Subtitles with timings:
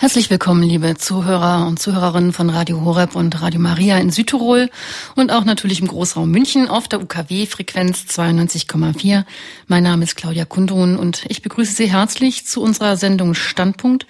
[0.00, 4.70] Herzlich willkommen, liebe Zuhörer und Zuhörerinnen von Radio Horeb und Radio Maria in Südtirol
[5.14, 9.26] und auch natürlich im Großraum München auf der UKW-Frequenz 92,4.
[9.66, 14.06] Mein Name ist Claudia Kundrun und ich begrüße Sie herzlich zu unserer Sendung Standpunkt.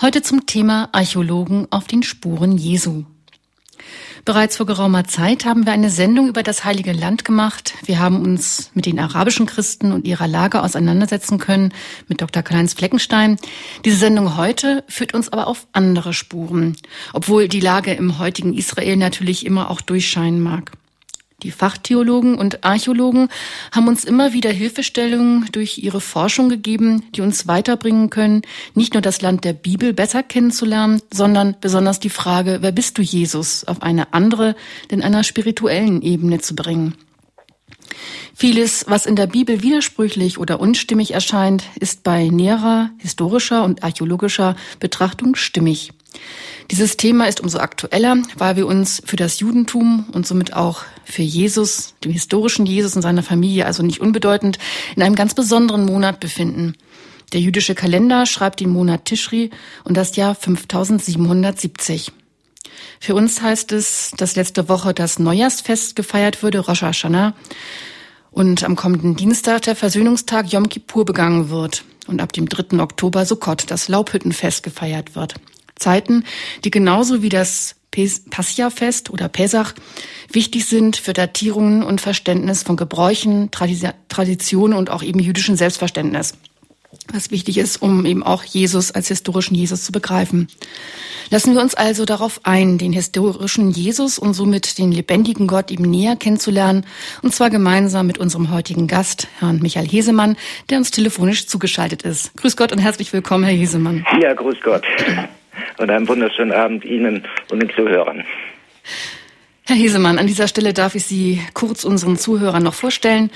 [0.00, 3.04] Heute zum Thema Archäologen auf den Spuren Jesu.
[4.26, 7.74] Bereits vor geraumer Zeit haben wir eine Sendung über das Heilige Land gemacht.
[7.84, 11.72] Wir haben uns mit den arabischen Christen und ihrer Lage auseinandersetzen können
[12.08, 12.42] mit Dr.
[12.42, 13.36] Karl-Heinz Fleckenstein.
[13.84, 16.76] Diese Sendung heute führt uns aber auf andere Spuren,
[17.12, 20.72] obwohl die Lage im heutigen Israel natürlich immer auch durchscheinen mag.
[21.42, 23.28] Die Fachtheologen und Archäologen
[23.70, 28.40] haben uns immer wieder Hilfestellungen durch ihre Forschung gegeben, die uns weiterbringen können,
[28.74, 33.02] nicht nur das Land der Bibel besser kennenzulernen, sondern besonders die Frage, wer bist du
[33.02, 34.56] Jesus, auf eine andere,
[34.90, 36.94] denn einer spirituellen Ebene zu bringen.
[38.34, 44.56] Vieles, was in der Bibel widersprüchlich oder unstimmig erscheint, ist bei näherer historischer und archäologischer
[44.80, 45.92] Betrachtung stimmig.
[46.70, 51.22] Dieses Thema ist umso aktueller, weil wir uns für das Judentum und somit auch für
[51.22, 54.58] Jesus, dem historischen Jesus und seiner Familie, also nicht unbedeutend,
[54.96, 56.74] in einem ganz besonderen Monat befinden.
[57.32, 59.50] Der jüdische Kalender schreibt den Monat Tischri
[59.84, 62.12] und das Jahr 5770.
[63.00, 67.34] Für uns heißt es, dass letzte Woche das Neujahrsfest gefeiert würde, Rosh Hashanah,
[68.30, 72.80] und am kommenden Dienstag der Versöhnungstag Yom Kippur begangen wird und ab dem 3.
[72.80, 75.34] Oktober Sukkot, das Laubhüttenfest, gefeiert wird.
[75.76, 76.24] Zeiten,
[76.64, 77.76] die genauso wie das
[78.30, 79.72] Passia-Fest oder Pesach
[80.30, 86.34] wichtig sind für Datierungen und Verständnis von Gebräuchen, Traditionen und auch eben jüdischen Selbstverständnis.
[87.12, 90.48] Was wichtig ist, um eben auch Jesus als historischen Jesus zu begreifen.
[91.30, 95.84] Lassen wir uns also darauf ein, den historischen Jesus und somit den lebendigen Gott eben
[95.84, 96.84] näher kennenzulernen,
[97.22, 100.36] und zwar gemeinsam mit unserem heutigen Gast, Herrn Michael Hesemann,
[100.68, 102.36] der uns telefonisch zugeschaltet ist.
[102.36, 104.04] Grüß Gott und herzlich willkommen, Herr Hesemann.
[104.20, 104.84] Ja, grüß Gott
[105.78, 108.24] und einen wunderschönen Abend Ihnen und den Zuhörern.
[109.66, 113.30] Herr Hesemann, an dieser Stelle darf ich Sie kurz unseren Zuhörern noch vorstellen.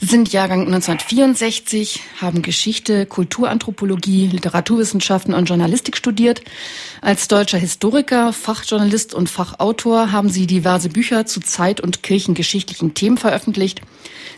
[0.00, 6.42] Sie sind Jahrgang 1964, haben Geschichte, Kulturanthropologie, Literaturwissenschaften und Journalistik studiert.
[7.00, 13.18] Als deutscher Historiker, Fachjournalist und Fachautor haben Sie diverse Bücher zu zeit- und kirchengeschichtlichen Themen
[13.18, 13.82] veröffentlicht.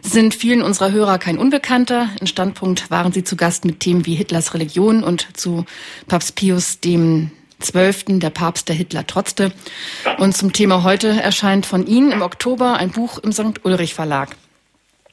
[0.02, 2.10] Sie sind vielen unserer Hörer kein Unbekannter.
[2.20, 5.64] In Standpunkt waren Sie zu Gast mit Themen wie Hitlers Religion und zu
[6.06, 7.30] Papst Pius dem
[7.60, 9.52] Zwölften, der Papst, der Hitler trotzte.
[10.18, 13.64] Und zum Thema heute erscheint von Ihnen im Oktober ein Buch im St.
[13.64, 14.36] Ulrich Verlag.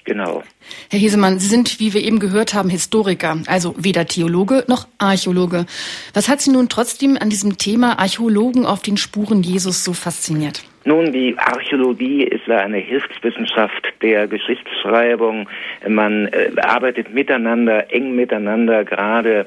[0.05, 0.43] Genau.
[0.89, 5.65] Herr Hesemann, Sie sind, wie wir eben gehört haben, Historiker, also weder Theologe noch Archäologe.
[6.13, 10.63] Was hat Sie nun trotzdem an diesem Thema Archäologen auf den Spuren Jesus so fasziniert?
[10.85, 15.47] Nun, die Archäologie ist eine Hilfswissenschaft der Geschichtsschreibung.
[15.87, 19.45] Man äh, arbeitet miteinander, eng miteinander, gerade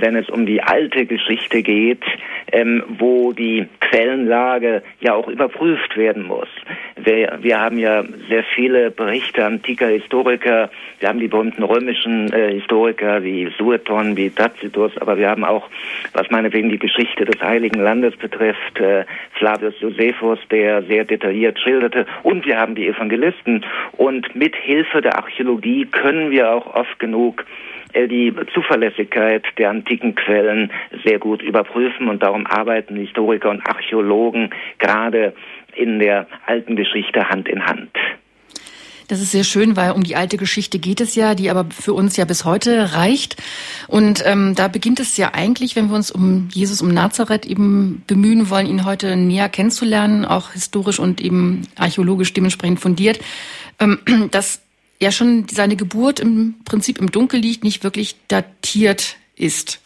[0.00, 2.02] wenn es um die alte Geschichte geht,
[2.52, 6.48] ähm, wo die Quellenlage ja auch überprüft werden muss.
[6.96, 10.70] Wir, wir haben ja sehr viele Berichte antiker Historiker.
[11.00, 15.68] Wir haben die berühmten römischen äh, Historiker wie Sueton, wie Tacitus, aber wir haben auch,
[16.12, 22.06] was meinetwegen die Geschichte des Heiligen Landes betrifft, äh, Flavius Josephus, der sehr detailliert schilderte.
[22.22, 23.64] Und wir haben die Evangelisten.
[23.96, 30.14] Und mit Hilfe der Archäologie können wir auch oft genug äh, die Zuverlässigkeit der antiken
[30.14, 30.70] Quellen
[31.04, 35.34] sehr gut überprüfen und darum arbeiten Historiker und Archäologen gerade
[35.74, 37.90] in der alten Geschichte Hand in Hand.
[39.08, 41.94] Das ist sehr schön, weil um die alte Geschichte geht es ja, die aber für
[41.94, 43.36] uns ja bis heute reicht.
[43.86, 48.02] Und ähm, da beginnt es ja eigentlich, wenn wir uns um Jesus, um Nazareth eben
[48.06, 53.18] bemühen wollen, ihn heute näher kennenzulernen, auch historisch und eben archäologisch dementsprechend fundiert,
[53.80, 53.98] ähm,
[54.30, 54.60] dass
[55.00, 59.82] ja schon seine Geburt im Prinzip im Dunkel liegt, nicht wirklich datiert ist.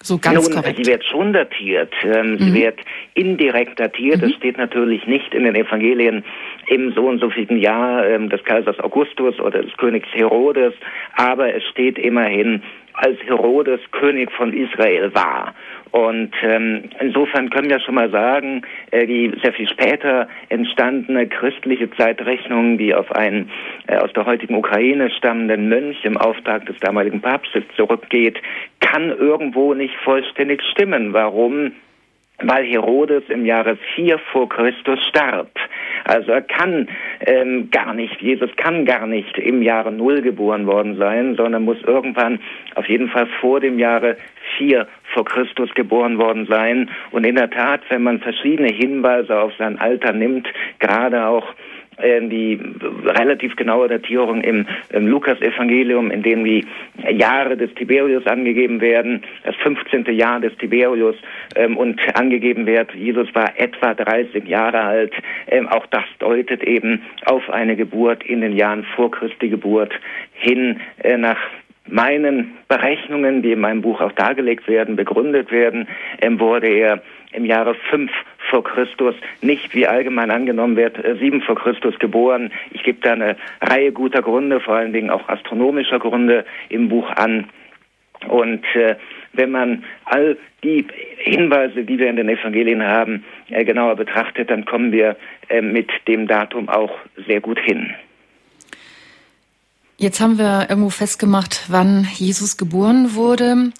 [0.00, 0.78] So ganz Nun, korrekt.
[0.78, 1.92] Sie wird schon datiert.
[2.04, 2.38] Ähm, mhm.
[2.38, 2.78] Sie wird
[3.14, 4.22] indirekt datiert.
[4.22, 4.30] Mhm.
[4.30, 6.24] steht natürlich nicht in den Evangelien
[6.68, 10.74] im so und so vielen Jahr ähm, des Kaisers Augustus oder des Königs Herodes,
[11.16, 12.62] aber es steht immerhin,
[12.92, 15.54] als Herodes König von Israel war.
[15.90, 21.90] Und ähm, insofern können wir schon mal sagen, äh, die sehr viel später entstandene christliche
[21.92, 23.50] Zeitrechnung, die auf einen
[23.86, 28.38] äh, aus der heutigen Ukraine stammenden Mönch im Auftrag des damaligen Papstes zurückgeht,
[28.80, 31.12] kann irgendwo nicht vollständig stimmen.
[31.12, 31.72] Warum?
[32.42, 35.50] Weil Herodes im Jahre 4 vor Christus starb.
[36.04, 36.88] Also er kann
[37.26, 41.82] ähm, gar nicht, Jesus kann gar nicht im Jahre Null geboren worden sein, sondern muss
[41.82, 42.38] irgendwann
[42.76, 44.16] auf jeden Fall vor dem Jahre
[44.56, 46.90] 4 vor Christus geboren worden sein.
[47.10, 50.48] Und in der Tat, wenn man verschiedene Hinweise auf sein Alter nimmt,
[50.78, 51.46] gerade auch
[52.00, 52.60] die
[53.04, 56.66] relativ genaue Datierung im, im Lukas-Evangelium, in dem die
[57.10, 60.04] Jahre des Tiberius angegeben werden, das 15.
[60.16, 61.16] Jahr des Tiberius
[61.56, 65.12] ähm, und angegeben wird, Jesus war etwa 30 Jahre alt.
[65.48, 69.92] Ähm, auch das deutet eben auf eine Geburt in den Jahren vor Christi Geburt
[70.32, 71.38] hin äh, nach
[71.86, 75.88] meinen Berechnungen, die in meinem Buch auch dargelegt werden, begründet werden,
[76.20, 77.02] ähm, wurde er
[77.32, 78.10] im Jahre 5
[78.48, 82.50] vor Christus, nicht wie allgemein angenommen wird, 7 äh, vor Christus geboren.
[82.70, 87.10] Ich gebe da eine Reihe guter Gründe, vor allen Dingen auch astronomischer Gründe im Buch
[87.10, 87.48] an.
[88.26, 88.96] Und äh,
[89.32, 90.86] wenn man all die
[91.18, 95.16] Hinweise, die wir in den Evangelien haben, äh, genauer betrachtet, dann kommen wir
[95.48, 96.90] äh, mit dem Datum auch
[97.26, 97.94] sehr gut hin.
[99.96, 103.72] Jetzt haben wir irgendwo festgemacht, wann Jesus geboren wurde.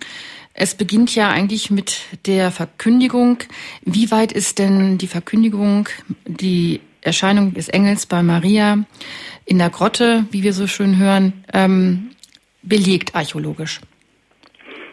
[0.54, 3.38] Es beginnt ja eigentlich mit der Verkündigung.
[3.82, 5.88] Wie weit ist denn die Verkündigung,
[6.26, 8.84] die Erscheinung des Engels bei Maria
[9.44, 12.10] in der Grotte, wie wir so schön hören, ähm,
[12.62, 13.80] belegt archäologisch?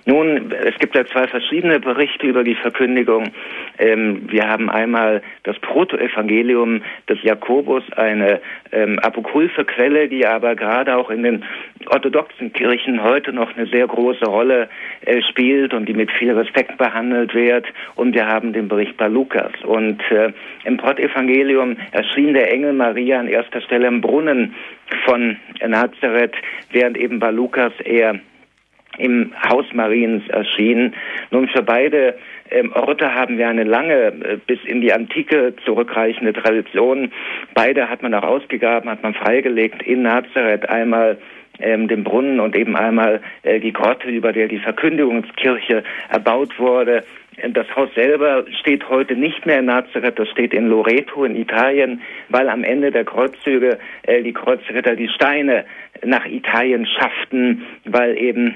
[0.06, 3.32] Nun, es gibt ja zwei verschiedene Berichte über die Verkündigung.
[3.78, 8.42] Ähm, wir haben einmal das Protoevangelium des Jakobus, eine
[8.72, 11.44] ähm, apokryphe Quelle, die aber gerade auch in den
[11.88, 14.70] orthodoxen Kirchen heute noch eine sehr große Rolle
[15.06, 17.66] äh, spielt und die mit viel Respekt behandelt wird.
[17.96, 19.52] Und wir haben den Bericht bei Lukas.
[19.64, 20.32] Und äh,
[20.64, 24.56] im Protevangelium erschien der Engel Maria an erster Stelle im Brunnen
[25.06, 26.36] von Nazareth,
[26.72, 28.20] während eben bei Lukas er
[28.98, 30.94] im Haus Mariens erschien.
[31.32, 32.16] Nun für beide
[32.52, 37.12] ähm, Orte haben wir eine lange, äh, bis in die Antike zurückreichende Tradition.
[37.54, 41.18] Beide hat man auch ausgegraben, hat man freigelegt in Nazareth einmal
[41.60, 47.04] ähm, den Brunnen und eben einmal äh, die Grotte, über der die Verkündigungskirche erbaut wurde.
[47.38, 51.36] Äh, das Haus selber steht heute nicht mehr in Nazareth, das steht in Loreto in
[51.36, 55.66] Italien, weil am Ende der Kreuzzüge äh, die Kreuzritter die Steine
[56.04, 58.56] nach Italien schafften, weil eben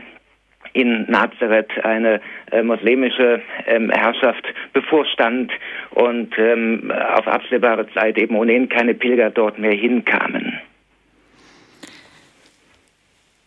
[0.73, 2.21] in Nazareth eine
[2.51, 5.51] äh, muslimische ähm, Herrschaft bevorstand
[5.91, 10.59] und ähm, auf absehbare Zeit eben ohnehin keine Pilger dort mehr hinkamen.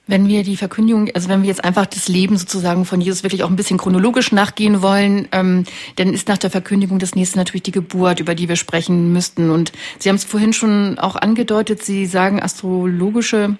[0.08, 3.44] Wenn wir die Verkündigung, also wenn wir jetzt einfach das Leben sozusagen von Jesus wirklich
[3.44, 5.64] auch ein bisschen chronologisch nachgehen wollen, ähm,
[5.96, 9.50] dann ist nach der Verkündigung das nächste natürlich die Geburt, über die wir sprechen müssten.
[9.50, 13.56] Und Sie haben es vorhin schon auch angedeutet, Sie sagen astrologische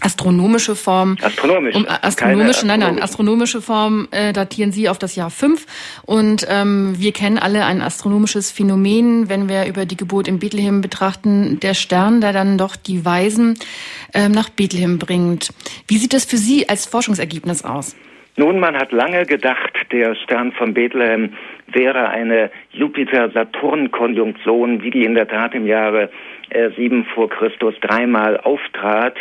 [0.00, 1.16] astronomische Form.
[1.22, 1.76] Astronomisch.
[1.76, 6.02] Um, äh, astronomische, nein, nein, astronomische Form äh, datieren Sie auf das Jahr 5.
[6.04, 10.80] Und ähm, wir kennen alle ein astronomisches Phänomen, wenn wir über die Geburt in Bethlehem
[10.80, 13.58] betrachten, der Stern, der dann doch die Weisen
[14.12, 15.50] äh, nach Bethlehem bringt.
[15.88, 17.96] Wie sieht das für Sie als Forschungsergebnis aus?
[18.36, 21.34] Nun, man hat lange gedacht, der Stern von Bethlehem
[21.68, 26.10] wäre eine Jupiter-Saturn-Konjunktion, wie die in der Tat im Jahre
[26.50, 29.16] 7 vor Christus dreimal auftrat.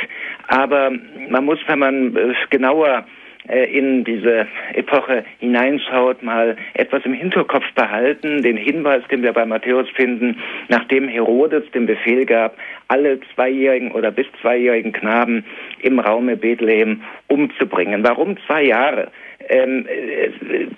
[0.47, 0.91] Aber
[1.29, 3.05] man muss, wenn man äh, genauer
[3.47, 9.45] äh, in diese Epoche hineinschaut, mal etwas im Hinterkopf behalten, den Hinweis, den wir bei
[9.45, 10.37] Matthäus finden,
[10.69, 12.55] nachdem Herodes den Befehl gab,
[12.87, 15.43] alle zweijährigen oder bis zweijährigen Knaben
[15.81, 18.03] im Raume Bethlehem umzubringen.
[18.03, 19.09] Warum zwei Jahre?
[19.49, 20.69] Ähm, äh,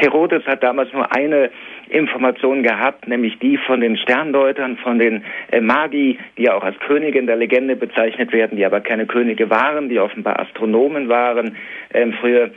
[0.00, 1.50] Herodes hat damals nur eine
[1.90, 6.78] Information gehabt, nämlich die von den Sterndeutern, von den äh, Magi, die ja auch als
[6.80, 11.56] Könige in der Legende bezeichnet werden, die aber keine Könige waren, die offenbar Astronomen waren,
[11.92, 12.50] ähm, früher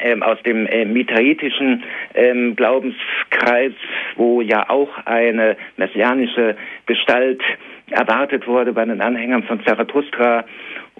[0.00, 1.82] ähm, aus dem äh, mitraitischen
[2.14, 3.72] ähm, Glaubenskreis,
[4.16, 7.42] wo ja auch eine messianische Gestalt
[7.90, 10.44] erwartet wurde bei den Anhängern von Zarathustra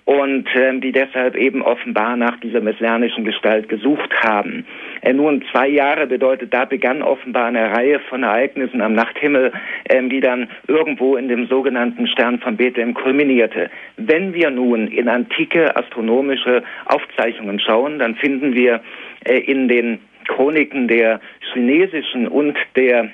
[0.09, 4.65] und ähm, die deshalb eben offenbar nach dieser messianischen Gestalt gesucht haben.
[5.03, 9.53] Äh, nun zwei Jahre bedeutet, da begann offenbar eine Reihe von Ereignissen am Nachthimmel,
[9.91, 13.71] ähm, die dann irgendwo in dem sogenannten Stern von Bethlehem kulminierte.
[13.99, 18.81] Wenn wir nun in antike astronomische Aufzeichnungen schauen, dann finden wir
[19.27, 21.21] äh, in den Chroniken der
[21.53, 23.11] chinesischen und der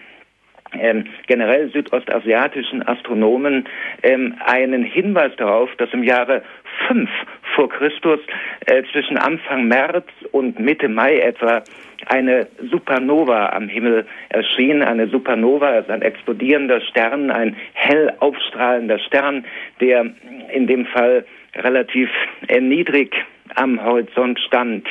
[0.78, 3.64] ähm, generell südostasiatischen Astronomen
[4.02, 6.42] ähm, einen Hinweis darauf, dass im Jahre
[6.88, 7.08] 5
[7.54, 8.20] vor Christus
[8.66, 11.62] äh, zwischen Anfang März und Mitte Mai etwa
[12.06, 14.82] eine Supernova am Himmel erschien.
[14.82, 19.44] Eine Supernova ist ein explodierender Stern, ein hell aufstrahlender Stern,
[19.80, 20.06] der
[20.52, 21.24] in dem Fall
[21.56, 22.10] relativ
[22.48, 23.14] äh, niedrig
[23.54, 24.86] am Horizont stand.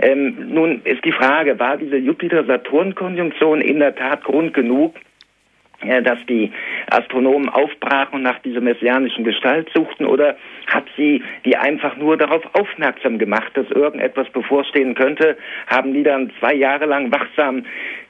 [0.00, 4.94] Ähm, nun ist die Frage, war diese Jupiter-Saturn-Konjunktion in der Tat Grund genug,
[5.80, 6.50] dass die
[6.90, 12.42] Astronomen aufbrachen und nach dieser messianischen Gestalt suchten oder hat sie die einfach nur darauf
[12.54, 15.36] aufmerksam gemacht, dass irgendetwas bevorstehen könnte,
[15.68, 17.64] haben die dann zwei Jahre lang wachsam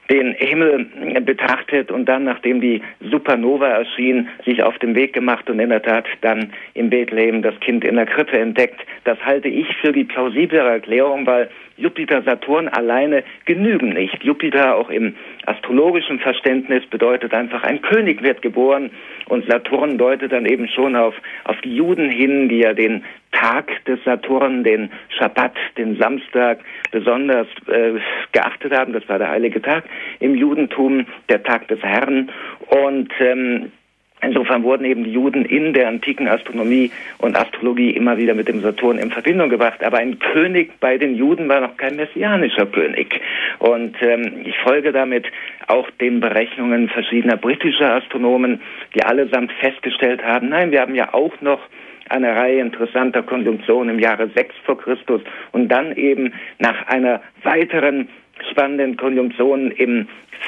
[0.09, 0.87] den Himmel
[1.21, 5.83] betrachtet und dann, nachdem die Supernova erschien, sich auf den Weg gemacht und in der
[5.83, 8.81] Tat dann im Bethlehem das Kind in der Krippe entdeckt.
[9.03, 11.49] Das halte ich für die plausiblere Erklärung, weil
[11.79, 14.23] Jupiter, Saturn alleine genügen nicht.
[14.23, 18.91] Jupiter auch im astrologischen Verständnis bedeutet einfach, ein König wird geboren
[19.27, 23.71] und Saturn deutet dann eben schon auf, auf die Juden hin, die ja den Tag
[23.85, 26.59] des Saturn, den Schabbat, den Samstag
[26.91, 27.99] besonders äh,
[28.31, 28.93] geachtet haben.
[28.93, 29.83] Das war der heilige Tag
[30.19, 32.29] im Judentum, der Tag des Herrn.
[32.67, 33.71] Und ähm,
[34.21, 38.61] Insofern wurden eben die Juden in der antiken Astronomie und Astrologie immer wieder mit dem
[38.61, 39.81] Saturn in Verbindung gebracht.
[39.81, 43.21] Aber ein König bei den Juden war noch kein messianischer König.
[43.59, 45.25] Und ähm, ich folge damit
[45.67, 48.59] auch den Berechnungen verschiedener britischer Astronomen,
[48.93, 51.61] die allesamt festgestellt haben, nein, wir haben ja auch noch
[52.09, 55.21] eine Reihe interessanter Konjunktionen im Jahre 6 vor Christus
[55.51, 58.09] und dann eben nach einer weiteren
[58.49, 60.07] spannenden Konjunktion im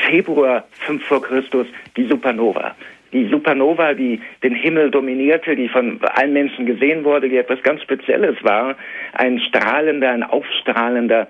[0.09, 2.75] Februar 5 vor Christus die Supernova
[3.13, 7.81] die Supernova, die den Himmel dominierte, die von allen Menschen gesehen wurde, die etwas ganz
[7.81, 8.75] Spezielles war,
[9.13, 11.27] ein strahlender, ein aufstrahlender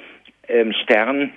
[0.48, 1.32] ähm, Stern.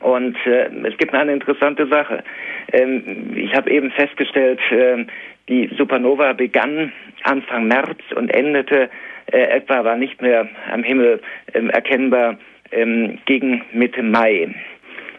[0.00, 2.24] Und äh, es gibt eine interessante Sache.
[2.72, 5.04] Ähm, ich habe eben festgestellt, äh,
[5.48, 6.92] die Supernova begann
[7.24, 8.88] Anfang März und endete
[9.32, 11.20] äh, etwa, war nicht mehr am Himmel
[11.54, 12.38] ähm, erkennbar
[12.72, 14.54] ähm, gegen Mitte Mai.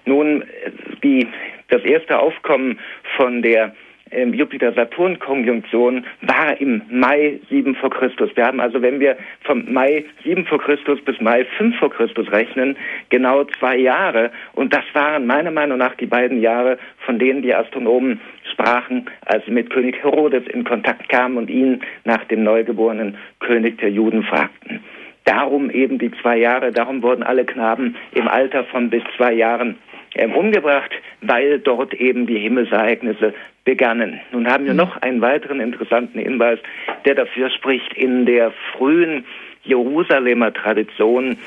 [0.05, 0.43] Nun,
[1.03, 1.27] die,
[1.69, 2.79] das erste Aufkommen
[3.17, 3.75] von der
[4.11, 8.29] ähm, Jupiter-Saturn-Konjunktion war im Mai 7 vor Christus.
[8.35, 12.31] Wir haben also, wenn wir vom Mai 7 vor Christus bis Mai 5 vor Christus
[12.31, 12.77] rechnen,
[13.09, 14.31] genau zwei Jahre.
[14.53, 18.19] Und das waren meiner Meinung nach die beiden Jahre, von denen die Astronomen
[18.51, 23.77] sprachen, als sie mit König Herodes in Kontakt kamen und ihn nach dem neugeborenen König
[23.79, 24.81] der Juden fragten.
[25.25, 29.77] Darum eben die zwei Jahre, darum wurden alle Knaben im Alter von bis zwei Jahren
[30.15, 30.91] ähm, umgebracht,
[31.21, 34.19] weil dort eben die Himmelsereignisse begannen.
[34.31, 34.79] Nun haben wir mhm.
[34.79, 36.59] noch einen weiteren interessanten Hinweis,
[37.05, 39.25] der dafür spricht, in der frühen
[39.63, 41.37] Jerusalemer Tradition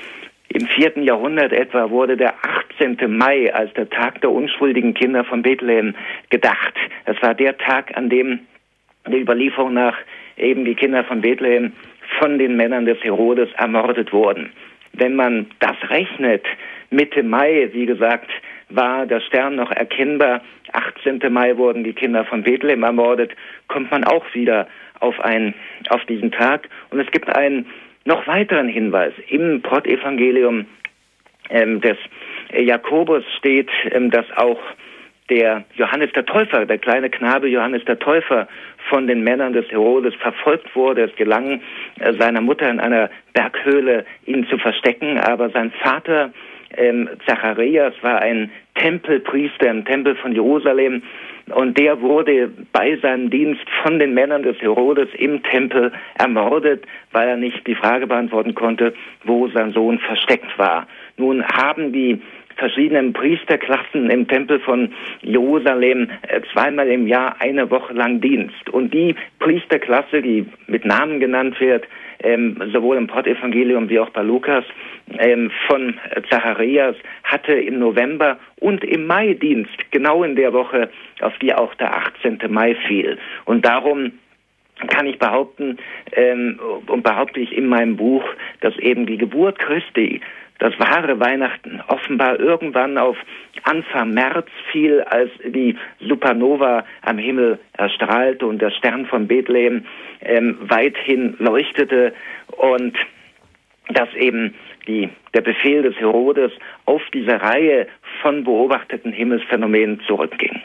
[0.48, 3.16] im vierten Jahrhundert etwa wurde der 18.
[3.16, 5.96] Mai als der Tag der unschuldigen Kinder von Bethlehem
[6.30, 6.74] gedacht.
[7.06, 8.40] Das war der Tag, an dem
[9.08, 9.96] die Überlieferung nach
[10.36, 11.72] eben die Kinder von Bethlehem
[12.20, 14.52] von den Männern des Herodes ermordet wurden.
[14.92, 16.44] Wenn man das rechnet,
[16.90, 18.30] Mitte Mai, wie gesagt,
[18.74, 20.42] war der Stern noch erkennbar.
[20.72, 21.20] 18.
[21.32, 23.32] Mai wurden die Kinder von Bethlehem ermordet.
[23.68, 24.66] Kommt man auch wieder
[25.00, 25.54] auf, ein,
[25.88, 26.68] auf diesen Tag.
[26.90, 27.66] Und es gibt einen
[28.04, 29.12] noch weiteren Hinweis.
[29.28, 30.66] Im Prottevangelium
[31.50, 31.96] ähm, des
[32.52, 34.60] Jakobus steht, ähm, dass auch
[35.30, 38.46] der Johannes der Täufer, der kleine Knabe Johannes der Täufer
[38.90, 41.04] von den Männern des Herodes verfolgt wurde.
[41.04, 41.62] Es gelang
[42.00, 46.30] äh, seiner Mutter in einer Berghöhle, ihn zu verstecken, aber sein Vater
[46.76, 51.02] ähm, Zacharias war ein Tempelpriester im Tempel von Jerusalem
[51.54, 57.28] und der wurde bei seinem Dienst von den Männern des Herodes im Tempel ermordet, weil
[57.28, 60.86] er nicht die Frage beantworten konnte, wo sein Sohn versteckt war.
[61.16, 62.20] Nun haben die
[62.56, 68.70] verschiedenen Priesterklassen im Tempel von Jerusalem äh, zweimal im Jahr eine Woche lang Dienst.
[68.70, 71.84] Und die Priesterklasse, die mit Namen genannt wird,
[72.24, 74.64] ähm, sowohl im Pottevangelium wie auch bei Lukas,
[75.18, 75.94] ähm, von
[76.30, 80.90] Zacharias hatte im November und im Mai Dienst, genau in der Woche,
[81.20, 82.38] auf die auch der 18.
[82.48, 83.18] Mai fiel.
[83.44, 84.12] Und darum
[84.88, 85.78] kann ich behaupten
[86.12, 88.24] ähm, und behaupte ich in meinem Buch,
[88.60, 90.20] dass eben die Geburt Christi
[90.58, 93.16] das wahre Weihnachten offenbar irgendwann auf
[93.64, 99.84] Anfang März fiel, als die Supernova am Himmel erstrahlte und der Stern von Bethlehem
[100.20, 102.14] ähm, weithin leuchtete
[102.48, 102.96] und
[103.88, 104.54] dass eben
[104.86, 106.52] die, der Befehl des Herodes
[106.86, 107.86] auf diese Reihe
[108.22, 110.60] von beobachteten Himmelsphänomenen zurückging.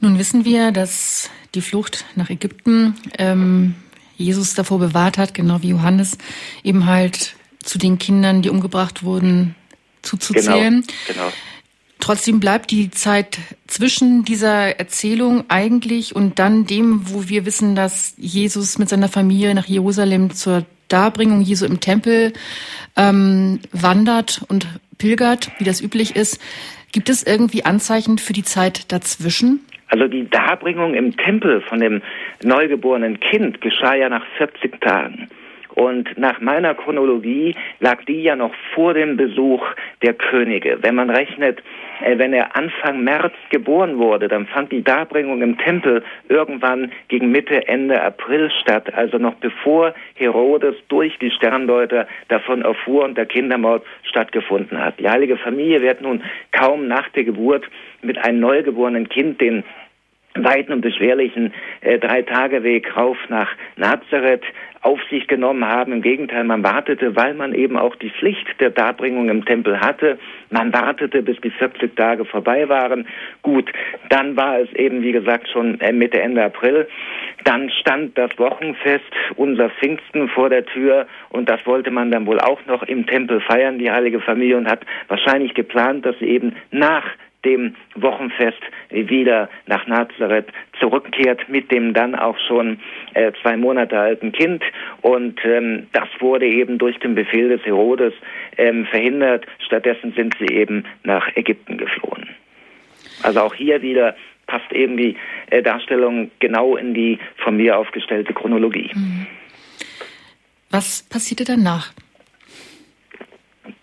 [0.00, 3.74] Nun wissen wir, dass die Flucht nach Ägypten ähm,
[4.16, 6.18] Jesus davor bewahrt hat, genau wie Johannes,
[6.64, 9.54] eben halt zu den Kindern, die umgebracht wurden,
[10.02, 10.84] zuzuzählen.
[11.06, 11.32] Genau, genau.
[12.00, 13.38] Trotzdem bleibt die Zeit
[13.68, 19.54] zwischen dieser Erzählung eigentlich und dann dem, wo wir wissen, dass Jesus mit seiner Familie
[19.54, 22.32] nach Jerusalem zur Darbringung Jesu im Tempel
[22.96, 24.66] ähm, wandert und
[24.98, 26.40] pilgert, wie das üblich ist.
[26.90, 29.60] Gibt es irgendwie Anzeichen für die Zeit dazwischen?
[29.86, 32.02] Also die Darbringung im Tempel von dem
[32.42, 35.28] neugeborenen Kind geschah ja nach 40 Tagen.
[35.74, 39.64] Und nach meiner Chronologie lag die ja noch vor dem Besuch
[40.02, 40.78] der Könige.
[40.82, 41.62] Wenn man rechnet,
[42.04, 47.30] äh, wenn er Anfang März geboren wurde, dann fand die Darbringung im Tempel irgendwann gegen
[47.30, 53.26] Mitte, Ende April statt, also noch bevor Herodes durch die Sterndeuter davon erfuhr und der
[53.26, 54.98] Kindermord stattgefunden hat.
[54.98, 57.64] Die heilige Familie wird nun kaum nach der Geburt
[58.02, 59.64] mit einem neugeborenen Kind den
[60.34, 64.44] weiten und beschwerlichen äh, Drei-Tage-Weg rauf nach Nazareth
[64.82, 65.92] auf sich genommen haben.
[65.92, 70.18] Im Gegenteil, man wartete, weil man eben auch die Pflicht der Darbringung im Tempel hatte.
[70.50, 73.06] Man wartete, bis die 40 Tage vorbei waren.
[73.42, 73.70] Gut,
[74.08, 76.88] dann war es eben, wie gesagt, schon äh, Mitte, Ende April.
[77.44, 79.04] Dann stand das Wochenfest,
[79.36, 83.40] unser Pfingsten vor der Tür und das wollte man dann wohl auch noch im Tempel
[83.40, 87.04] feiern, die heilige Familie, und hat wahrscheinlich geplant, dass sie eben nach
[87.44, 90.46] dem Wochenfest wieder nach Nazareth
[90.78, 92.80] zurückkehrt mit dem dann auch schon
[93.14, 94.62] äh, zwei Monate alten Kind.
[95.00, 98.12] Und ähm, das wurde eben durch den Befehl des Herodes
[98.58, 99.46] ähm, verhindert.
[99.64, 102.28] Stattdessen sind sie eben nach Ägypten geflohen.
[103.22, 104.14] Also auch hier wieder
[104.46, 105.16] passt eben die
[105.50, 108.90] äh, Darstellung genau in die von mir aufgestellte Chronologie.
[108.94, 109.26] Mhm.
[110.70, 111.92] Was passierte danach?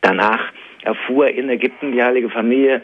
[0.02, 0.52] Danach
[0.84, 2.82] erfuhr in Ägypten die heilige Familie,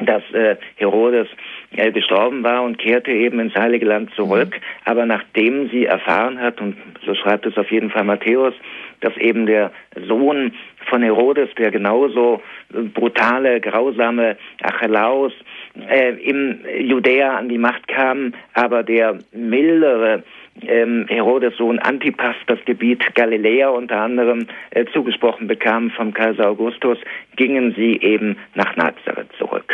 [0.00, 1.28] dass äh, Herodes
[1.76, 4.50] äh, gestorben war und kehrte eben ins Heilige Land zurück.
[4.50, 4.60] Mhm.
[4.84, 8.54] Aber nachdem sie erfahren hat, und so schreibt es auf jeden Fall Matthäus,
[9.00, 9.72] dass eben der
[10.06, 10.52] Sohn
[10.88, 12.42] von Herodes, der genauso
[12.94, 15.32] brutale, grausame Archelaus
[15.88, 20.22] äh, im Judäa an die Macht kam, aber der mildere
[20.62, 26.98] ähm, Herodes Sohn Antipas das Gebiet Galiläa unter anderem äh, zugesprochen bekam vom Kaiser Augustus,
[27.36, 29.72] gingen sie eben nach Nazareth zurück.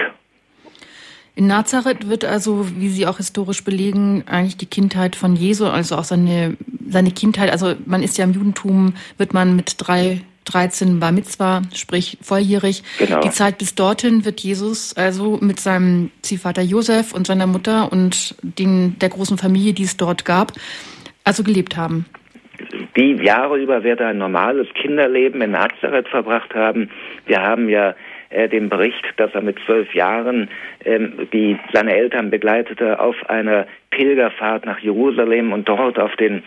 [1.34, 5.96] In Nazareth wird also, wie Sie auch historisch belegen, eigentlich die Kindheit von Jesu, also
[5.96, 11.00] auch seine, seine Kindheit, also man ist ja im Judentum, wird man mit drei 13
[11.00, 12.82] Bar Mitzvah, sprich volljährig.
[12.98, 13.20] Genau.
[13.20, 18.34] Die Zeit bis dorthin wird Jesus also mit seinem Ziehvater Josef und seiner Mutter und
[18.42, 20.52] den, der großen Familie, die es dort gab,
[21.24, 22.06] also gelebt haben.
[22.96, 26.90] Die Jahre über wird er ein normales Kinderleben in Nazareth verbracht haben.
[27.26, 27.94] Wir haben ja
[28.30, 30.48] äh, den Bericht, dass er mit zwölf Jahren
[30.84, 36.42] ähm, die seine Eltern begleitete auf einer Pilgerfahrt nach Jerusalem und dort auf den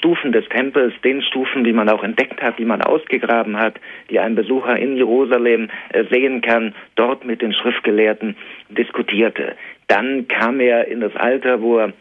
[0.00, 3.74] Stufen des Tempels, den Stufen, die man auch entdeckt hat, die man ausgegraben hat,
[4.08, 8.34] die ein Besucher in Jerusalem äh, sehen kann, dort mit den Schriftgelehrten
[8.70, 9.56] diskutierte.
[9.88, 11.92] Dann kam er in das Alter, wo er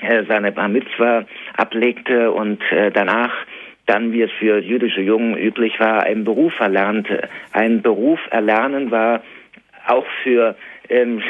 [0.00, 1.24] äh, seine Bar Mitzvah
[1.56, 3.32] ablegte und äh, danach
[3.86, 7.30] dann, wie es für jüdische Jungen üblich war, einen Beruf erlernte.
[7.52, 9.22] Ein Beruf erlernen war
[9.86, 10.54] auch für
[10.90, 11.22] ähm,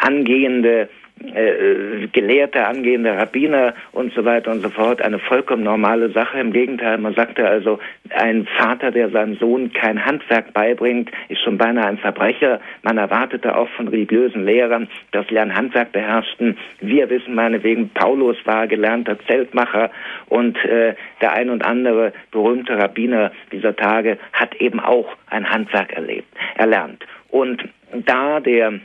[0.00, 0.88] angehende
[1.34, 6.38] äh, Gelehrte, angehende Rabbiner und so weiter und so fort eine vollkommen normale Sache.
[6.38, 7.78] Im Gegenteil, man sagte also,
[8.10, 12.60] ein Vater, der seinem Sohn kein Handwerk beibringt, ist schon beinahe ein Verbrecher.
[12.82, 16.56] Man erwartete auch von religiösen Lehrern, dass sie ein Handwerk beherrschten.
[16.80, 19.90] Wir wissen meinetwegen, Paulus war gelernter Zeltmacher
[20.26, 25.92] und äh, der ein und andere berühmte Rabbiner dieser Tage hat eben auch ein Handwerk
[25.92, 27.04] erlebt, erlernt.
[27.30, 28.80] Und da der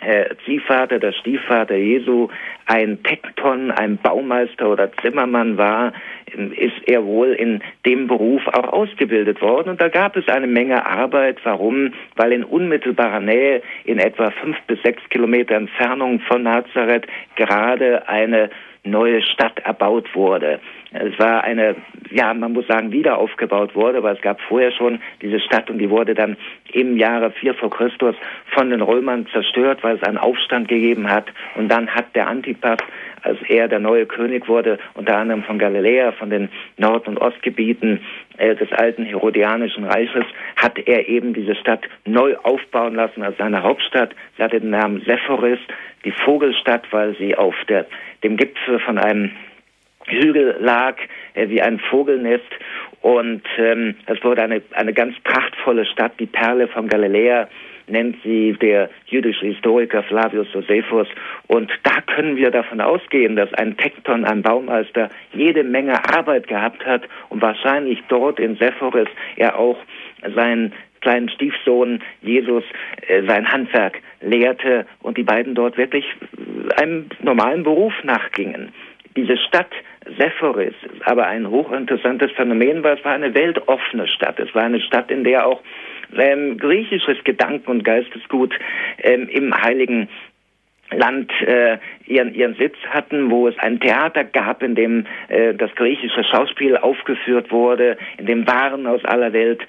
[0.00, 2.28] äh, Ziehvater, der Stiefvater Jesu,
[2.66, 5.92] ein Tekton, ein Baumeister oder Zimmermann war,
[6.56, 9.70] ist er wohl in dem Beruf auch ausgebildet worden.
[9.70, 11.38] Und da gab es eine Menge Arbeit.
[11.44, 11.92] Warum?
[12.16, 17.06] Weil in unmittelbarer Nähe, in etwa fünf bis sechs Kilometer Entfernung von Nazareth,
[17.36, 18.50] gerade eine
[18.84, 20.60] neue Stadt erbaut wurde.
[20.92, 21.76] Es war eine,
[22.10, 25.78] ja, man muss sagen, wieder aufgebaut wurde, weil es gab vorher schon diese Stadt und
[25.78, 26.36] die wurde dann
[26.72, 28.14] im Jahre 4 vor Christus
[28.54, 31.26] von den Römern zerstört, weil es einen Aufstand gegeben hat.
[31.56, 32.78] Und dann hat der Antipas,
[33.22, 38.00] als er der neue König wurde, unter anderem von Galiläa, von den Nord- und Ostgebieten
[38.38, 40.24] äh, des alten Herodianischen Reiches,
[40.56, 44.14] hat er eben diese Stadt neu aufbauen lassen als seine Hauptstadt.
[44.36, 45.58] Sie hatte den Namen Sephoris,
[46.04, 47.86] die Vogelstadt, weil sie auf der,
[48.22, 49.32] dem Gipfel von einem
[50.06, 50.96] Hügel lag,
[51.34, 52.44] äh, wie ein Vogelnest.
[53.00, 57.48] Und ähm, es wurde eine, eine ganz prachtvolle Stadt, die Perle von Galiläa,
[57.88, 61.06] nennt sie der jüdische Historiker Flavius Josephus.
[61.46, 66.84] Und da können wir davon ausgehen, dass ein Tekton, ein Baumeister, jede Menge Arbeit gehabt
[66.84, 69.78] hat und wahrscheinlich dort in Sephoris er auch
[70.34, 72.64] seinen kleinen Stiefsohn Jesus
[73.06, 76.04] äh, sein Handwerk lehrte und die beiden dort wirklich
[76.80, 78.72] einem normalen Beruf nachgingen.
[79.14, 79.70] Diese Stadt
[80.18, 84.38] Sephoris ist aber ein hochinteressantes Phänomen, weil es war eine weltoffene Stadt.
[84.38, 85.62] Es war eine Stadt, in der auch
[86.16, 88.54] ähm, griechisches Gedanken- und Geistesgut
[88.98, 90.08] ähm, im Heiligen
[90.92, 95.74] Land äh, ihren, ihren Sitz hatten, wo es ein Theater gab, in dem äh, das
[95.74, 99.60] griechische Schauspiel aufgeführt wurde, in dem Waren aus aller Welt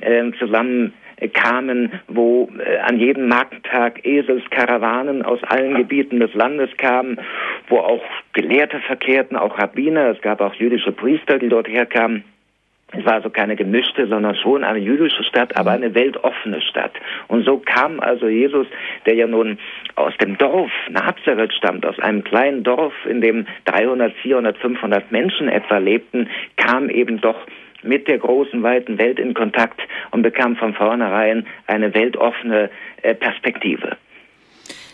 [0.00, 0.92] äh, zusammen
[1.32, 7.18] kamen, wo äh, an jedem Markttag Eselskarawanen aus allen Gebieten des Landes kamen,
[7.68, 8.02] wo auch
[8.32, 12.24] Gelehrte verkehrten, auch Rabbiner, es gab auch jüdische Priester, die dort herkamen.
[12.92, 16.92] Es war also keine gemischte, sondern schon eine jüdische Stadt, aber eine weltoffene Stadt.
[17.26, 18.66] Und so kam also Jesus,
[19.06, 19.58] der ja nun
[19.96, 25.48] aus dem Dorf Nazareth stammt, aus einem kleinen Dorf, in dem 300, 400, 500 Menschen
[25.48, 27.46] etwa lebten, kam eben doch
[27.82, 32.70] mit der großen, weiten Welt in Kontakt und bekam von vornherein eine weltoffene
[33.02, 33.96] äh, Perspektive.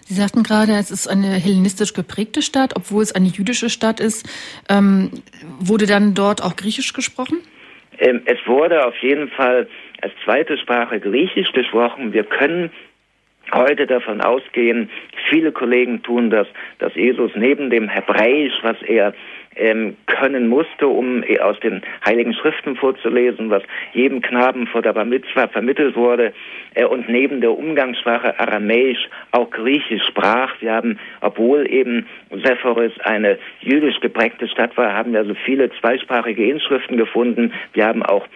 [0.05, 4.29] Sie sagten gerade, es ist eine hellenistisch geprägte Stadt, obwohl es eine jüdische Stadt ist.
[4.69, 5.11] Ähm,
[5.59, 7.39] wurde dann dort auch Griechisch gesprochen?
[7.99, 9.69] Ähm, es wurde auf jeden Fall
[10.03, 12.13] als zweite Sprache Griechisch gesprochen.
[12.13, 12.71] Wir können
[13.55, 14.91] heute davon ausgehen,
[15.31, 16.47] viele Kollegen tun das,
[16.79, 19.15] dass Jesus neben dem Hebräisch, was er
[19.57, 23.63] ähm, können musste, um äh, aus den Heiligen Schriften vorzulesen, was
[23.93, 26.33] jedem Knaben vor der Bar Mitzvah vermittelt wurde,
[26.75, 30.55] äh, und neben der Umgangssprache Aramäisch auch Griechisch sprach.
[30.61, 36.49] Wir haben, obwohl eben Sephoris eine jüdisch geprägte Stadt war, haben wir also viele zweisprachige
[36.49, 37.53] Inschriften gefunden.
[37.73, 38.27] Wir haben auch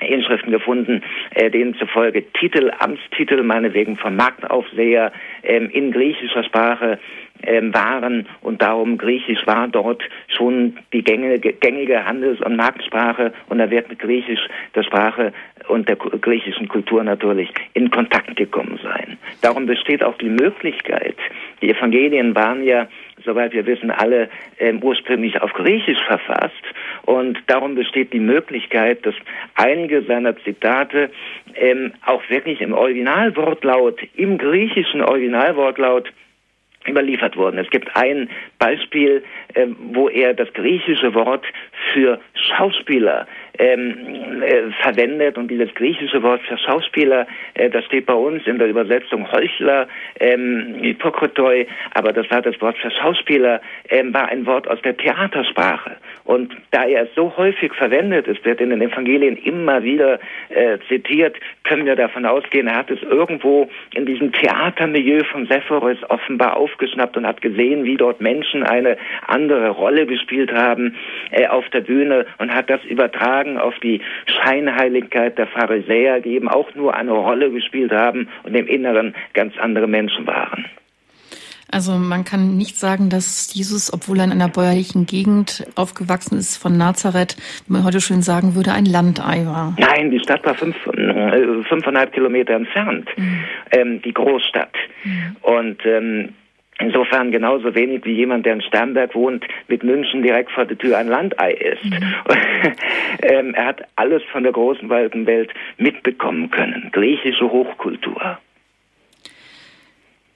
[0.00, 1.02] Inschriften gefunden,
[1.34, 6.98] äh, denen zufolge Titel, Amtstitel, meinetwegen vom Marktaufseher ähm, in griechischer Sprache
[7.42, 8.26] waren.
[8.42, 13.32] Und darum Griechisch war dort schon die gängige, gängige Handels- und Marktsprache.
[13.48, 14.40] Und da wird mit Griechisch
[14.74, 15.32] der Sprache
[15.68, 19.18] und der griechischen Kultur natürlich in Kontakt gekommen sein.
[19.42, 21.16] Darum besteht auch die Möglichkeit,
[21.60, 22.88] die Evangelien waren ja,
[23.24, 26.62] soweit wir wissen, alle ähm, ursprünglich auf Griechisch verfasst.
[27.04, 29.14] Und darum besteht die Möglichkeit, dass
[29.54, 31.10] einige seiner Zitate
[31.54, 36.12] ähm, auch wirklich im Originalwortlaut, im griechischen Originalwortlaut
[36.86, 37.58] überliefert wurden.
[37.58, 39.22] Es gibt ein Beispiel,
[39.54, 41.44] äh, wo er das griechische Wort
[41.92, 43.26] für Schauspieler
[43.58, 48.58] ähm, äh, verwendet und dieses griechische Wort für Schauspieler, äh, das steht bei uns in
[48.58, 49.88] der Übersetzung Heuchler,
[50.20, 54.96] ähm, Hypokrotoi, aber das war das Wort für Schauspieler, ähm, war ein Wort aus der
[54.96, 55.96] Theatersprache.
[56.28, 61.34] Und da er so häufig verwendet ist, wird in den Evangelien immer wieder äh, zitiert,
[61.64, 67.16] können wir davon ausgehen, er hat es irgendwo in diesem Theatermilieu von Sepphoris offenbar aufgeschnappt
[67.16, 70.96] und hat gesehen, wie dort Menschen eine andere Rolle gespielt haben
[71.30, 76.50] äh, auf der Bühne und hat das übertragen auf die Scheinheiligkeit der Pharisäer, die eben
[76.50, 80.66] auch nur eine Rolle gespielt haben und im Inneren ganz andere Menschen waren.
[81.70, 86.56] Also man kann nicht sagen, dass Jesus, obwohl er in einer bäuerlichen Gegend aufgewachsen ist,
[86.56, 89.76] von Nazareth, wie man heute schön sagen würde, ein Landei war.
[89.78, 93.44] Nein, die Stadt war fünf, äh, fünfeinhalb Kilometer entfernt, mhm.
[93.72, 94.74] ähm, die Großstadt.
[95.04, 95.36] Mhm.
[95.42, 96.34] Und ähm,
[96.80, 100.96] Insofern genauso wenig wie jemand, der in Sternberg wohnt, mit München direkt vor der Tür
[100.96, 101.84] ein Landei ist.
[101.84, 102.14] Mhm.
[103.22, 106.90] ähm, er hat alles von der großen weiten Welt mitbekommen können.
[106.92, 108.38] Griechische Hochkultur.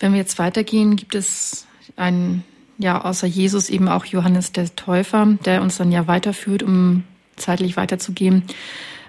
[0.02, 2.42] Wenn wir jetzt weitergehen, gibt es einen,
[2.76, 7.04] ja, außer Jesus eben auch Johannes der Täufer, der uns dann ja weiterführt, um
[7.36, 8.42] zeitlich weiterzugehen.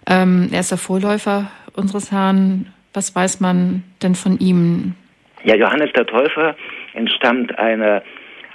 [0.08, 2.72] Ähm, er ist der Vorläufer unseres Herrn.
[2.94, 4.94] Was weiß man denn von ihm?
[5.44, 6.56] Ja, Johannes der Täufer
[6.94, 8.04] entstammt einer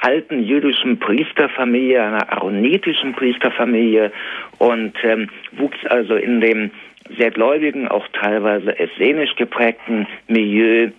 [0.00, 4.12] alten jüdischen Priesterfamilie, einer aaronitischen Priesterfamilie
[4.58, 6.70] und ähm, wuchs also in dem
[7.16, 10.92] sehr gläubigen, auch teilweise essenisch geprägten Milieu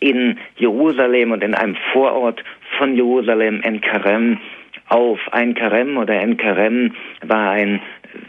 [0.00, 2.42] in Jerusalem und in einem Vorort
[2.78, 4.38] von Jerusalem, Enkarem,
[4.88, 5.20] auf.
[5.32, 7.80] Ein Karem oder Enkarem war ein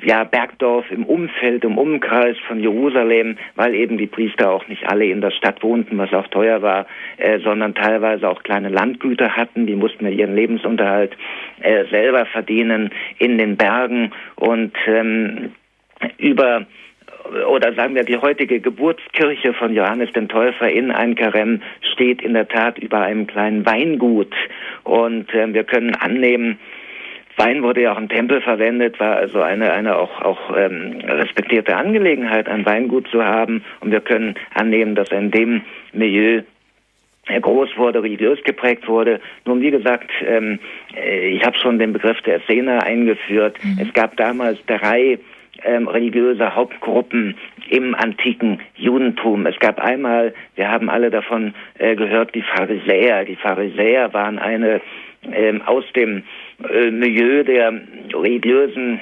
[0.03, 5.05] ja, Bergdorf im Umfeld, im Umkreis von Jerusalem, weil eben die Priester auch nicht alle
[5.05, 6.85] in der Stadt wohnten, was auch teuer war,
[7.17, 11.15] äh, sondern teilweise auch kleine Landgüter hatten, die mussten ihren Lebensunterhalt
[11.61, 15.51] äh, selber verdienen in den Bergen und ähm,
[16.17, 16.65] über
[17.47, 21.61] oder sagen wir die heutige Geburtskirche von Johannes den Täufer in Einkarem
[21.93, 24.33] steht in der Tat über einem kleinen Weingut
[24.83, 26.59] und äh, wir können annehmen,
[27.39, 31.77] Wein wurde ja auch im Tempel verwendet, war also eine, eine auch, auch ähm, respektierte
[31.77, 33.63] Angelegenheit, ein Weingut zu haben.
[33.79, 35.61] Und wir können annehmen, dass in dem
[35.93, 36.41] Milieu
[37.41, 39.21] groß wurde, religiös geprägt wurde.
[39.45, 40.59] Nun, wie gesagt, ähm,
[40.93, 43.57] äh, ich habe schon den Begriff der Szene eingeführt.
[43.63, 43.79] Mhm.
[43.83, 45.19] Es gab damals drei
[45.63, 47.35] ähm, religiöse Hauptgruppen
[47.69, 49.45] im antiken Judentum.
[49.45, 53.25] Es gab einmal, wir haben alle davon äh, gehört, die Pharisäer.
[53.25, 54.81] Die Pharisäer waren eine
[55.31, 56.23] ähm, aus dem
[56.69, 57.73] äh, Milieu der
[58.13, 58.99] religiösen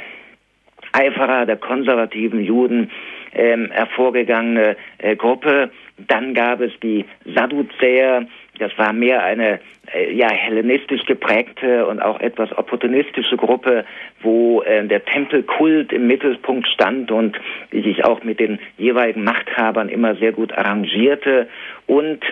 [0.91, 2.89] Eiferer, der konservativen Juden
[3.34, 5.70] ähm, hervorgegangene äh, Gruppe.
[6.08, 9.60] Dann gab es die Sadduzäer, das war mehr eine
[9.93, 13.86] äh, ja hellenistisch geprägte und auch etwas opportunistische Gruppe,
[14.22, 17.39] wo äh, der Tempelkult im Mittelpunkt stand und
[17.72, 21.48] die sich auch mit den jeweiligen Machthabern immer sehr gut arrangierte.
[21.86, 22.24] Und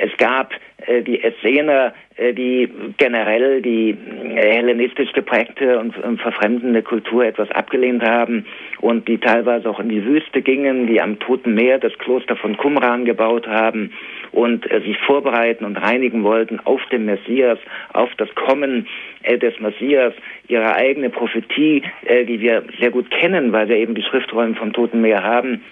[0.00, 0.54] es gab
[0.86, 7.50] äh, die Essener, äh, die generell die äh, hellenistisch geprägte und, und verfremdende Kultur etwas
[7.50, 8.46] abgelehnt haben
[8.80, 12.56] und die teilweise auch in die Wüste gingen, die am Toten Meer das Kloster von
[12.56, 13.92] Qumran gebaut haben
[14.32, 17.58] und äh, sich vorbereiten und reinigen wollten auf den Messias,
[17.92, 18.86] auf das Kommen
[19.22, 20.14] äh, des Messias,
[20.48, 24.72] ihre eigene Prophetie, äh, die wir sehr gut kennen, weil wir eben die Schriftrollen vom
[24.72, 25.62] Toten Meer haben,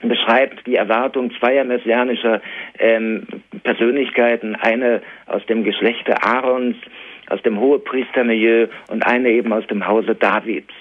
[0.00, 2.40] beschreibt die Erwartung zweier messianischer
[2.78, 3.26] ähm,
[3.62, 6.76] Persönlichkeiten, eine aus dem Geschlechte Aarons,
[7.28, 10.72] aus dem Hohepriestermilieu und eine eben aus dem Hause Davids.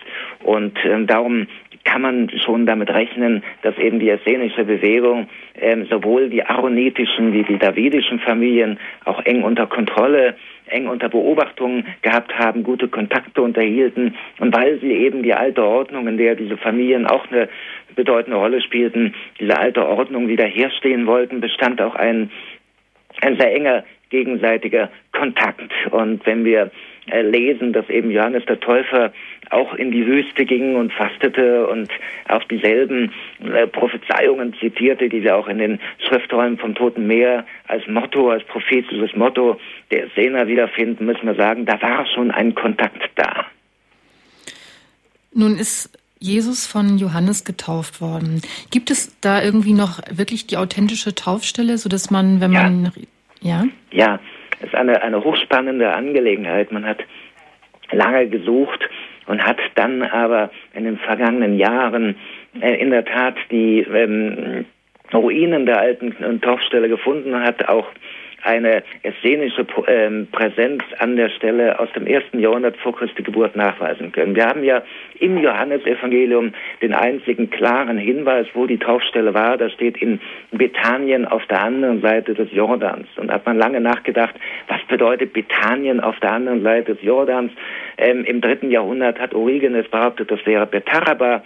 [0.43, 1.47] Und ähm, darum
[1.85, 7.43] kann man schon damit rechnen, dass eben die essenische Bewegung ähm, sowohl die aaronitischen wie
[7.43, 10.35] die davidischen Familien auch eng unter Kontrolle,
[10.67, 16.07] eng unter Beobachtung gehabt haben, gute Kontakte unterhielten und weil sie eben die alte Ordnung,
[16.07, 17.47] in der diese Familien auch eine
[17.95, 22.31] bedeutende Rolle spielten, diese alte Ordnung wiederherstehen wollten, bestand auch ein,
[23.21, 25.71] ein sehr enger gegenseitiger Kontakt.
[25.91, 26.71] Und wenn wir
[27.07, 29.13] äh, lesen, dass eben Johannes der Täufer
[29.51, 31.89] auch in die Wüste ging und fastete und
[32.27, 33.11] auch dieselben
[33.43, 38.43] äh, Prophezeiungen zitierte, die wir auch in den Schriftrollen vom Toten Meer als Motto, als
[38.45, 39.59] prophetisches Motto
[39.91, 43.45] der Sena wiederfinden, müssen wir sagen, da war schon ein Kontakt da.
[45.33, 48.41] Nun ist Jesus von Johannes getauft worden.
[48.71, 52.91] Gibt es da irgendwie noch wirklich die authentische Taufstelle, so dass man, wenn man
[53.41, 54.19] ja, ja,
[54.61, 56.71] ist eine eine hochspannende Angelegenheit.
[56.71, 56.99] Man hat
[57.91, 58.89] lange gesucht
[59.27, 62.15] und hat dann aber in den vergangenen Jahren
[62.61, 64.65] äh, in der Tat die ähm,
[65.13, 67.87] Ruinen der alten Taufstelle gefunden, hat auch
[68.45, 74.11] eine essenische ähm, Präsenz an der Stelle aus dem ersten Jahrhundert vor Christi Geburt nachweisen
[74.11, 74.35] können.
[74.35, 74.83] Wir haben ja
[75.19, 79.57] im Johannesevangelium den einzigen klaren Hinweis, wo die Taufstelle war.
[79.57, 80.19] Das steht in
[80.51, 83.07] Bethanien auf der anderen Seite des Jordans.
[83.17, 84.35] Und hat man lange nachgedacht,
[84.67, 87.51] was bedeutet Bethanien auf der anderen Seite des Jordans?
[87.97, 91.43] Ähm, Im dritten Jahrhundert hat Origenes behauptet, das wäre Betharaba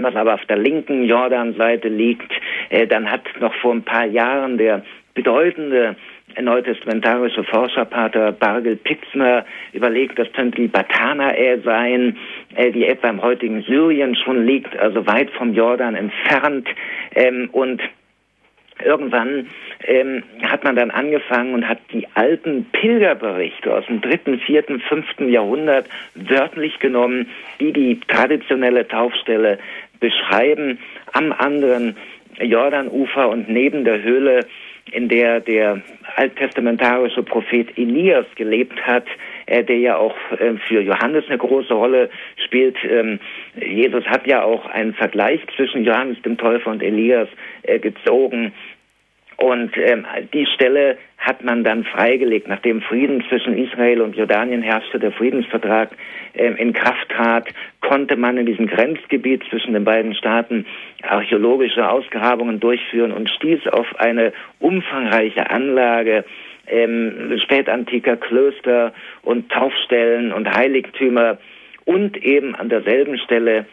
[0.00, 2.32] was aber auf der linken Jordanseite liegt.
[2.70, 5.96] Äh, dann hat noch vor ein paar Jahren der bedeutende
[6.40, 12.16] neutestamentarische Forscherpater Bargel Pitzner überlegt, das könnte die Batanae sein,
[12.54, 16.68] äh, die etwa im heutigen Syrien schon liegt, also weit vom Jordan entfernt.
[17.14, 17.82] Ähm, und
[18.84, 19.48] irgendwann
[19.84, 25.28] ähm, hat man dann angefangen und hat die alten Pilgerberichte aus dem dritten, vierten, fünften
[25.28, 27.26] Jahrhundert wörtlich genommen,
[27.60, 29.58] die die traditionelle Taufstelle
[30.00, 30.78] beschreiben,
[31.12, 31.96] am anderen
[32.40, 34.46] Jordanufer und neben der Höhle
[34.92, 35.82] in der der
[36.16, 39.06] alttestamentarische Prophet Elias gelebt hat,
[39.46, 42.10] äh, der ja auch äh, für Johannes eine große Rolle
[42.44, 42.76] spielt.
[42.84, 43.18] Ähm,
[43.56, 47.28] Jesus hat ja auch einen Vergleich zwischen Johannes dem Täufer und Elias
[47.62, 48.52] äh, gezogen.
[49.38, 54.98] Und ähm, die Stelle hat man dann freigelegt, nachdem Frieden zwischen Israel und Jordanien herrschte,
[54.98, 55.90] der Friedensvertrag
[56.34, 57.48] ähm, in Kraft trat,
[57.80, 60.66] konnte man in diesem Grenzgebiet zwischen den beiden Staaten
[61.02, 66.24] archäologische Ausgrabungen durchführen und stieß auf eine umfangreiche Anlage
[66.66, 71.38] ähm, spätantiker Klöster und Taufstellen und Heiligtümer
[71.84, 73.66] und eben an derselben Stelle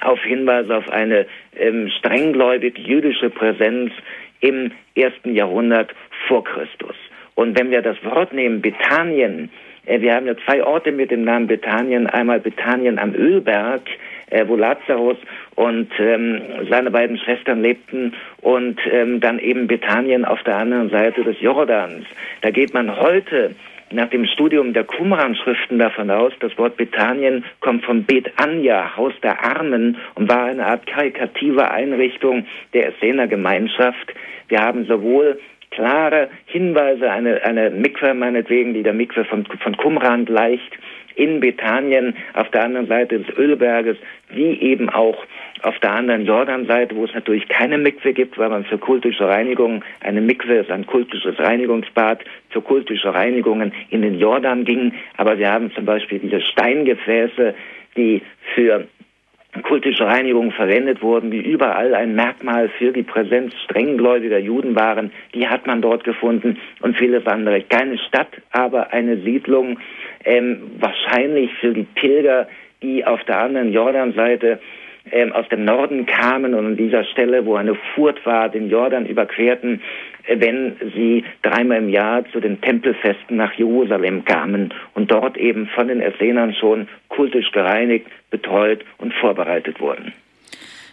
[0.00, 1.26] auf Hinweise auf eine
[1.56, 3.92] ähm, strenggläubig jüdische Präsenz
[4.40, 5.94] im ersten Jahrhundert
[6.26, 6.96] vor Christus.
[7.34, 9.50] Und wenn wir das Wort nehmen, Bethanien,
[9.86, 13.82] äh, wir haben ja zwei Orte mit dem Namen Bethanien, einmal Bethanien am Ölberg,
[14.30, 15.16] äh, wo Lazarus
[15.56, 21.24] und ähm, seine beiden Schwestern lebten und ähm, dann eben Bethanien auf der anderen Seite
[21.24, 22.04] des Jordans.
[22.42, 23.54] Da geht man heute
[23.92, 29.12] nach dem Studium der Qumran-Schriften davon aus, das Wort Bethanien kommt von Bet Anja, Haus
[29.22, 34.14] der Armen, und war eine Art karikative Einrichtung der Essener Gemeinschaft.
[34.48, 35.38] Wir haben sowohl
[35.70, 40.78] klare Hinweise, eine, eine Mikwe meinetwegen, die der Mikwe von, von Qumran gleicht,
[41.16, 43.96] in Bethanien auf der anderen Seite des Ölberges,
[44.30, 45.24] wie eben auch
[45.62, 49.84] auf der anderen Jordanseite, wo es natürlich keine Mikwe gibt, weil man für kultische Reinigung,
[50.00, 54.92] eine Mikwe ist ein kultisches Reinigungsbad, für kultische Reinigungen in den Jordan ging.
[55.16, 57.54] Aber wir haben zum Beispiel diese Steingefäße,
[57.96, 58.22] die
[58.54, 58.86] für
[59.62, 65.48] kultische Reinigung verwendet wurden, die überall ein Merkmal für die Präsenz strenggläubiger Juden waren, die
[65.48, 67.62] hat man dort gefunden und vieles andere.
[67.62, 69.78] Keine Stadt, aber eine Siedlung,
[70.24, 72.46] ähm, wahrscheinlich für die Pilger,
[72.82, 74.60] die auf der anderen Jordanseite
[75.10, 79.06] ähm, aus dem Norden kamen und an dieser Stelle, wo eine Furt war, den Jordan
[79.06, 79.80] überquerten,
[80.26, 85.66] äh, wenn sie dreimal im Jahr zu den Tempelfesten nach Jerusalem kamen und dort eben
[85.68, 90.12] von den Essenern schon kultisch gereinigt, betreut und vorbereitet wurden.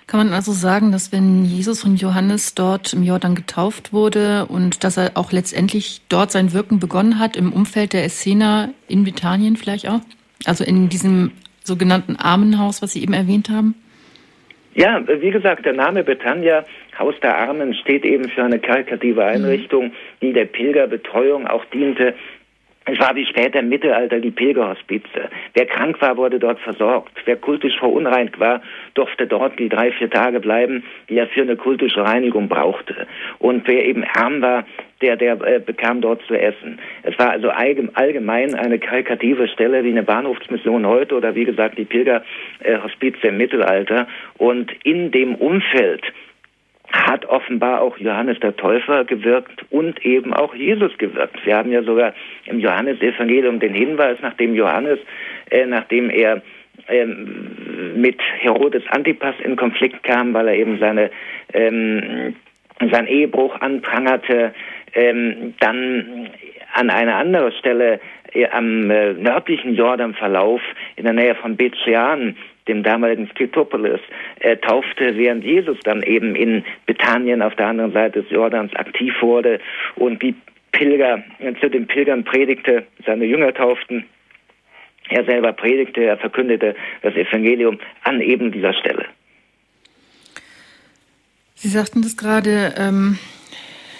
[0.07, 4.85] Kann man also sagen, dass wenn Jesus von Johannes dort im Jordan getauft wurde und
[4.85, 9.57] dass er auch letztendlich dort sein Wirken begonnen hat, im Umfeld der Essener in Bethanien
[9.57, 9.99] vielleicht auch?
[10.45, 13.75] Also in diesem sogenannten Armenhaus, was Sie eben erwähnt haben?
[14.77, 16.63] Ja, wie gesagt, der Name Betania,
[16.99, 22.13] Haus der Armen, steht eben für eine karitative Einrichtung, die der Pilgerbetreuung auch diente.
[22.89, 25.29] Es war wie später im Mittelalter die Pilgerhospize.
[25.53, 27.11] Wer krank war, wurde dort versorgt.
[27.25, 28.61] Wer kultisch verunreinigt war,
[28.93, 33.05] durfte dort die drei, vier Tage bleiben, die er für eine kultische Reinigung brauchte.
[33.39, 34.65] Und wer eben arm war,
[35.01, 36.79] der, der äh, bekam dort zu essen.
[37.03, 41.85] Es war also allgemein eine karikative Stelle wie eine Bahnhofsmission heute oder wie gesagt die
[41.85, 44.07] Pilgerhospize im Mittelalter.
[44.37, 46.03] Und in dem Umfeld
[46.91, 51.45] hat offenbar auch Johannes der Täufer gewirkt und eben auch Jesus gewirkt.
[51.45, 52.13] Wir haben ja sogar
[52.45, 54.99] im Johannesevangelium den Hinweis, nachdem Johannes,
[55.51, 56.41] äh, nachdem er
[56.87, 61.11] ähm, mit Herodes Antipas in Konflikt kam, weil er eben seine
[61.53, 62.35] ähm,
[62.91, 64.53] sein Ehebruch anprangerte,
[64.93, 66.29] ähm, dann
[66.73, 67.99] an einer anderen Stelle
[68.33, 70.61] äh, am äh, nördlichen Jordanverlauf
[70.95, 72.35] in der Nähe von Bethshean
[72.67, 73.99] dem damaligen Skytopolis,
[74.39, 79.13] äh, taufte, während Jesus dann eben in Bethanien auf der anderen Seite des Jordans aktiv
[79.21, 79.59] wurde
[79.95, 80.35] und die
[80.71, 84.05] Pilger, äh, zu den Pilgern predigte, seine Jünger tauften.
[85.09, 89.05] Er selber predigte, er verkündete das Evangelium an eben dieser Stelle.
[91.55, 93.17] Sie sagten das gerade, ähm,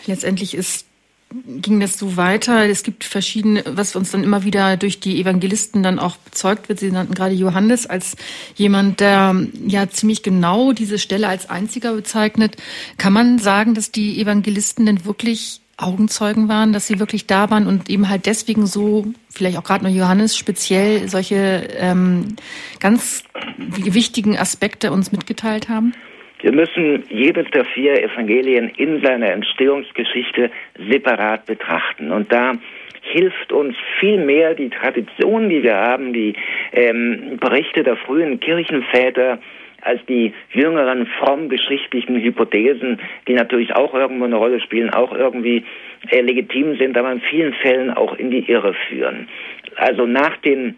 [0.05, 0.86] letztendlich ist
[1.29, 2.65] ging das so weiter.
[2.69, 6.79] Es gibt verschiedene, was uns dann immer wieder durch die Evangelisten dann auch bezeugt wird.
[6.79, 8.15] Sie nannten gerade Johannes als
[8.55, 9.35] jemand, der
[9.65, 12.55] ja ziemlich genau diese Stelle als einziger bezeichnet.
[12.97, 17.67] Kann man sagen, dass die Evangelisten denn wirklich Augenzeugen waren, dass sie wirklich da waren
[17.67, 22.35] und eben halt deswegen so, vielleicht auch gerade nur Johannes, speziell solche ähm,
[22.79, 23.23] ganz
[23.57, 25.93] wichtigen Aspekte uns mitgeteilt haben?
[26.41, 30.51] Wir müssen jedes der vier Evangelien in seiner Entstehungsgeschichte
[30.89, 32.11] separat betrachten.
[32.11, 32.53] Und da
[33.01, 36.35] hilft uns viel mehr die Tradition, die wir haben, die
[36.73, 39.39] ähm, Berichte der frühen Kirchenväter,
[39.81, 45.63] als die jüngeren fromm-geschichtlichen Hypothesen, die natürlich auch irgendwo eine Rolle spielen, auch irgendwie
[46.09, 49.27] äh, legitim sind, aber in vielen Fällen auch in die Irre führen.
[49.75, 50.75] Also nach den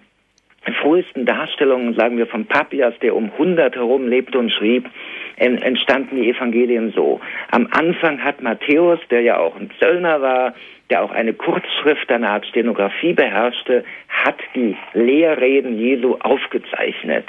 [0.73, 4.89] frühesten Darstellungen, sagen wir von Papias, der um 100 herum lebte und schrieb,
[5.37, 7.19] entstanden die Evangelien so.
[7.51, 10.53] Am Anfang hat Matthäus, der ja auch ein Zöllner war,
[10.89, 17.25] der auch eine Kurzschrift, eine Art Stenografie beherrschte, hat die Lehrreden Jesu aufgezeichnet.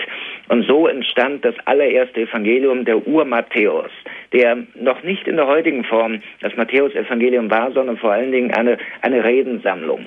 [0.49, 3.91] Und so entstand das allererste Evangelium der Ur-Matthäus,
[4.33, 8.79] der noch nicht in der heutigen Form das Matthäus-Evangelium war, sondern vor allen Dingen eine,
[9.03, 10.07] eine Redensammlung.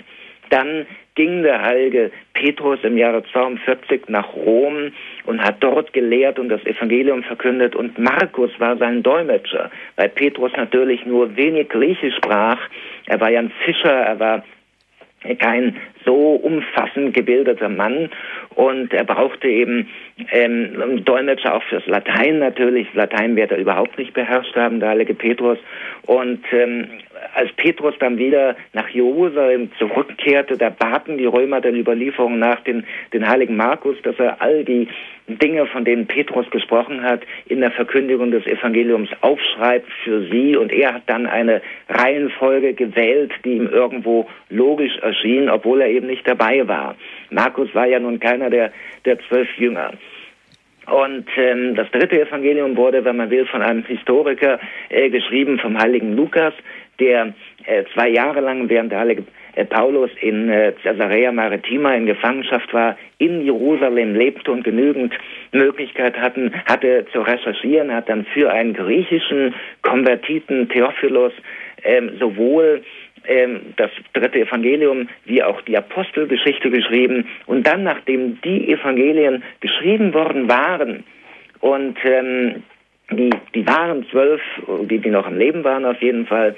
[0.49, 0.85] Dann
[1.15, 4.91] ging der heilige Petrus im Jahre 42 nach Rom
[5.25, 10.51] und hat dort gelehrt und das Evangelium verkündet und Markus war sein Dolmetscher, weil Petrus
[10.57, 12.59] natürlich nur wenig Griechisch sprach.
[13.05, 14.43] Er war ja ein Fischer, er war
[15.39, 18.09] kein so umfassend gebildeter Mann
[18.55, 19.87] und er brauchte eben
[20.31, 22.87] ähm, Dolmetscher auch fürs Latein natürlich.
[22.93, 25.57] Latein wird er überhaupt nicht beherrscht haben, der heilige Petrus.
[26.05, 26.87] Und ähm,
[27.33, 32.85] als Petrus dann wieder nach Jerusalem zurückkehrte, da baten die Römer der Überlieferung nach den,
[33.13, 34.87] den heiligen Markus, dass er all die
[35.27, 40.57] Dinge, von denen Petrus gesprochen hat, in der Verkündigung des Evangeliums aufschreibt für sie.
[40.57, 46.07] Und er hat dann eine Reihenfolge gewählt, die ihm irgendwo logisch erschien, obwohl er eben
[46.07, 46.95] nicht dabei war.
[47.29, 48.71] Markus war ja nun keiner der,
[49.05, 49.91] der zwölf Jünger.
[50.85, 54.59] Und ähm, das dritte Evangelium wurde, wenn man will, von einem Historiker
[54.89, 56.53] äh, geschrieben, vom heiligen Lukas,
[56.99, 57.33] der
[57.65, 59.23] äh, zwei Jahre lang, während der heilige
[59.55, 65.13] äh, Paulus in äh, Caesarea Maritima in Gefangenschaft war, in Jerusalem lebte und genügend
[65.51, 71.33] Möglichkeit hatten, hatte zu recherchieren, hat dann für einen griechischen Konvertiten Theophilos
[71.83, 72.83] ähm, sowohl
[73.25, 77.27] ähm, das dritte Evangelium wie auch die Apostelgeschichte geschrieben.
[77.45, 81.03] Und dann, nachdem die Evangelien geschrieben worden waren
[81.59, 82.63] und ähm,
[83.11, 84.41] die, die wahren zwölf,
[84.89, 86.55] die, die noch am Leben waren auf jeden Fall,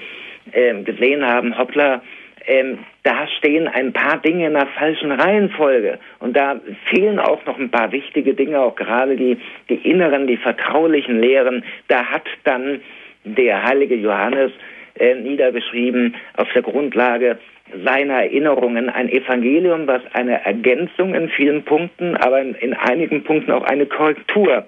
[0.54, 2.02] ähm, gesehen haben, hoppla,
[2.48, 6.00] ähm, da stehen ein paar Dinge in der falschen Reihenfolge.
[6.20, 9.38] Und da fehlen auch noch ein paar wichtige Dinge, auch gerade die,
[9.70, 11.64] die inneren, die vertraulichen Lehren.
[11.88, 12.82] Da hat dann
[13.24, 14.52] der heilige Johannes
[15.00, 17.40] äh, niedergeschrieben auf der Grundlage
[17.84, 23.52] seiner Erinnerungen ein Evangelium, was eine Ergänzung in vielen Punkten, aber in, in einigen Punkten
[23.52, 24.66] auch eine Korrektur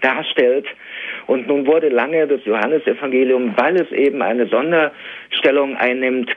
[0.00, 0.66] darstellt.
[1.26, 6.30] Und nun wurde lange das Johannesevangelium, weil es eben eine Sonderstellung einnimmt,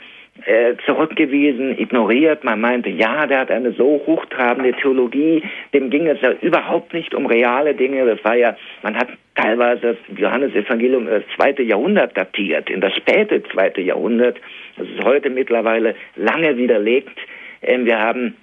[0.45, 2.43] äh, zurückgewiesen, ignoriert.
[2.43, 7.13] Man meinte, ja, der hat eine so hochtrabende Theologie, dem ging es ja überhaupt nicht
[7.13, 8.05] um reale Dinge.
[8.05, 13.43] Das war ja, man hat teilweise das Johannesevangelium das zweite Jahrhundert datiert, in das späte
[13.51, 14.37] zweite Jahrhundert.
[14.77, 17.17] Das ist heute mittlerweile lange widerlegt.
[17.61, 18.35] Ähm, wir haben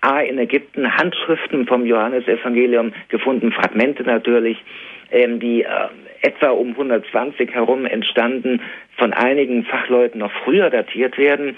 [0.00, 4.58] A, in Ägypten Handschriften vom Johannesevangelium gefunden, Fragmente natürlich,
[5.10, 5.68] ähm, die äh,
[6.22, 8.60] etwa um 120 herum entstanden,
[8.96, 11.56] von einigen Fachleuten noch früher datiert werden.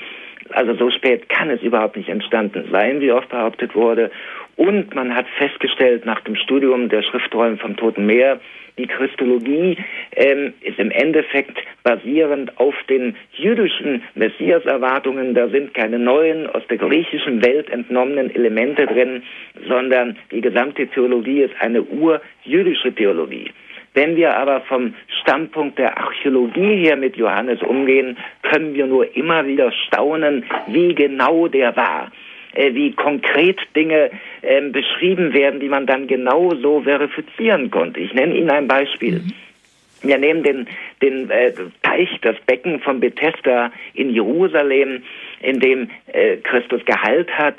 [0.52, 4.10] Also so spät kann es überhaupt nicht entstanden sein, wie oft behauptet wurde.
[4.56, 8.40] Und man hat festgestellt nach dem Studium der Schriftrollen vom Toten Meer,
[8.78, 9.76] die Christologie
[10.16, 15.34] ähm, ist im Endeffekt basierend auf den jüdischen Messias-Erwartungen.
[15.34, 19.22] Da sind keine neuen, aus der griechischen Welt entnommenen Elemente drin,
[19.68, 23.50] sondern die gesamte Theologie ist eine urjüdische Theologie.
[23.94, 29.46] Wenn wir aber vom Standpunkt der Archäologie her mit Johannes umgehen, können wir nur immer
[29.46, 32.10] wieder staunen, wie genau der war
[32.52, 34.10] äh, wie konkret Dinge
[34.42, 38.00] äh, beschrieben werden, die man dann genau so verifizieren konnte.
[38.00, 39.20] Ich nenne Ihnen ein Beispiel.
[39.20, 39.32] Mhm.
[40.02, 40.66] Wir nehmen den,
[41.02, 45.02] den äh, Teich, das Becken von Bethesda in Jerusalem,
[45.42, 47.56] in dem äh, Christus geheilt hat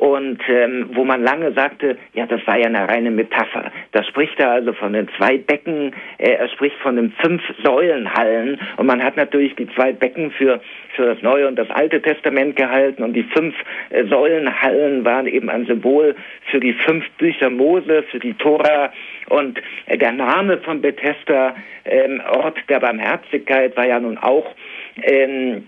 [0.00, 3.70] und ähm, wo man lange sagte, ja, das war ja eine reine Metapher.
[3.92, 8.58] Da spricht er also von den zwei Becken, äh, er spricht von den fünf Säulenhallen.
[8.78, 10.60] Und man hat natürlich die zwei Becken für
[10.96, 13.02] für das Neue und das Alte Testament gehalten.
[13.02, 13.54] Und die fünf
[13.90, 16.16] äh, Säulenhallen waren eben ein Symbol
[16.50, 18.94] für die fünf Bücher Mose, für die Tora.
[19.28, 24.54] Und äh, der Name von Bethesda, ähm, Ort der Barmherzigkeit, war ja nun auch
[25.02, 25.66] ähm,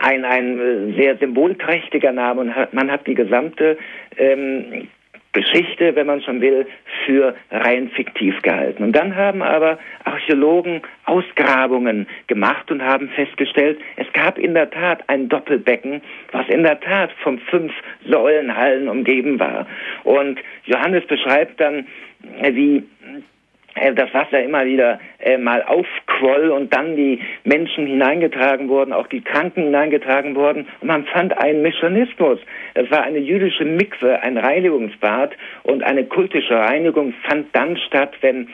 [0.00, 3.78] ein, ein sehr symbolträchtiger Name und hat, man hat die gesamte
[4.16, 4.88] ähm,
[5.34, 6.64] Geschichte, wenn man schon will,
[7.04, 8.84] für rein fiktiv gehalten.
[8.84, 15.02] Und dann haben aber Archäologen Ausgrabungen gemacht und haben festgestellt, es gab in der Tat
[15.08, 17.72] ein Doppelbecken, was in der Tat von fünf
[18.08, 19.66] Säulenhallen umgeben war.
[20.04, 21.86] Und Johannes beschreibt dann,
[22.52, 22.84] wie
[23.94, 29.20] das Wasser immer wieder äh, mal aufquoll und dann die Menschen hineingetragen wurden, auch die
[29.20, 30.66] Kranken hineingetragen wurden.
[30.80, 32.38] Und man fand einen Mechanismus.
[32.74, 35.32] Es war eine jüdische Mikwe, ein Reinigungsbad
[35.64, 38.48] und eine kultische Reinigung fand dann statt, wenn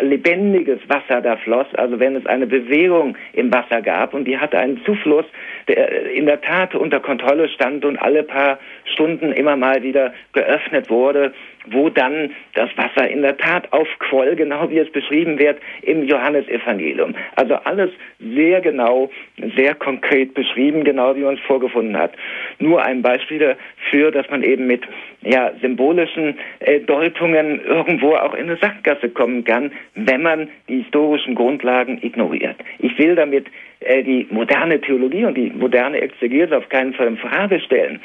[0.00, 4.58] lebendiges Wasser da floss, also wenn es eine Bewegung im Wasser gab und die hatte
[4.58, 5.24] einen Zufluss,
[5.68, 8.58] der in der Tat unter Kontrolle stand und alle paar
[8.92, 11.32] Stunden immer mal wieder geöffnet wurde,
[11.70, 17.14] wo dann das Wasser in der Tat aufquoll, genau wie es beschrieben wird im Johannesevangelium.
[17.36, 17.90] Also alles
[18.20, 19.10] sehr genau,
[19.56, 22.12] sehr konkret beschrieben, genau wie man es vorgefunden hat.
[22.58, 24.82] Nur ein Beispiel dafür, dass man eben mit
[25.22, 31.34] ja, symbolischen äh, Deutungen irgendwo auch in eine Sackgasse kommen kann, wenn man die historischen
[31.34, 32.56] Grundlagen ignoriert.
[32.78, 33.46] Ich will damit
[33.80, 38.00] äh, die moderne Theologie und die moderne Exegese auf keinen Fall in Frage stellen.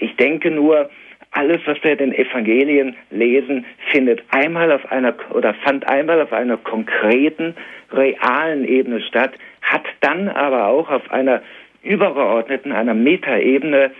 [0.00, 0.90] Ich denke nur,
[1.32, 6.32] alles, was wir in den Evangelien lesen, findet einmal auf einer oder fand einmal auf
[6.32, 7.54] einer konkreten,
[7.90, 11.42] realen Ebene statt, hat dann aber auch auf einer
[11.82, 13.90] übergeordneten, einer Metaebene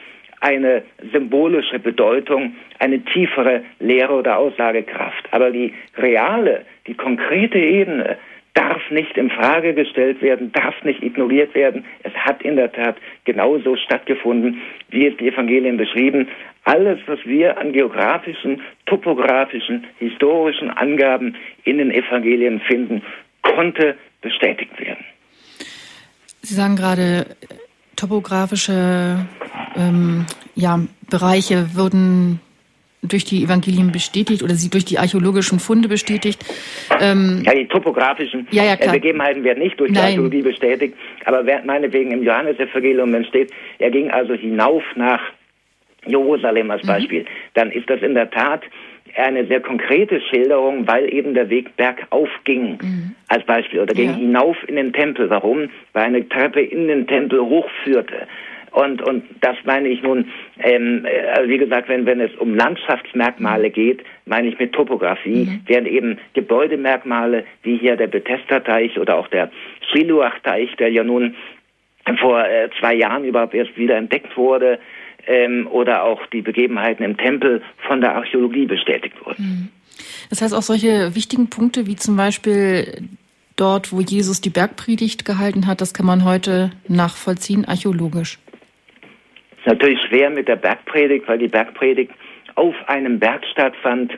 [0.41, 5.29] eine symbolische Bedeutung, eine tiefere Lehre oder Aussagekraft.
[5.31, 8.19] Aber die reale, die konkrete Ebene
[8.55, 11.85] darf nicht in Frage gestellt werden, darf nicht ignoriert werden.
[12.03, 16.29] Es hat in der Tat genauso stattgefunden, wie es die Evangelien beschrieben.
[16.65, 23.03] Alles, was wir an geografischen, topografischen, historischen Angaben in den Evangelien finden,
[23.43, 25.05] konnte bestätigt werden.
[26.43, 27.27] Sie sagen gerade,
[27.97, 29.27] topografische
[29.77, 30.81] ähm, ja,
[31.11, 32.41] Bereiche würden
[33.03, 36.45] durch die Evangelien bestätigt oder sie durch die archäologischen Funde bestätigt.
[37.01, 38.95] Ähm, ja, die topografischen ja, ja, klar.
[38.95, 40.11] Begebenheiten werden nicht durch die Nein.
[40.11, 40.95] Archäologie bestätigt,
[41.25, 43.51] aber meinetwegen im Johannesevangelium, wenn steht,
[43.81, 45.21] er ging also hinauf nach
[46.07, 46.89] Jerusalem als mhm.
[46.89, 47.27] Beispiel, mhm.
[47.55, 48.63] dann ist das in der Tat
[49.17, 53.15] eine sehr konkrete Schilderung, weil eben der Weg bergauf ging, mhm.
[53.29, 54.17] als Beispiel, oder ging ja.
[54.17, 55.29] hinauf in den Tempel.
[55.29, 55.69] Warum?
[55.93, 58.27] Weil eine Treppe in den Tempel hochführte.
[58.73, 63.71] Und, und das meine ich nun, ähm, also wie gesagt, wenn, wenn es um Landschaftsmerkmale
[63.71, 65.61] geht, meine ich mit Topografie, mhm.
[65.67, 69.51] während eben Gebäudemerkmale, wie hier der Bethesda-Teich oder auch der
[69.93, 71.35] Shiluach-Teich, der ja nun
[72.19, 74.79] vor äh, zwei Jahren überhaupt erst wieder entdeckt wurde,
[75.27, 79.43] ähm, oder auch die Begebenheiten im Tempel von der Archäologie bestätigt wurden.
[79.43, 79.69] Mhm.
[80.31, 83.09] Das heißt, auch solche wichtigen Punkte wie zum Beispiel
[83.57, 88.39] dort, wo Jesus die Bergpredigt gehalten hat, das kann man heute nachvollziehen, archäologisch.
[89.63, 92.11] Ist natürlich schwer mit der Bergpredigt, weil die Bergpredigt
[92.57, 94.13] auf einem Berg stattfand.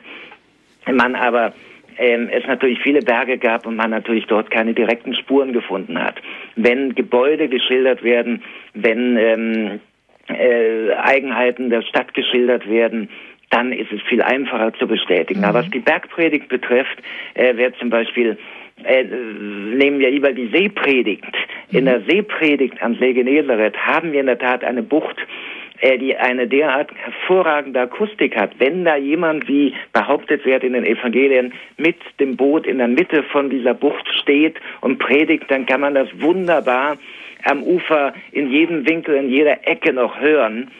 [0.91, 1.53] Man aber
[1.97, 6.15] ähm, es natürlich viele Berge gab und man natürlich dort keine direkten Spuren gefunden hat.
[6.55, 8.41] Wenn Gebäude geschildert werden,
[8.73, 9.79] wenn ähm,
[10.27, 13.09] äh, Eigenheiten der Stadt geschildert werden,
[13.51, 15.41] dann ist es viel einfacher zu bestätigen.
[15.41, 15.45] Mhm.
[15.45, 16.97] Aber was die Bergpredigt betrifft,
[17.35, 18.37] äh, wer zum Beispiel
[18.85, 21.25] äh, nehmen wir lieber die Seepredigt.
[21.71, 21.85] In mhm.
[21.85, 25.17] der Seepredigt am See Genezareth haben wir in der Tat eine Bucht,
[25.81, 28.51] äh, die eine derart hervorragende Akustik hat.
[28.59, 33.23] Wenn da jemand, wie behauptet wird in den Evangelien, mit dem Boot in der Mitte
[33.23, 36.97] von dieser Bucht steht und predigt, dann kann man das wunderbar
[37.43, 40.71] am Ufer in jedem Winkel, in jeder Ecke noch hören.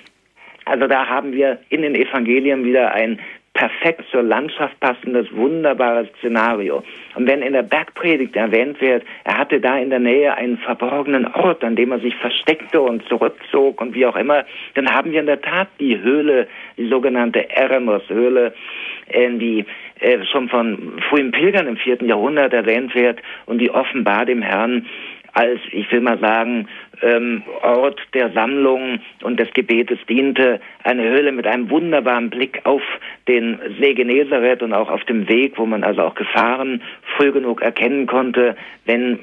[0.65, 3.19] Also da haben wir in den Evangelien wieder ein
[3.55, 6.83] perfekt zur Landschaft passendes, wunderbares Szenario.
[7.15, 11.25] Und wenn in der Bergpredigt erwähnt wird, er hatte da in der Nähe einen verborgenen
[11.33, 14.45] Ort, an dem er sich versteckte und zurückzog und wie auch immer,
[14.75, 16.47] dann haben wir in der Tat die Höhle,
[16.77, 18.53] die sogenannte Eremos-Höhle,
[19.07, 19.65] äh, die
[20.01, 24.85] äh, schon von frühen Pilgern im vierten Jahrhundert erwähnt wird und die offenbar dem Herrn
[25.35, 26.67] als, ich will mal sagen,
[27.01, 30.61] ähm, Ort der Sammlung und des Gebetes diente.
[30.83, 32.81] Eine Höhle mit einem wunderbaren Blick auf
[33.27, 36.81] den See Genezareth und auch auf dem Weg, wo man also auch Gefahren
[37.17, 38.55] früh genug erkennen konnte,
[38.85, 39.19] wenn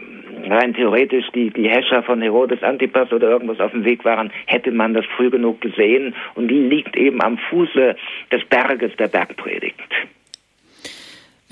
[0.49, 4.71] rein theoretisch die, die Häscher von Herodes Antipas oder irgendwas auf dem Weg waren, hätte
[4.71, 6.15] man das früh genug gesehen.
[6.35, 7.97] Und die liegt eben am Fuße
[8.31, 9.81] des Berges der Bergpredigt.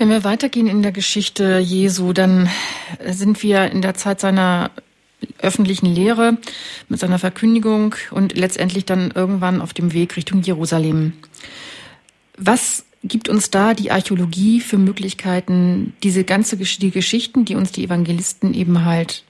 [0.01, 2.49] Wenn wir weitergehen in der Geschichte Jesu, dann
[3.05, 4.71] sind wir in der Zeit seiner
[5.39, 6.39] öffentlichen Lehre
[6.89, 11.13] mit seiner Verkündigung und letztendlich dann irgendwann auf dem Weg Richtung Jerusalem.
[12.35, 17.83] Was gibt uns da die Archäologie für Möglichkeiten, diese ganze die Geschichten, die uns die
[17.83, 19.23] Evangelisten eben halt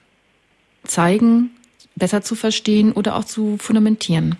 [0.85, 1.49] zeigen,
[1.97, 4.37] besser zu verstehen oder auch zu fundamentieren?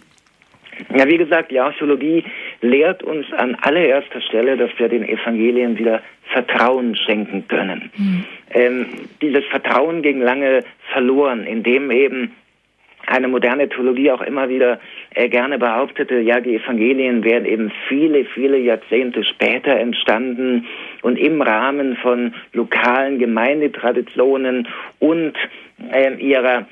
[0.95, 2.23] Ja, wie gesagt, die Archäologie
[2.61, 6.01] lehrt uns an allererster Stelle, dass wir den Evangelien wieder
[6.31, 7.91] Vertrauen schenken können.
[7.97, 8.23] Mhm.
[8.53, 8.85] Ähm,
[9.21, 12.31] dieses Vertrauen ging lange verloren, indem eben
[13.07, 14.79] eine moderne Theologie auch immer wieder
[15.15, 20.67] äh, gerne behauptete, ja, die Evangelien wären eben viele, viele Jahrzehnte später entstanden
[21.01, 24.67] und im Rahmen von lokalen Gemeindetraditionen
[24.99, 25.33] und
[25.91, 26.65] äh, ihrer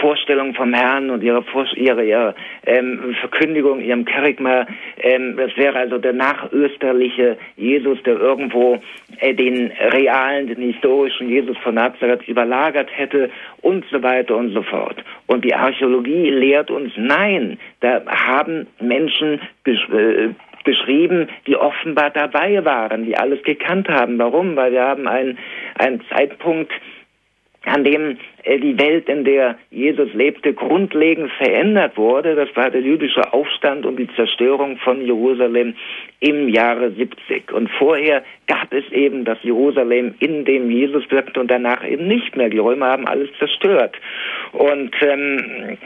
[0.00, 1.44] Vorstellung vom Herrn und ihre,
[1.74, 2.34] ihre, ihre
[2.66, 4.66] ähm, Verkündigung, ihrem Kerigma.
[4.98, 8.80] Ähm, das wäre also der nachösterliche Jesus, der irgendwo
[9.18, 13.30] äh, den realen, den historischen Jesus von Nazareth überlagert hätte
[13.60, 15.02] und so weiter und so fort.
[15.26, 20.28] Und die Archäologie lehrt uns, nein, da haben Menschen äh,
[20.64, 24.18] beschrieben, die offenbar dabei waren, die alles gekannt haben.
[24.18, 24.56] Warum?
[24.56, 25.38] Weil wir haben einen,
[25.78, 26.72] einen Zeitpunkt,
[27.66, 32.34] an dem äh, die Welt, in der Jesus lebte, grundlegend verändert wurde.
[32.34, 35.74] Das war der jüdische Aufstand und die Zerstörung von Jerusalem
[36.20, 37.52] im Jahre 70.
[37.52, 42.36] Und vorher gab es eben das Jerusalem, in dem Jesus wirkte und danach eben nicht
[42.36, 42.48] mehr.
[42.48, 43.96] Die Römer haben alles zerstört.
[44.52, 45.76] Und ähm,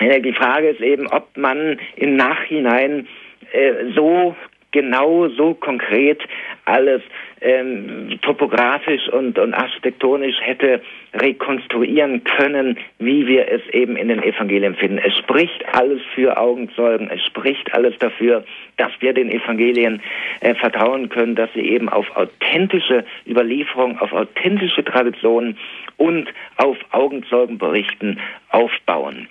[0.00, 3.08] die Frage ist eben, ob man im Nachhinein
[3.52, 4.36] äh, so
[4.72, 6.20] genau, so konkret
[6.64, 7.02] alles
[7.40, 10.80] ähm, topografisch und, und architektonisch hätte
[11.14, 14.98] rekonstruieren können, wie wir es eben in den Evangelien finden.
[14.98, 18.44] Es spricht alles für Augenzeugen, es spricht alles dafür,
[18.76, 20.02] dass wir den Evangelien
[20.40, 25.56] äh, vertrauen können, dass sie eben auf authentische Überlieferung, auf authentische Traditionen
[25.96, 29.28] und auf Augenzeugenberichten aufbauen.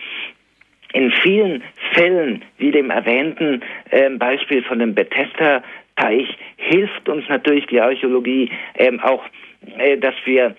[0.93, 1.63] In vielen
[1.93, 3.61] Fällen, wie dem erwähnten
[3.91, 6.27] äh, Beispiel von dem Bethesda-Teich,
[6.57, 9.23] hilft uns natürlich die Archäologie ähm, auch,
[9.77, 10.55] äh, dass wir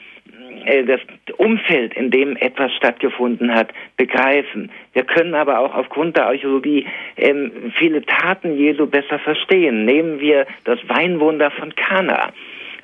[0.65, 1.01] äh, das
[1.37, 4.71] Umfeld, in dem etwas stattgefunden hat, begreifen.
[4.93, 9.85] Wir können aber auch aufgrund der Archäologie ähm, viele Taten Jesu besser verstehen.
[9.85, 12.33] Nehmen wir das Weinwunder von Kana.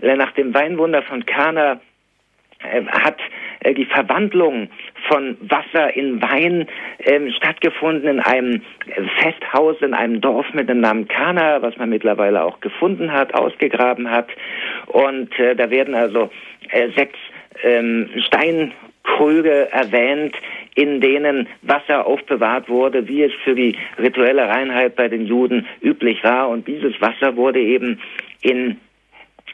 [0.02, 1.80] Äh, nach dem Weinwunder von Kana
[2.88, 3.18] hat
[3.60, 4.68] äh, die Verwandlung
[5.08, 6.66] von Wasser in Wein
[7.00, 8.62] ähm, stattgefunden in einem
[9.20, 14.10] Festhaus in einem Dorf mit dem Namen Kana, was man mittlerweile auch gefunden hat, ausgegraben
[14.10, 14.28] hat.
[14.86, 16.30] Und äh, da werden also
[16.70, 17.18] äh, sechs
[17.62, 20.34] ähm, Steinkrüge erwähnt,
[20.74, 26.22] in denen Wasser aufbewahrt wurde, wie es für die rituelle Reinheit bei den Juden üblich
[26.22, 26.48] war.
[26.48, 28.00] Und dieses Wasser wurde eben
[28.42, 28.74] in äh,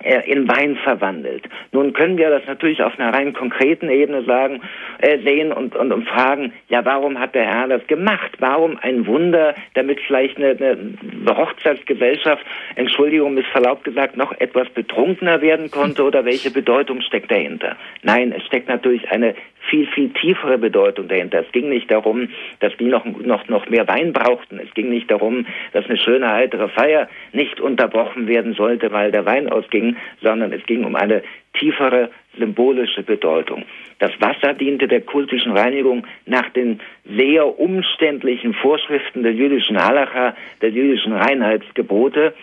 [0.01, 1.45] in Wein verwandelt.
[1.71, 4.61] Nun können wir das natürlich auf einer rein konkreten Ebene sagen,
[4.99, 8.33] äh, sehen und, und, und fragen, ja, warum hat der Herr das gemacht?
[8.39, 15.41] Warum ein Wunder, damit vielleicht eine, eine Hochzeitsgesellschaft, Entschuldigung, ist verlaubt gesagt, noch etwas betrunkener
[15.41, 17.77] werden konnte oder welche Bedeutung steckt dahinter?
[18.03, 19.35] Nein, es steckt natürlich eine
[19.71, 21.41] viel, viel tiefere Bedeutung dahinter.
[21.41, 22.29] Es ging nicht darum,
[22.61, 24.59] dass die noch, noch, noch mehr Wein brauchten.
[24.59, 29.25] Es ging nicht darum, dass eine schöne, heitere Feier nicht unterbrochen werden sollte, weil der
[29.25, 31.23] Wein ausging ging, sondern es ging um eine
[31.59, 33.65] tiefere symbolische Bedeutung.
[33.99, 40.71] Das Wasser diente der kultischen Reinigung nach den sehr umständlichen Vorschriften der jüdischen Halacha, der
[40.71, 42.35] jüdischen Reinheitsgebote.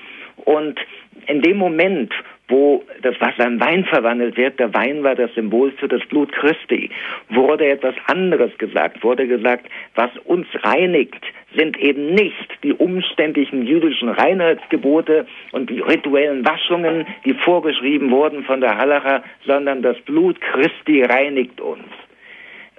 [0.45, 0.79] Und
[1.27, 2.13] in dem Moment,
[2.47, 6.31] wo das Wasser in Wein verwandelt wird, der Wein war das Symbol für das Blut
[6.31, 6.89] Christi,
[7.29, 11.23] wurde etwas anderes gesagt, wurde gesagt, was uns reinigt,
[11.55, 18.61] sind eben nicht die umständlichen jüdischen Reinheitsgebote und die rituellen Waschungen, die vorgeschrieben wurden von
[18.61, 21.85] der Halacha, sondern das Blut Christi reinigt uns.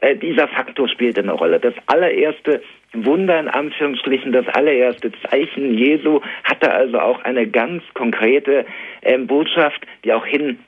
[0.00, 1.60] Äh, dieser Faktor spielt eine Rolle.
[1.60, 2.62] Das allererste
[2.92, 8.64] Wunder in Anführungsstrichen, das allererste Zeichen Jesu hatte also auch eine ganz konkrete
[9.02, 10.58] äh, Botschaft, die auch hin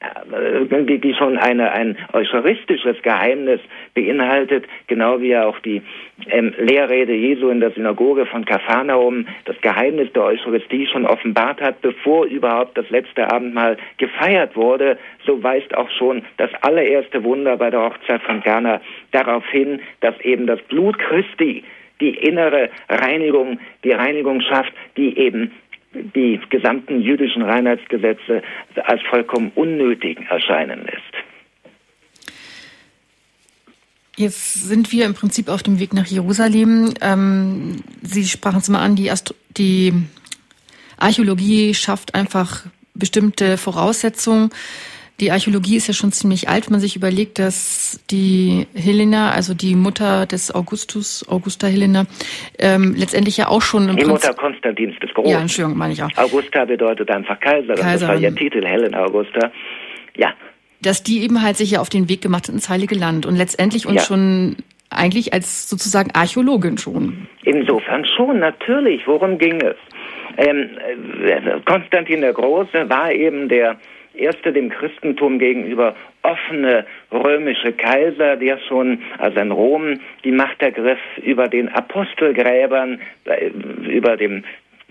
[0.00, 3.60] die, schon eine, ein eucharistisches Geheimnis
[3.94, 5.82] beinhaltet, genau wie auch die
[6.30, 11.80] ähm, Lehrrede Jesu in der Synagoge von Kapharnaum das Geheimnis der Eucharistie schon offenbart hat,
[11.80, 17.70] bevor überhaupt das letzte Abendmahl gefeiert wurde, so weist auch schon das allererste Wunder bei
[17.70, 18.80] der Hochzeit von Ghana
[19.10, 21.64] darauf hin, dass eben das Blut Christi
[22.00, 25.50] die innere Reinigung, die Reinigung schafft, die eben
[25.92, 28.42] die gesamten jüdischen Reinheitsgesetze
[28.84, 31.14] als vollkommen unnötig erscheinen lässt.
[34.16, 36.92] Jetzt sind wir im Prinzip auf dem Weg nach Jerusalem.
[37.00, 39.92] Ähm, Sie sprachen es mal an, die, Astro die
[40.96, 44.50] Archäologie schafft einfach bestimmte Voraussetzungen.
[45.20, 49.52] Die Archäologie ist ja schon ziemlich alt, wenn man sich überlegt, dass die Helena, also
[49.52, 52.06] die Mutter des Augustus, Augusta Helena,
[52.60, 55.32] ähm, letztendlich ja auch schon im Die Mutter Konstantins des Großen.
[55.32, 56.10] Ja, Entschuldigung, meine ich auch.
[56.16, 58.06] Augusta bedeutet einfach Kaiser, Kaiser.
[58.06, 59.50] das war ihr Titel, Helena Augusta.
[60.16, 60.34] Ja.
[60.82, 63.34] Dass die eben halt sich ja auf den Weg gemacht hat ins Heilige Land und
[63.34, 64.02] letztendlich uns ja.
[64.02, 64.56] schon
[64.88, 67.26] eigentlich als sozusagen Archäologin schon.
[67.42, 69.04] Insofern schon, natürlich.
[69.06, 69.76] Worum ging es?
[70.36, 70.70] Ähm,
[71.26, 73.76] äh, Konstantin der Große war eben der
[74.18, 81.00] erste dem Christentum gegenüber offene römische Kaiser, der schon, also in Rom, die Macht ergriff
[81.22, 83.48] über den Apostelgräbern, äh,
[83.88, 84.44] über dem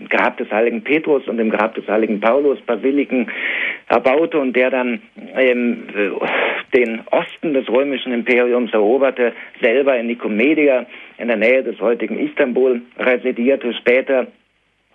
[0.08, 3.28] Grab des heiligen Petrus und dem Grab des heiligen Paulus Basiliken
[3.88, 5.02] erbaute und der dann
[5.34, 5.88] ähm,
[6.72, 10.86] den Osten des römischen Imperiums eroberte, selber in Nikomedia
[11.18, 14.28] in der Nähe des heutigen Istanbul residierte, später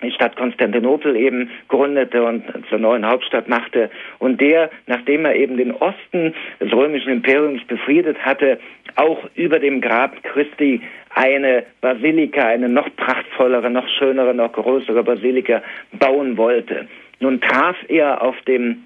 [0.01, 3.89] die Stadt Konstantinopel eben gründete und zur neuen Hauptstadt machte
[4.19, 8.59] und der, nachdem er eben den Osten des römischen Imperiums befriedet hatte,
[8.95, 10.81] auch über dem Grab Christi
[11.15, 15.61] eine Basilika, eine noch prachtvollere, noch schönere, noch größere Basilika
[15.93, 16.87] bauen wollte.
[17.19, 18.83] Nun traf er auf dem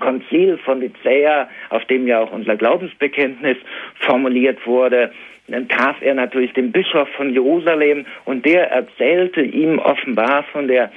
[0.00, 3.56] Konzil von Nicäa, auf dem ja auch unser Glaubensbekenntnis
[4.00, 5.12] formuliert wurde,
[5.48, 10.90] dann traf er natürlich den Bischof von Jerusalem und der erzählte ihm offenbar von der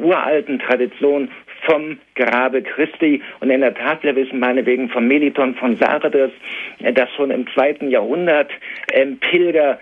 [0.00, 1.28] uralten Tradition
[1.66, 3.22] vom Grabe Christi.
[3.40, 6.30] Und in der Tat, wir wissen meinetwegen vom Meliton von Sardes,
[6.94, 8.50] dass schon im zweiten Jahrhundert
[8.92, 9.78] ähm, Pilger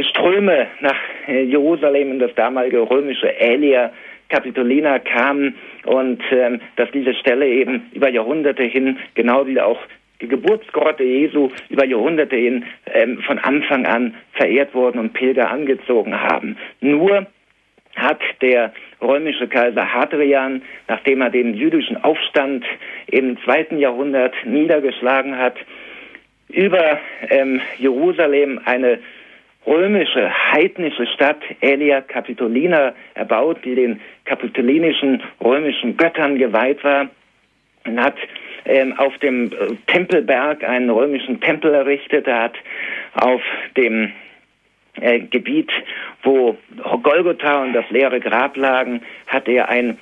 [0.00, 0.96] Ströme nach
[1.28, 3.92] äh, Jerusalem in das damalige römische Elia
[4.28, 9.78] Capitolina kamen und ähm, dass diese Stelle eben über Jahrhunderte hin genau wie auch
[10.24, 16.18] die Geburtsgrotte Jesu über Jahrhunderte hin ähm, von Anfang an verehrt worden und Pilger angezogen
[16.18, 16.56] haben.
[16.80, 17.26] Nur
[17.94, 22.64] hat der römische Kaiser Hadrian, nachdem er den jüdischen Aufstand
[23.06, 25.56] im zweiten Jahrhundert niedergeschlagen hat,
[26.48, 26.98] über
[27.30, 28.98] ähm, Jerusalem eine
[29.66, 37.08] römische, heidnische Stadt Aelia Capitolina erbaut, die den kapitolinischen römischen Göttern geweiht war
[37.86, 38.16] und hat
[38.64, 42.26] ähm, auf dem äh, Tempelberg einen römischen Tempel errichtet.
[42.26, 42.54] Er hat
[43.14, 43.42] auf
[43.76, 44.12] dem
[45.00, 45.70] äh, Gebiet,
[46.22, 46.56] wo
[47.02, 49.98] Golgotha und das leere Grab lagen, hat er ein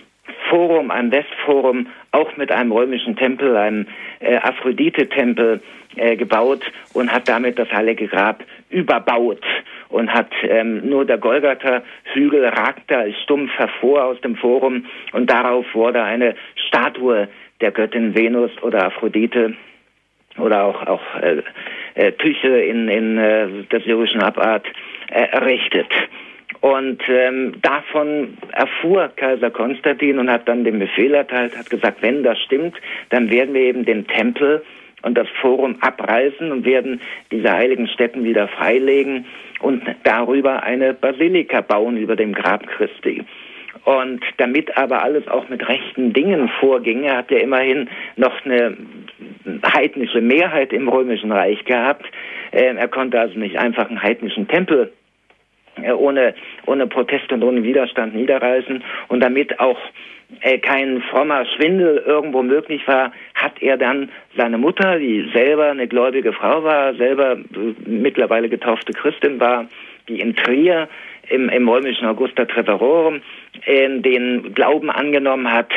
[0.49, 3.87] Forum, ein Westforum, auch mit einem römischen Tempel, einem
[4.21, 5.61] äh, Aphrodite-Tempel
[5.97, 9.43] äh, gebaut und hat damit das Heilige Grab überbaut
[9.89, 15.67] und hat ähm, nur der Golgatha-Hügel ragte als stumpf hervor aus dem Forum und darauf
[15.75, 16.35] wurde eine
[16.69, 17.29] Statue
[17.63, 19.55] der Göttin Venus oder Aphrodite
[20.39, 21.43] oder auch, auch äh,
[21.95, 24.67] äh, Tüche in, in äh, der syrischen Abart
[25.11, 25.89] äh, errichtet.
[26.61, 32.23] Und ähm, davon erfuhr Kaiser Konstantin und hat dann den Befehl erteilt, hat gesagt, wenn
[32.23, 32.77] das stimmt,
[33.11, 34.63] dann werden wir eben den Tempel
[35.03, 37.01] und das Forum abreißen und werden
[37.31, 39.27] diese heiligen Stätten wieder freilegen
[39.61, 43.25] und darüber eine Basilika bauen über dem Grab Christi.
[43.85, 48.77] Und damit aber alles auch mit rechten Dingen vorging, er hat ja immerhin noch eine
[49.75, 52.07] heidnische Mehrheit im Römischen Reich gehabt.
[52.53, 54.93] Ähm, er konnte also nicht einfach einen heidnischen Tempel
[55.83, 56.35] äh, ohne,
[56.67, 59.79] ohne Protest und ohne Widerstand niederreißen und damit auch
[60.41, 65.89] äh, kein frommer Schwindel irgendwo möglich war, hat er dann seine Mutter, die selber eine
[65.89, 69.67] gläubige Frau war, selber äh, mittlerweile getaufte Christin war,
[70.09, 70.89] die in Trier
[71.33, 73.23] im, im römischen Augusta Treverorum
[73.65, 75.71] äh, den Glauben angenommen hat,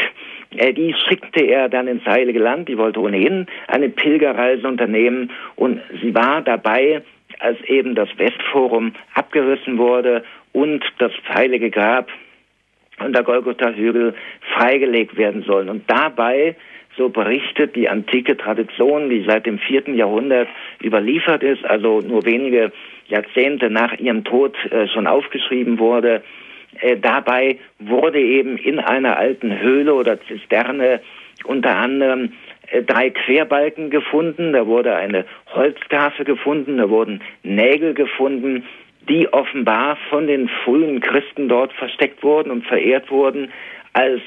[0.57, 2.69] äh, die schickte er dann ins Heilige Land.
[2.69, 7.01] Die wollte ohnehin eine Pilgerreise unternehmen und sie war dabei,
[7.39, 12.09] als eben das Westforum abgerissen wurde und das Heilige Grab
[12.99, 14.13] und der Golgotha-Hügel
[14.53, 15.69] freigelegt werden sollen.
[15.69, 16.55] Und dabei,
[16.97, 20.47] so berichtet die antike Tradition, die seit dem vierten Jahrhundert
[20.81, 22.71] überliefert ist, also nur wenige
[23.07, 26.23] Jahrzehnte nach ihrem Tod äh, schon aufgeschrieben wurde,
[26.79, 31.01] äh, dabei wurde eben in einer alten Höhle oder Zisterne
[31.43, 32.33] unter anderem
[32.71, 38.65] äh, drei Querbalken gefunden, da wurde eine Holztafel gefunden, da wurden Nägel gefunden,
[39.07, 43.51] die offenbar von den frühen Christen dort versteckt wurden und verehrt wurden
[43.93, 44.19] als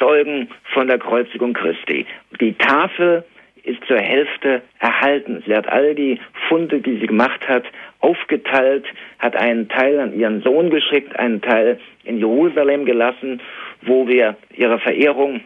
[0.00, 2.06] Zeugen von der Kreuzigung Christi.
[2.40, 3.24] Die Tafel
[3.64, 5.42] ist zur Hälfte erhalten.
[5.46, 7.64] Sie hat all die Funde, die sie gemacht hat,
[8.00, 8.84] aufgeteilt,
[9.18, 13.40] hat einen Teil an ihren Sohn geschickt, einen Teil in Jerusalem gelassen,
[13.82, 15.40] wo wir ihre Verehrung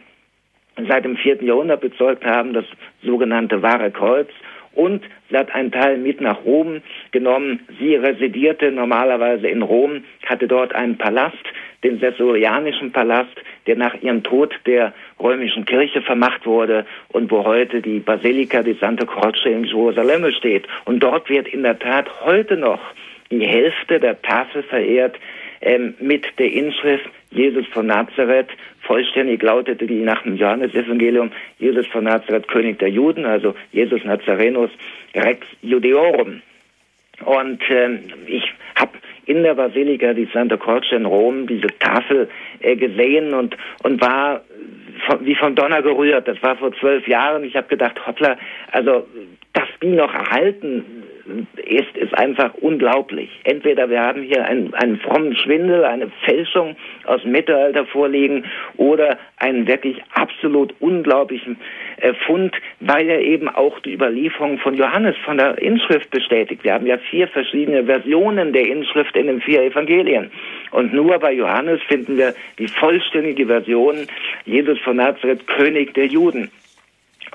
[0.87, 2.65] seit dem vierten Jahrhundert bezeugt haben, das
[3.01, 4.29] sogenannte wahre Kreuz.
[4.79, 6.79] Und sie hat einen Teil mit nach Rom
[7.11, 7.59] genommen.
[7.81, 11.35] Sie residierte normalerweise in Rom, hatte dort einen Palast,
[11.83, 13.35] den Sessorianischen Palast,
[13.67, 18.73] der nach ihrem Tod der römischen Kirche vermacht wurde und wo heute die Basilika di
[18.79, 20.65] Santa Croce in Jerusalem steht.
[20.85, 22.79] Und dort wird in der Tat heute noch
[23.31, 25.19] die Hälfte der Tafel verehrt
[25.59, 28.49] ähm, mit der Inschrift Jesus von Nazareth.
[28.81, 34.71] Vollständig lautete die nach dem Johannesevangelium Jesus von Nazareth, König der Juden, also Jesus Nazarenus
[35.15, 36.41] Rex Judeorum.
[37.25, 38.43] Und ähm, ich
[38.75, 38.91] habe
[39.25, 42.29] in der Basilika di Santa Croce in Rom diese Tafel
[42.61, 44.41] äh, gesehen und, und war
[45.05, 46.27] von, wie vom Donner gerührt.
[46.27, 47.43] Das war vor zwölf Jahren.
[47.43, 48.37] Ich habe gedacht, hoppla,
[48.71, 49.05] also
[49.53, 51.03] dass die noch erhalten
[51.65, 53.29] ist, ist einfach unglaublich.
[53.43, 56.75] Entweder wir haben hier einen, einen frommen Schwindel, eine Fälschung
[57.05, 58.45] aus dem Mittelalter vorliegen
[58.77, 61.57] oder einen wirklich absolut unglaublichen
[61.97, 66.63] äh, Fund, weil er eben auch die Überlieferung von Johannes von der Inschrift bestätigt.
[66.63, 70.31] Wir haben ja vier verschiedene Versionen der Inschrift in den vier Evangelien.
[70.71, 74.07] Und nur bei Johannes finden wir die vollständige Version
[74.45, 76.51] Jesus von Nazareth, König der Juden.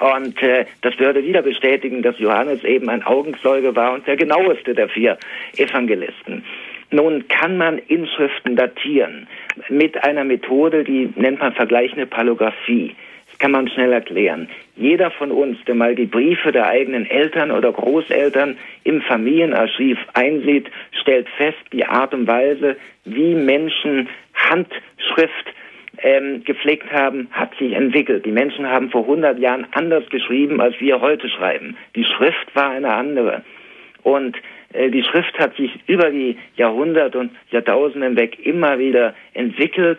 [0.01, 4.75] Und äh, das würde wieder bestätigen, dass Johannes eben ein Augenzeuge war und der genaueste
[4.75, 5.19] der vier
[5.57, 6.45] Evangelisten.
[6.91, 9.27] Nun kann man Inschriften datieren
[9.69, 12.95] mit einer Methode, die nennt man vergleichende Palographie.
[13.31, 14.49] Das kann man schnell erklären.
[14.77, 20.71] Jeder von uns, der mal die Briefe der eigenen Eltern oder Großeltern im Familienarchiv einsieht,
[21.01, 25.53] stellt fest, die Art und Weise, wie Menschen Handschrift
[26.05, 28.27] ähm, gepflegt haben, hat sich entwickelt.
[28.27, 31.77] Die Menschen haben vor 100 Jahren anders geschrieben, als wir heute schreiben.
[31.97, 33.43] Die Schrift war eine andere.
[34.03, 34.37] Und
[34.75, 39.99] äh, die Schrift hat sich über die Jahrhunderte und Jahrtausende hinweg immer wieder entwickelt,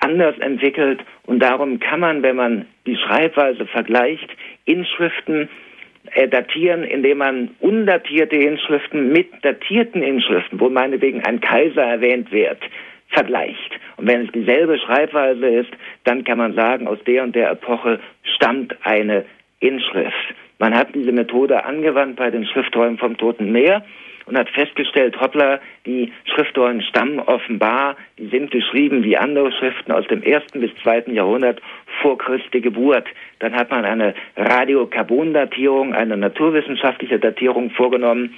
[0.00, 1.00] anders entwickelt.
[1.26, 4.28] Und darum kann man, wenn man die Schreibweise vergleicht,
[4.64, 5.48] Inschriften
[6.10, 12.58] äh, datieren, indem man undatierte Inschriften mit datierten Inschriften, wo meinetwegen ein Kaiser erwähnt wird,
[13.08, 13.72] vergleicht.
[13.96, 15.70] Und wenn es dieselbe Schreibweise ist,
[16.04, 19.24] dann kann man sagen, aus der und der Epoche stammt eine
[19.60, 20.34] Inschrift.
[20.58, 23.84] Man hat diese Methode angewandt bei den Schriftrollen vom Toten Meer
[24.26, 30.06] und hat festgestellt, hoppla, die Schriftrollen stammen offenbar, die sind geschrieben wie andere Schriften aus
[30.08, 31.60] dem ersten bis zweiten Jahrhundert
[32.02, 33.06] vor Christi Geburt.
[33.38, 38.34] Dann hat man eine Radiokarbondatierung, eine naturwissenschaftliche Datierung vorgenommen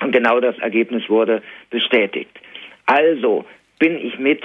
[0.00, 2.38] und genau das Ergebnis wurde bestätigt.
[2.86, 3.46] Also,
[3.84, 4.40] bin ich mit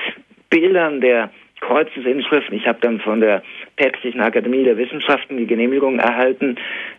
[0.49, 1.29] Bildern der
[1.61, 2.57] Kreuzesinschriften.
[2.57, 3.41] Ich habe dann von der
[3.77, 6.57] Päpstlichen Akademie der Wissenschaften die Genehmigung erhalten,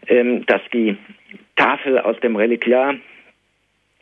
[0.09, 0.97] ähm, dass die
[1.57, 2.95] Tafel aus dem Reliquiar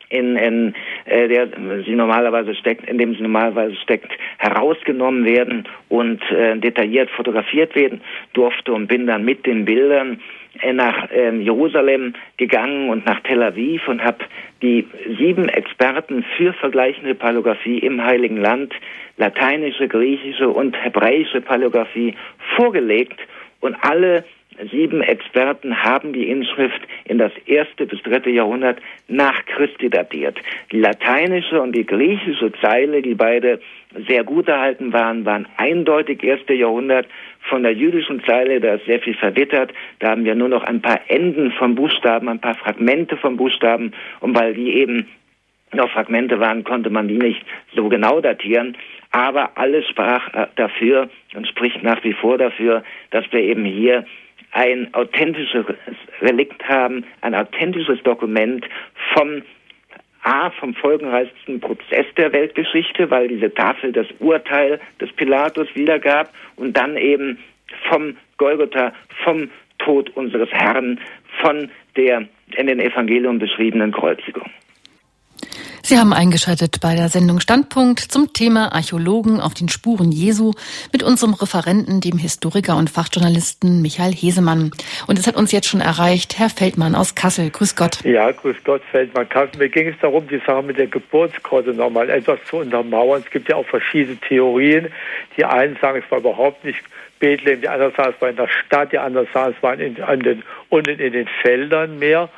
[0.07, 0.73] in, in
[1.03, 1.49] äh, der
[1.85, 7.99] sie normalerweise steckt, in dem sie normalerweise steckt, herausgenommen werden und äh, detailliert fotografiert werden
[8.31, 10.21] durfte und bin dann mit den Bildern
[10.73, 14.25] nach ähm, Jerusalem gegangen und nach Tel Aviv und habe
[14.61, 14.87] die
[15.17, 18.73] sieben Experten für vergleichende Palographie im Heiligen Land,
[19.17, 22.15] lateinische, griechische und hebräische Palographie
[22.55, 23.19] vorgelegt
[23.61, 24.23] und alle
[24.71, 30.37] sieben Experten haben die Inschrift in das erste bis dritte Jahrhundert nach Christi datiert.
[30.71, 33.59] Die lateinische und die griechische Zeile, die beide
[34.07, 37.07] sehr gut erhalten waren, waren eindeutig erste Jahrhundert.
[37.49, 40.81] Von der jüdischen Zeile, da ist sehr viel verwittert, da haben wir nur noch ein
[40.81, 45.07] paar Enden von Buchstaben, ein paar Fragmente von Buchstaben und weil die eben
[45.71, 47.43] noch Fragmente waren, konnte man die nicht
[47.75, 48.75] so genau datieren.
[49.11, 54.05] Aber alles sprach äh, dafür und spricht nach wie vor dafür, dass wir eben hier
[54.51, 55.65] ein authentisches
[56.21, 58.65] Relikt haben, ein authentisches Dokument
[59.13, 59.41] vom
[60.23, 66.75] A, vom folgenreichsten Prozess der Weltgeschichte, weil diese Tafel das Urteil des Pilatus wiedergab und
[66.75, 67.37] dann eben
[67.89, 68.93] vom Golgotha,
[69.23, 70.99] vom Tod unseres Herrn,
[71.41, 72.27] von der
[72.57, 74.49] in den Evangelium beschriebenen Kreuzigung.
[75.89, 80.53] Sie haben eingeschaltet bei der Sendung Standpunkt zum Thema Archäologen auf den Spuren Jesu
[80.93, 84.69] mit unserem Referenten, dem Historiker und Fachjournalisten Michael Hesemann.
[85.07, 87.49] Und es hat uns jetzt schon erreicht, Herr Feldmann aus Kassel.
[87.49, 88.05] Grüß Gott.
[88.05, 89.27] Ja, grüß Gott, Feldmann.
[89.29, 89.57] Kassel.
[89.57, 93.23] Mir ging es darum, die Sache mit der Geburtsgrotte nochmal etwas zu untermauern.
[93.25, 94.89] Es gibt ja auch verschiedene Theorien.
[95.37, 96.83] Die einen sagen, es war überhaupt nicht
[97.19, 99.95] Bethlehem, die anderen sagen, es war in der Stadt, die anderen sagen, es war in,
[99.95, 102.29] in den, unten in den Feldern mehr.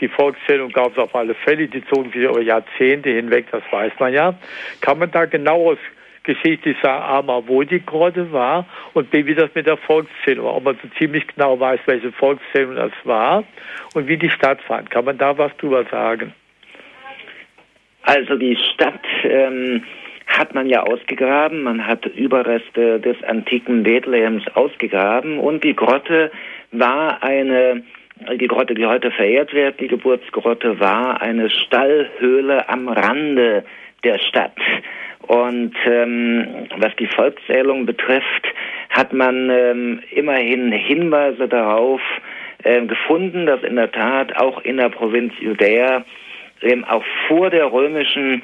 [0.00, 3.92] Die Volkszählung gab es auf alle Fälle, die zogen sich über Jahrzehnte hinweg, das weiß
[3.98, 4.34] man ja.
[4.80, 5.78] Kann man da genaueres
[6.22, 10.56] geschichtlich sagen, A, wo die Grotte war und B, wie das mit der Volkszählung war.
[10.56, 13.44] Ob man so ziemlich genau weiß, welche Volkszählung das war
[13.94, 14.90] und wie die stattfand.
[14.90, 16.34] Kann man da was drüber sagen?
[18.02, 19.84] Also die Stadt ähm,
[20.26, 21.62] hat man ja ausgegraben.
[21.62, 26.30] Man hat Überreste des antiken Bethlehems ausgegraben und die Grotte
[26.72, 27.82] war eine
[28.38, 33.64] die Grotte, die heute verehrt wird, die Geburtsgrotte, war eine Stallhöhle am Rande
[34.04, 34.56] der Stadt.
[35.26, 38.46] Und ähm, was die Volkszählung betrifft,
[38.90, 42.00] hat man ähm, immerhin Hinweise darauf
[42.64, 46.04] äh, gefunden, dass in der Tat auch in der Provinz Judäa
[46.62, 48.42] ähm, auch vor der römischen ähm,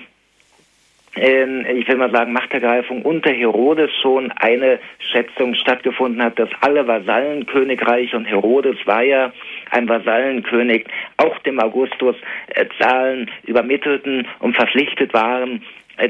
[1.16, 8.16] ich will mal sagen, Machtergreifung unter Herodes schon eine Schätzung stattgefunden hat, dass alle Vasallenkönigreiche
[8.16, 9.32] und Herodes war ja
[9.70, 10.86] ein Vasallenkönig,
[11.16, 12.16] auch dem Augustus
[12.48, 15.62] äh, Zahlen übermittelten und verpflichtet waren,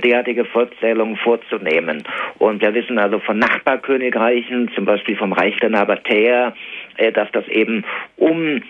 [0.03, 2.05] derartige Volkszählungen vorzunehmen.
[2.39, 6.55] Und wir wissen also von Nachbarkönigreichen, zum Beispiel vom Reich der Nabatäer,
[6.97, 7.84] äh, dass das eben
[8.16, 8.62] um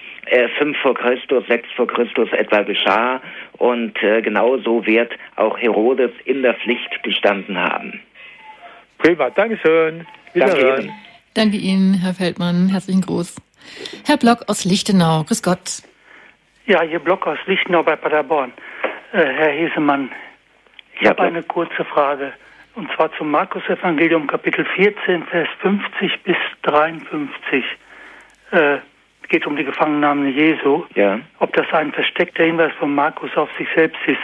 [0.59, 3.21] 5 vor Christus, 6 vor Christus etwa geschah.
[3.59, 8.01] Und genauso wird auch Herodes in der Pflicht gestanden haben.
[8.99, 10.05] Prima, Dankeschön.
[10.35, 10.93] Wiederhören.
[11.35, 12.69] Danke Ihnen, Herr Feldmann.
[12.71, 13.37] Herzlichen Gruß.
[14.07, 15.83] Herr Block aus Lichtenau, grüß Gott.
[16.67, 18.53] Ja, hier Block aus Lichtenau bei Paderborn.
[19.12, 20.11] Äh, Herr Hesemann,
[21.01, 22.32] ich habe eine kurze Frage.
[22.74, 27.64] Und zwar zum Markus-Evangelium, Kapitel 14, Vers 50 bis 53.
[28.51, 28.78] Äh,
[29.28, 30.84] geht um die Gefangennahme Jesu.
[30.94, 31.18] Ja.
[31.38, 34.20] Ob das ein versteckter Hinweis von Markus auf sich selbst ist.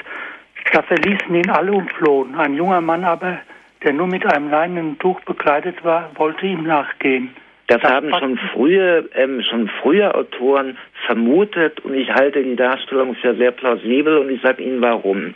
[0.72, 2.34] Da verließen ihn alle und flohen.
[2.36, 3.38] Ein junger Mann aber,
[3.82, 7.34] der nur mit einem leinenen Tuch bekleidet war, wollte ihm nachgehen.
[7.68, 13.34] Das haben schon frühe, ähm, schon frühe Autoren vermutet und ich halte die Darstellung für
[13.34, 15.34] sehr plausibel und ich sage Ihnen warum.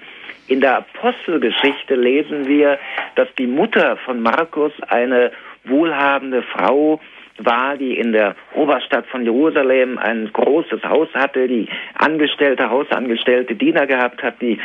[0.49, 2.79] In der Apostelgeschichte lesen wir,
[3.17, 5.33] dass die Mutter von Markus eine
[5.65, 7.01] wohlhabende Frau
[7.39, 13.87] war, die in der Oberstadt von Jerusalem ein großes Haus hatte, die Angestellte, Hausangestellte, Diener
[13.87, 14.59] gehabt hat, die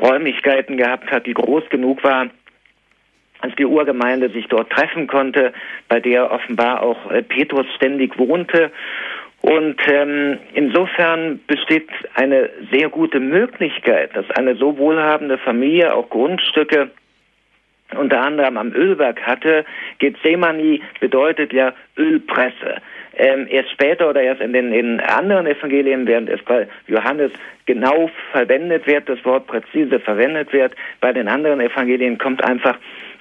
[0.00, 2.28] Räumlichkeiten gehabt hat, die groß genug war,
[3.40, 5.52] als die Urgemeinde sich dort treffen konnte,
[5.88, 8.72] bei der offenbar auch äh, Petrus ständig wohnte.
[9.42, 16.90] Und ähm, insofern besteht eine sehr gute Möglichkeit, dass eine so wohlhabende Familie auch Grundstücke
[17.94, 19.64] unter anderem am Ölberg hatte.
[19.98, 22.76] Gethsemane bedeutet ja Ölpresse.
[23.18, 27.32] Ähm, erst später oder erst in den in anderen Evangelien, während es bei Johannes
[27.64, 32.76] genau verwendet wird, das Wort präzise verwendet wird, bei den anderen Evangelien kommt einfach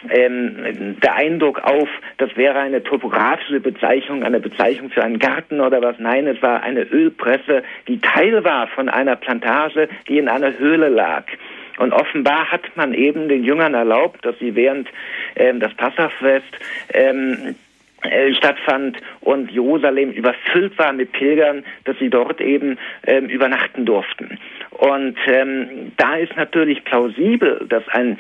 [0.10, 5.82] ähm, der Eindruck auf, das wäre eine topografische Bezeichnung, eine Bezeichnung für einen Garten oder
[5.82, 5.96] was.
[6.00, 10.90] Nein, es war eine Ölpresse, die Teil war von einer Plantage, die in einer Höhle
[10.90, 11.26] lag.
[11.78, 14.88] Und offenbar hat man eben den Jüngern erlaubt, dass sie während
[15.36, 16.46] ähm, das Passafest
[16.94, 17.56] ähm,
[18.04, 22.78] äh, stattfand und Jerusalem überfüllt war mit Pilgern, dass sie dort eben
[23.08, 24.38] ähm, übernachten durften.
[24.72, 28.20] Und ähm, da ist natürlich plausibel, dass ein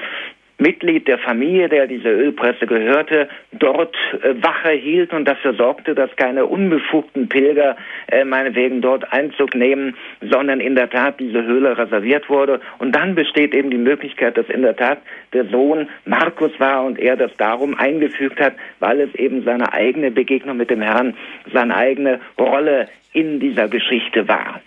[0.57, 6.15] Mitglied der Familie, der diese Ölpresse gehörte, dort äh, Wache hielt und dafür sorgte, dass
[6.15, 7.75] keine unbefugten Pilger
[8.07, 12.61] äh, meinetwegen dort Einzug nehmen, sondern in der Tat diese Höhle reserviert wurde.
[12.79, 14.99] Und dann besteht eben die Möglichkeit, dass in der Tat
[15.33, 20.09] der Sohn Markus war und er das darum eingefügt hat, weil es eben seine eigene
[20.11, 21.15] Begegnung mit dem Herrn,
[21.53, 24.61] seine eigene Rolle in dieser Geschichte war.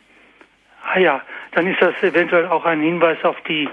[0.90, 1.22] Ah ja,
[1.52, 3.68] dann ist das eventuell auch ein Hinweis auf die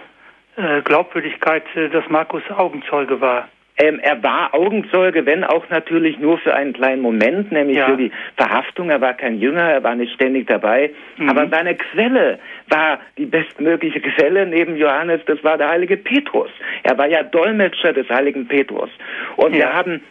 [0.84, 3.50] Glaubwürdigkeit, äh, dass Markus Augenzeuge war.
[3.78, 7.88] Ähm, er war Augenzeuge, wenn auch natürlich nur für einen kleinen Moment, nämlich ja.
[7.88, 8.90] für die Verhaftung.
[8.90, 10.92] Er war kein Jünger, er war nicht ständig dabei.
[11.18, 11.30] Mhm.
[11.30, 12.40] Aber seine Quelle
[12.70, 16.50] war die bestmögliche Quelle neben Johannes, das war der heilige Petrus.
[16.84, 18.90] Er war ja Dolmetscher des heiligen Petrus.
[19.36, 19.60] Und ja.
[19.60, 20.02] wir haben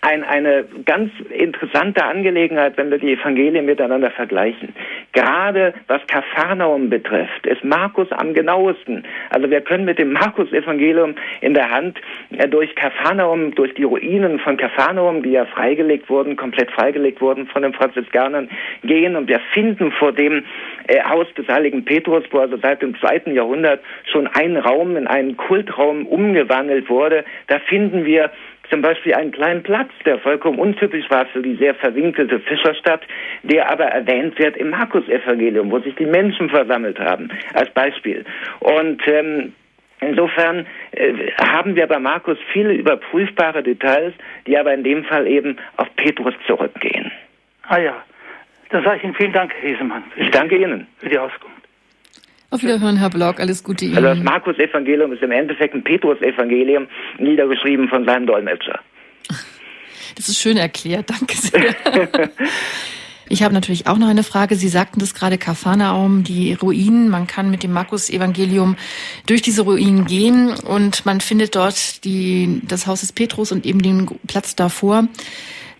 [0.00, 4.74] ein, eine ganz interessante Angelegenheit, wenn wir die Evangelien miteinander vergleichen.
[5.12, 9.04] Gerade was Kapharnaum betrifft, ist Markus am genauesten.
[9.30, 12.00] Also wir können mit dem Markus-Evangelium in der Hand
[12.36, 17.46] äh, durch Kapharnaum, durch die Ruinen von Kapharnaum, die ja freigelegt wurden, komplett freigelegt wurden
[17.46, 18.48] von den Franziskanern,
[18.84, 20.44] gehen und wir finden vor dem
[20.88, 25.06] äh, Haus des heiligen Petrus, wo also seit dem zweiten Jahrhundert schon ein Raum in
[25.06, 28.30] einen Kultraum umgewandelt wurde, da finden wir
[28.70, 33.02] zum Beispiel einen kleinen Platz, der vollkommen untypisch war für die sehr verwinkelte Fischerstadt,
[33.42, 38.24] der aber erwähnt wird im Markus-Evangelium, wo sich die Menschen versammelt haben, als Beispiel.
[38.60, 39.52] Und ähm,
[40.00, 44.12] Insofern äh, haben wir bei Markus viele überprüfbare Details,
[44.46, 47.10] die aber in dem Fall eben auf Petrus zurückgehen.
[47.62, 48.04] Ah ja,
[48.70, 50.04] dann sage ich Ihnen vielen Dank, Herr Hesemann.
[50.16, 50.86] Ich danke Ihnen.
[50.98, 51.55] Für die Auskunft.
[52.50, 53.40] Auf Wiederhören, Herr Block.
[53.40, 53.96] Alles Gute Ihnen.
[53.96, 56.86] Also das Markus-Evangelium ist im Endeffekt ein Petrus-Evangelium,
[57.18, 58.80] niedergeschrieben von seinem Dolmetscher.
[60.16, 61.10] Das ist schön erklärt.
[61.10, 61.74] Danke sehr.
[63.28, 64.54] Ich habe natürlich auch noch eine Frage.
[64.54, 67.08] Sie sagten das gerade, Kapharnaum, die Ruinen.
[67.08, 68.76] Man kann mit dem Markus-Evangelium
[69.26, 73.82] durch diese Ruinen gehen und man findet dort die, das Haus des Petrus und eben
[73.82, 75.08] den Platz davor.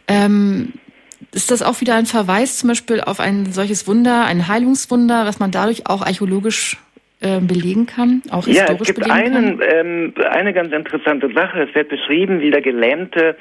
[0.08, 0.72] Ähm,
[1.32, 5.38] ist das auch wieder ein Verweis zum Beispiel auf ein solches Wunder, ein Heilungswunder, was
[5.38, 6.76] man dadurch auch archäologisch
[7.20, 11.62] äh, belegen kann, auch historisch Ja, es gibt einen, ähm, eine ganz interessante Sache.
[11.62, 13.36] Es wird beschrieben, wie der Gelähmte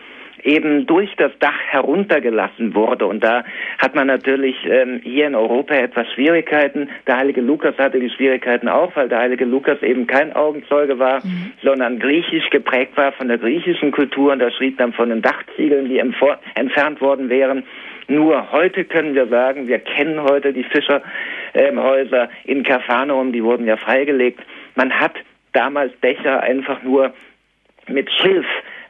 [0.45, 3.07] eben durch das Dach heruntergelassen wurde.
[3.07, 3.43] Und da
[3.79, 6.89] hat man natürlich ähm, hier in Europa etwas Schwierigkeiten.
[7.07, 11.25] Der heilige Lukas hatte die Schwierigkeiten auch, weil der heilige Lukas eben kein Augenzeuge war,
[11.25, 11.51] mhm.
[11.63, 14.31] sondern griechisch geprägt war von der griechischen Kultur.
[14.33, 17.63] Und da schrieb dann von den Dachziegeln, die entfernt worden wären.
[18.07, 23.65] Nur heute können wir sagen, wir kennen heute die Fischerhäuser ähm, in Kapharnaum, die wurden
[23.65, 24.39] ja freigelegt.
[24.75, 25.13] Man hat
[25.53, 27.13] damals Dächer einfach nur
[27.87, 28.45] mit Schilf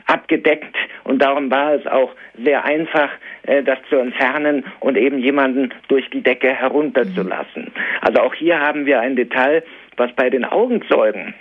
[0.08, 2.12] abgedeckt und darum war es auch
[2.44, 3.10] sehr einfach,
[3.44, 7.72] äh, das zu entfernen und eben jemanden durch die Decke herunterzulassen.
[8.02, 9.64] Also auch hier haben wir ein Detail,
[9.98, 11.34] was bei den Augenzeugen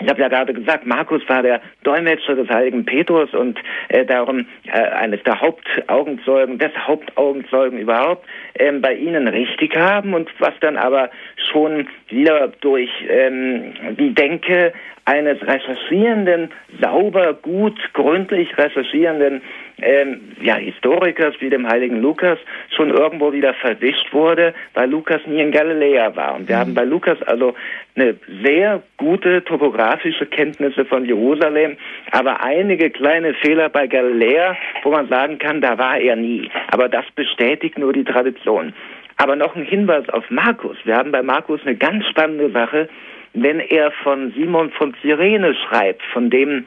[0.00, 4.46] ich habe ja gerade gesagt, Markus war der Dolmetscher des heiligen Petrus und äh, darum
[4.66, 10.76] äh, eines der Hauptaugenzeugen, des Hauptaugenzeugen überhaupt, äh, bei ihnen richtig haben und was dann
[10.76, 11.10] aber
[11.50, 14.72] schon wieder durch ähm, die Denke
[15.04, 19.40] eines recherchierenden, sauber, gut, gründlich recherchierenden
[19.80, 22.38] ähm, ja, Historikers wie dem heiligen Lukas
[22.74, 26.34] schon irgendwo wieder verwischt wurde, weil Lukas nie in Galiläa war.
[26.34, 26.60] Und wir mhm.
[26.60, 27.54] haben bei Lukas also
[27.94, 31.76] eine sehr gute topografische Kenntnisse von Jerusalem,
[32.10, 36.50] aber einige kleine Fehler bei Galiläa, wo man sagen kann, da war er nie.
[36.70, 38.72] Aber das bestätigt nur die Tradition.
[39.16, 40.76] Aber noch ein Hinweis auf Markus.
[40.84, 42.88] Wir haben bei Markus eine ganz spannende Sache,
[43.34, 46.66] wenn er von Simon von Cyrene schreibt, von dem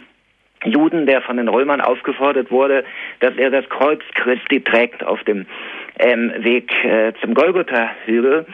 [0.63, 2.83] Juden, der von den Römern aufgefordert wurde,
[3.19, 5.45] dass er das Kreuz Christi trägt auf dem
[5.99, 8.45] ähm, Weg äh, zum Golgotha-Hügel.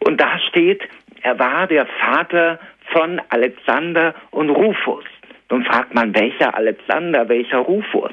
[0.00, 0.82] Und da steht,
[1.22, 2.58] er war der Vater
[2.92, 5.04] von Alexander und Rufus.
[5.50, 8.12] Nun fragt man, welcher Alexander, welcher Rufus?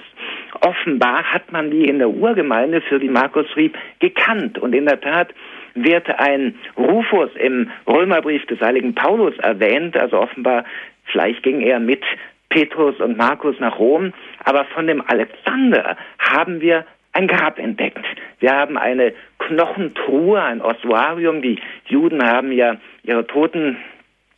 [0.61, 4.57] Offenbar hat man die in der Urgemeinde, für die Markus schrieb, gekannt.
[4.57, 5.33] Und in der Tat
[5.73, 10.65] wird ein Rufus im Römerbrief des heiligen Paulus erwähnt, also offenbar
[11.11, 12.03] Vielleicht ging er mit
[12.49, 18.05] Petrus und Markus nach Rom, aber von dem Alexander haben wir ein Grab entdeckt.
[18.39, 21.41] Wir haben eine Knochentruhe, ein Ossuarium.
[21.41, 23.77] Die Juden haben ja ihre Toten,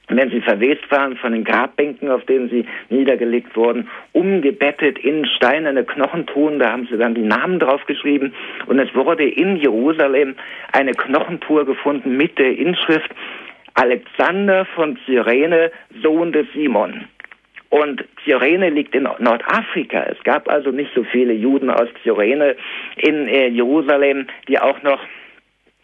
[0.07, 5.83] wenn sie verwest waren, von den Grabbänken, auf denen sie niedergelegt wurden, umgebettet in steinerne
[5.83, 6.59] Knochentruhen.
[6.59, 8.33] Da haben sie dann die Namen draufgeschrieben.
[8.67, 10.35] Und es wurde in Jerusalem
[10.73, 13.09] eine Knochentruhe gefunden mit der Inschrift
[13.73, 17.05] Alexander von Cyrene, Sohn des Simon.
[17.71, 20.03] Und Cyrene liegt in Nordafrika.
[20.03, 22.57] Es gab also nicht so viele Juden aus Cyrene
[22.97, 24.99] in äh, Jerusalem, die auch noch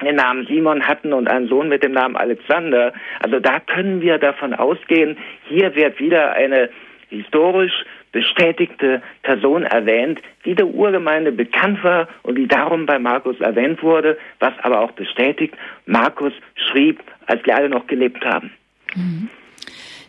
[0.02, 2.92] den Namen Simon hatten und einen Sohn mit dem Namen Alexander.
[3.22, 5.18] Also da können wir davon ausgehen,
[5.48, 6.70] hier wird wieder eine
[7.10, 13.82] historisch bestätigte Person erwähnt, die der Urgemeinde bekannt war und die darum bei Markus erwähnt
[13.82, 18.52] wurde, was aber auch bestätigt, Markus schrieb, als die alle noch gelebt haben.
[18.94, 19.30] Mhm.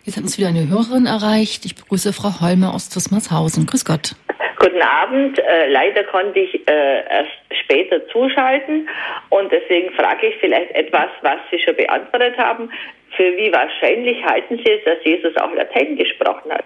[0.09, 1.67] Jetzt hat uns wieder eine Hörerin erreicht.
[1.67, 3.67] Ich begrüße Frau Holme aus Tusmarshausen.
[3.67, 4.17] Grüß Gott.
[4.59, 5.39] Guten Abend.
[5.39, 8.89] Äh, leider konnte ich äh, erst später zuschalten
[9.29, 12.71] und deswegen frage ich vielleicht etwas, was Sie schon beantwortet haben.
[13.19, 16.65] Für wie wahrscheinlich halten Sie es, dass Jesus auch Latein gesprochen hat?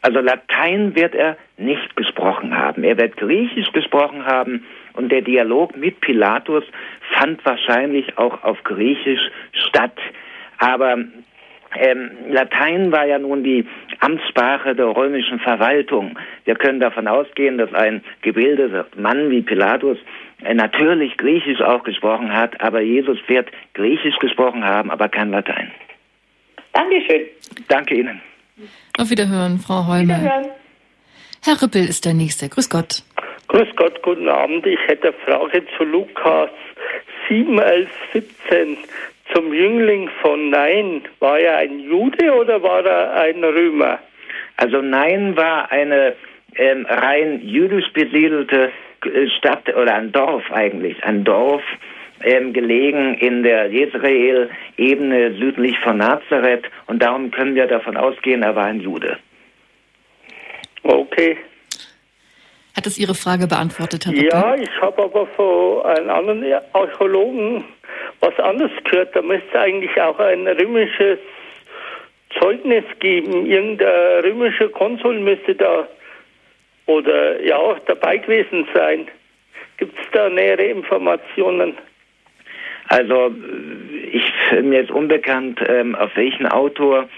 [0.00, 2.82] Also Latein wird er nicht gesprochen haben.
[2.82, 4.64] Er wird Griechisch gesprochen haben
[4.94, 6.64] und der Dialog mit Pilatus
[7.12, 9.30] fand wahrscheinlich auch auf Griechisch
[9.68, 9.98] statt.
[10.56, 10.96] Aber
[11.76, 13.66] ähm, Latein war ja nun die
[14.00, 16.18] Amtssprache der römischen Verwaltung.
[16.44, 19.98] Wir können davon ausgehen, dass ein gebildeter Mann wie Pilatus
[20.42, 25.70] äh, natürlich Griechisch auch gesprochen hat, aber Jesus wird Griechisch gesprochen haben, aber kein Latein.
[26.72, 27.26] Dankeschön.
[27.68, 28.20] Danke Ihnen.
[28.98, 30.20] Auf Wiederhören, Frau Holmer.
[30.20, 30.48] Wiederhören.
[31.42, 32.48] Herr Rippel ist der Nächste.
[32.48, 33.02] Grüß Gott.
[33.48, 34.66] Grüß Gott, guten Abend.
[34.66, 36.50] Ich hätte eine Frage zu Lukas
[37.28, 38.78] 7, 11, 17
[39.34, 41.02] zum Jüngling von Nein.
[41.18, 43.98] War er ein Jude oder war er ein Römer?
[44.56, 46.14] Also Nein war eine
[46.56, 48.70] ähm, rein jüdisch besiedelte
[49.04, 51.62] äh, Stadt oder ein Dorf eigentlich, ein Dorf
[52.22, 58.54] ähm, gelegen in der Jezreel-Ebene südlich von Nazareth und darum können wir davon ausgehen, er
[58.54, 59.16] war ein Jude.
[60.82, 61.38] Okay.
[62.76, 67.64] Hat das Ihre Frage beantwortet, Herr Ja, ich habe aber von einem anderen Archäologen
[68.20, 69.14] was anderes gehört.
[69.14, 71.18] Da müsste es eigentlich auch ein römisches
[72.38, 73.46] Zeugnis geben.
[73.46, 75.88] Irgendein römischer Konsul müsste da
[76.86, 79.08] oder ja dabei gewesen sein.
[79.78, 81.74] Gibt es da nähere Informationen?
[82.88, 83.32] Also
[84.12, 87.08] ich mir ist unbekannt, ähm, auf welchen Autor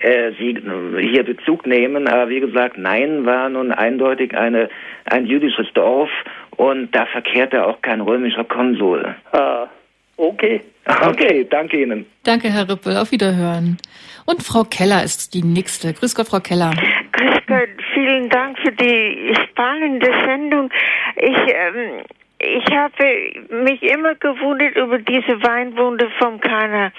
[0.00, 0.58] äh, Sie
[1.00, 4.68] hier Bezug nehmen, aber wie gesagt, Nein war nun eindeutig eine,
[5.06, 6.10] ein jüdisches Dorf
[6.56, 9.14] und da verkehrte auch kein römischer Konsul.
[9.32, 9.68] Ah.
[10.16, 10.60] Okay.
[10.86, 12.06] Okay, danke Ihnen.
[12.24, 12.96] Danke, Herr Rippel.
[12.96, 13.78] Auf Wiederhören.
[14.26, 15.92] Und Frau Keller ist die nächste.
[15.92, 16.72] Grüß Gott, Frau Keller.
[17.12, 20.70] Grüß Gott, vielen Dank für die spannende Sendung.
[21.16, 22.02] Ich, ähm,
[22.38, 26.92] ich habe mich immer gewundert über diese Weinwunde vom Kana,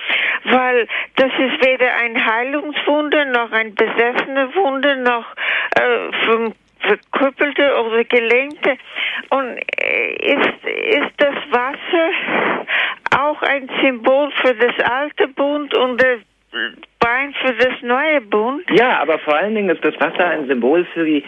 [0.45, 5.25] weil das ist weder ein Heilungswunder noch ein besessene Wunde noch
[5.75, 8.77] äh, vom verkrüppelte oder gelenkte.
[9.29, 12.65] Und äh, ist, ist das Wasser
[13.15, 16.19] auch ein Symbol für das alte Bund und das
[16.99, 18.63] Bein für das neue Bund?
[18.71, 21.23] Ja, aber vor allen Dingen ist das Wasser ein Symbol für die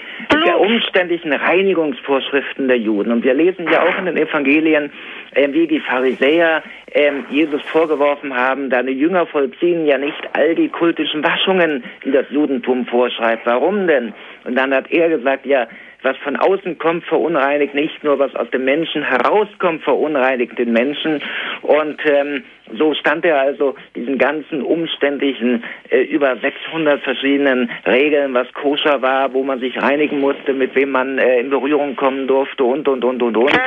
[0.46, 3.12] der umständlichen Reinigungsvorschriften der Juden.
[3.12, 4.92] Und wir lesen ja auch in den Evangelien,
[5.36, 10.70] äh, wie die Pharisäer äh, Jesus vorgeworfen haben, deine Jünger vollziehen ja nicht all die
[10.70, 13.46] kultischen Waschungen, die das Judentum vorschreibt.
[13.46, 14.14] Warum denn?
[14.46, 15.68] Und dann hat er gesagt, ja,
[16.04, 21.22] was von außen kommt, verunreinigt nicht nur, was aus dem Menschen herauskommt, verunreinigt den Menschen.
[21.62, 22.44] Und ähm,
[22.78, 29.34] so stand er also diesen ganzen umständlichen, äh, über 600 verschiedenen Regeln, was koscher war,
[29.34, 33.04] wo man sich reinigen musste, mit wem man äh, in Berührung kommen durfte und, und,
[33.04, 33.60] und, und, und.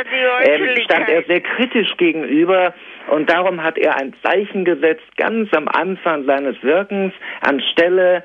[0.44, 2.74] Ähm, stand er sehr kritisch gegenüber.
[3.08, 8.22] Und darum hat er ein Zeichen gesetzt, ganz am Anfang seines Wirkens, anstelle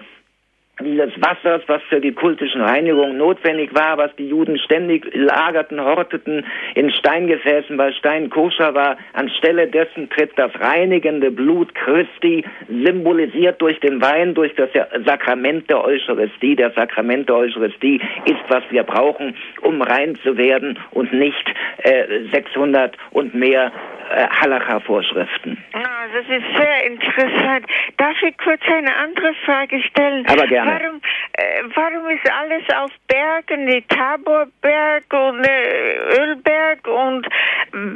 [0.82, 6.46] dieses Wassers, was für die kultischen Reinigungen notwendig war, was die Juden ständig lagerten, horteten
[6.76, 8.98] in Steingefäßen, weil Stein koscher war.
[9.14, 14.70] Anstelle dessen tritt das reinigende Blut Christi, symbolisiert durch den Wein, durch das
[15.06, 16.56] Sakrament der Eucharistie.
[16.56, 21.54] Der Sakrament der Eucharistie ist, was wir brauchen, um rein zu werden und nicht
[21.84, 23.72] äh, 600 und mehr
[24.10, 25.58] äh, Halacha-Vorschriften.
[25.74, 25.80] Ah,
[26.14, 27.66] das ist sehr interessant.
[27.98, 30.26] Darf ich kurz eine andere Frage stellen?
[30.28, 30.65] Aber gerne.
[30.66, 31.02] Warum,
[31.34, 37.28] äh, warum ist alles auf Bergen, die Taborberg und äh, Ölberg und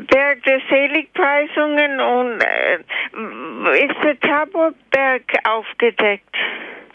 [0.07, 6.36] Berg der Seligpreisungen und äh, ist der Taborberg aufgedeckt?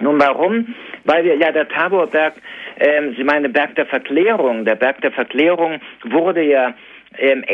[0.00, 0.74] Nun warum?
[1.04, 2.34] Weil wir ja der Taborberg,
[2.78, 6.74] ähm, Sie meinen Berg der Verklärung, der Berg der Verklärung wurde ja
[7.18, 7.44] ähm,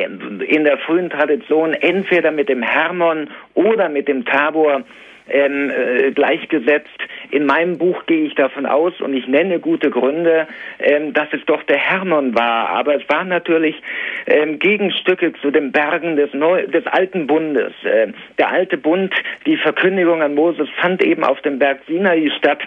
[0.41, 4.83] in der frühen Tradition entweder mit dem Hermon oder mit dem Tabor
[5.31, 6.89] ähm, äh, gleichgesetzt.
[7.31, 10.47] In meinem Buch gehe ich davon aus und ich nenne gute Gründe,
[10.79, 12.71] ähm, dass es doch der Hermon war.
[12.71, 13.81] Aber es waren natürlich
[14.27, 17.73] ähm, Gegenstücke zu den Bergen des, Neu des alten Bundes.
[17.85, 18.09] Äh,
[18.39, 19.15] der alte Bund,
[19.47, 22.61] die Verkündigung an Moses fand eben auf dem Berg Sinai statt.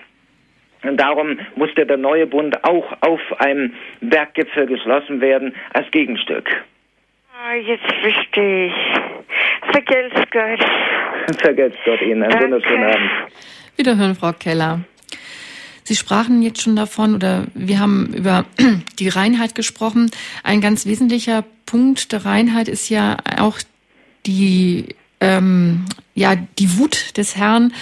[0.84, 6.50] Und darum musste der neue Bund auch auf einem Berggipfel geschlossen werden als Gegenstück.
[7.46, 8.74] Ah, jetzt verstehe ich.
[9.70, 11.40] Vergelt's Gott.
[11.42, 12.24] Vergelt's Gott Ihnen.
[12.24, 13.12] Einen wunderschönen Abend.
[13.76, 14.80] Wiederhören, Frau Keller.
[15.84, 18.46] Sie sprachen jetzt schon davon oder wir haben über
[19.00, 20.10] die Reinheit gesprochen.
[20.44, 23.60] Ein ganz wesentlicher Punkt der Reinheit ist ja auch
[24.26, 25.84] die, ähm,
[26.16, 27.74] ja, die Wut des Herrn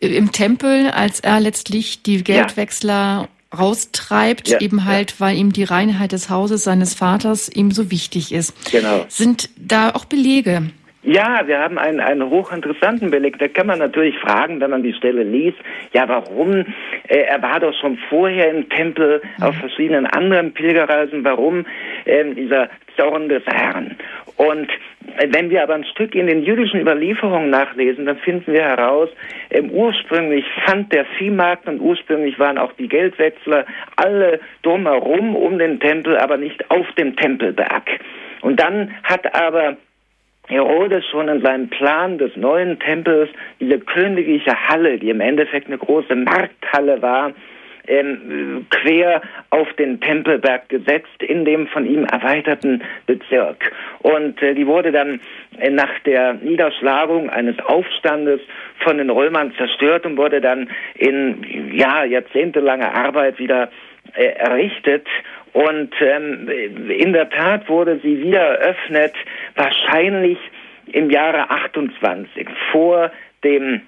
[0.00, 5.20] im Tempel, als er letztlich die Geldwechsler ja raustreibt, ja, eben halt, ja.
[5.20, 8.52] weil ihm die Reinheit des Hauses seines Vaters ihm so wichtig ist.
[8.70, 9.06] Genau.
[9.08, 10.70] Sind da auch Belege?
[11.08, 13.38] Ja, wir haben einen, einen hochinteressanten Beleg.
[13.38, 15.56] Da kann man natürlich fragen, wenn man die Stelle liest,
[15.94, 16.66] ja, warum?
[17.08, 19.42] Äh, er war doch schon vorher im Tempel mhm.
[19.42, 21.24] auf verschiedenen anderen Pilgerreisen.
[21.24, 21.64] Warum
[22.04, 22.68] äh, dieser
[22.98, 23.96] Zorn des Herrn?
[24.36, 24.68] Und
[25.16, 29.08] äh, wenn wir aber ein Stück in den jüdischen Überlieferungen nachlesen, dann finden wir heraus,
[29.50, 33.64] ähm, ursprünglich fand der Viehmarkt und ursprünglich waren auch die Geldwechsler
[33.96, 37.98] alle drumherum um den Tempel, aber nicht auf dem Tempelberg.
[38.42, 39.78] Und dann hat aber
[40.48, 43.30] Herodes schon in seinem Plan des neuen Tempels
[43.60, 47.32] diese königliche Halle, die im Endeffekt eine große Markthalle war,
[47.88, 53.72] ähm, quer auf den Tempelberg gesetzt in dem von ihm erweiterten Bezirk.
[54.00, 55.20] Und äh, die wurde dann
[55.58, 58.40] äh, nach der Niederschlagung eines Aufstandes
[58.80, 63.70] von den Römern zerstört und wurde dann in ja jahrzehntelanger Arbeit wieder
[64.14, 65.06] äh, errichtet
[65.58, 66.48] und ähm,
[66.88, 69.12] in der Tat wurde sie wieder eröffnet,
[69.56, 70.38] wahrscheinlich
[70.92, 73.10] im Jahre 28, vor
[73.42, 73.80] dem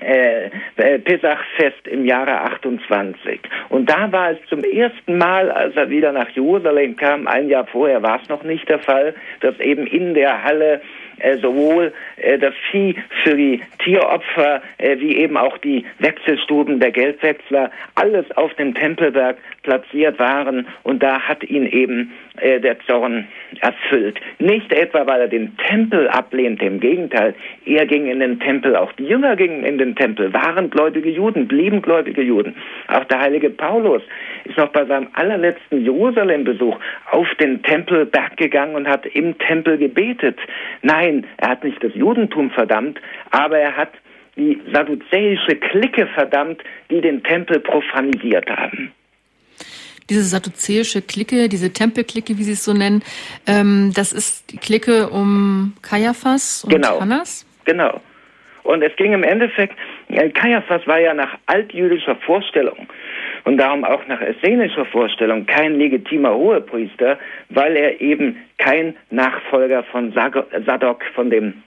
[0.00, 3.40] äh, äh, Pesachfest im Jahre 28.
[3.70, 7.66] Und da war es zum ersten Mal, als er wieder nach Jerusalem kam, ein Jahr
[7.66, 10.80] vorher war es noch nicht der Fall, dass eben in der Halle
[11.20, 16.92] äh, sowohl äh, das Vieh für die Tieropfer äh, wie eben auch die Wechselstuben der
[16.92, 23.28] Geldwechsler alles auf dem Tempelberg platziert waren und da hat ihn eben äh, der Zorn
[23.60, 24.18] erfüllt.
[24.38, 27.34] Nicht etwa, weil er den Tempel ablehnte, im Gegenteil,
[27.66, 31.48] er ging in den Tempel, auch die Jünger gingen in den Tempel, waren gläubige Juden,
[31.48, 32.54] blieben gläubige Juden.
[32.88, 34.02] Auch der heilige Paulus
[34.44, 36.78] ist noch bei seinem allerletzten Jerusalem-Besuch
[37.10, 40.38] auf den Tempelberg gegangen und hat im Tempel gebetet.
[40.82, 43.00] Nein, er hat nicht das Judentum verdammt,
[43.30, 43.92] aber er hat
[44.36, 48.92] die sadduzäische Clique verdammt, die den Tempel profanisiert haben
[50.10, 53.02] diese sadduzäische Clique, diese Tempelklicke, wie Sie es so nennen,
[53.46, 57.00] ähm, das ist die Clique um Kaiaphas und genau.
[57.00, 57.46] Hannas?
[57.64, 58.00] Genau.
[58.62, 59.74] Und es ging im Endeffekt,
[60.08, 62.88] äh, Kaiaphas war ja nach altjüdischer Vorstellung
[63.44, 67.18] und darum auch nach essenischer Vorstellung kein legitimer Hohepriester,
[67.48, 71.62] weil er eben kein Nachfolger von Sadok, von dem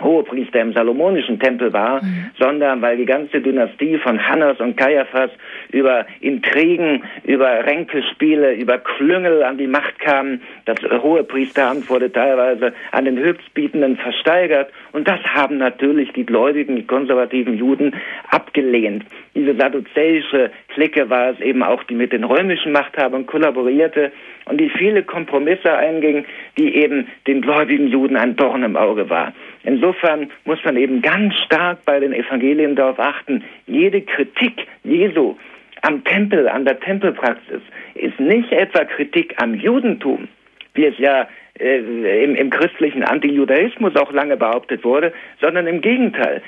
[0.00, 2.30] Hohepriester im Salomonischen Tempel war, mhm.
[2.38, 5.30] sondern weil die ganze Dynastie von Hannas und Kaiaphas
[5.70, 10.40] über Intrigen, über Ränkespiele, über Klüngel an die Macht kam.
[10.64, 16.86] Das Hohepriesteramt wurde teilweise an den Höchstbietenden versteigert und das haben natürlich die gläubigen, die
[16.86, 17.94] konservativen Juden
[18.30, 19.04] abgelehnt.
[19.34, 24.12] Diese sadduzäische Clique war es eben auch, die mit den römischen Machthabern kollaborierte
[24.44, 26.24] und die viele Kompromisse einging,
[26.58, 29.32] die eben den gläubigen Juden ein Dorn im Auge war.
[29.64, 35.36] Insofern muss man eben ganz stark bei den Evangelien darauf achten, jede Kritik Jesu
[35.82, 37.62] am Tempel, an der Tempelpraxis,
[37.94, 40.28] ist nicht etwa Kritik am Judentum,
[40.74, 41.28] wie es ja
[41.58, 46.42] äh, im, im christlichen Antijudaismus auch lange behauptet wurde, sondern im Gegenteil.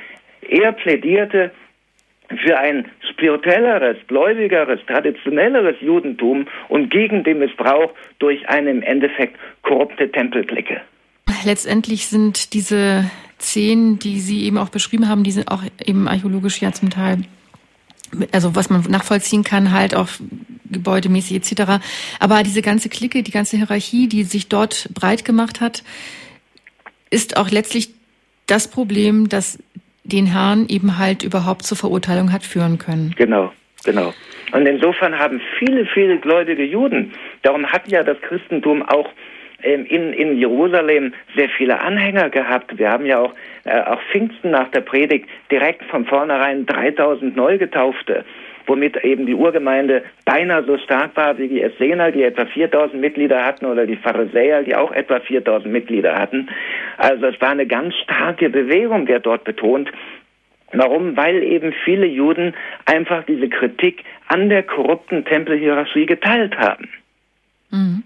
[0.49, 1.51] Er plädierte
[2.45, 10.11] für ein spirituelleres, gläubigeres, traditionelleres Judentum und gegen den Missbrauch durch eine im Endeffekt korrupte
[10.11, 10.81] Tempelblicke.
[11.45, 16.61] Letztendlich sind diese zehn, die Sie eben auch beschrieben haben, die sind auch eben archäologisch
[16.61, 17.19] ja zum Teil,
[18.33, 20.09] also was man nachvollziehen kann, halt auch
[20.71, 21.85] gebäudemäßig etc.
[22.21, 25.83] Aber diese ganze Clique, die ganze Hierarchie, die sich dort breit gemacht hat,
[27.11, 27.91] ist auch letztlich
[28.47, 29.59] das Problem, dass
[30.05, 33.15] den Herrn eben halt überhaupt zur Verurteilung hat führen können.
[33.16, 33.53] Genau,
[33.85, 34.12] genau.
[34.53, 37.12] Und insofern haben viele, viele gläubige Juden,
[37.43, 39.09] darum hat ja das Christentum auch
[39.65, 42.78] in, in Jerusalem sehr viele Anhänger gehabt.
[42.78, 43.35] Wir haben ja auch,
[43.65, 48.24] äh, auch Pfingsten nach der Predigt direkt von vornherein 3000 Neugetaufte
[48.66, 53.45] womit eben die Urgemeinde beinahe so stark war wie die Essener, die etwa 4000 Mitglieder
[53.45, 56.49] hatten, oder die Pharisäer, die auch etwa 4000 Mitglieder hatten.
[56.97, 59.91] Also es war eine ganz starke Bewegung, der dort betont.
[60.73, 61.16] Warum?
[61.16, 62.55] Weil eben viele Juden
[62.86, 66.89] einfach diese Kritik an der korrupten Tempelhierarchie geteilt haben.
[67.70, 68.03] Mhm.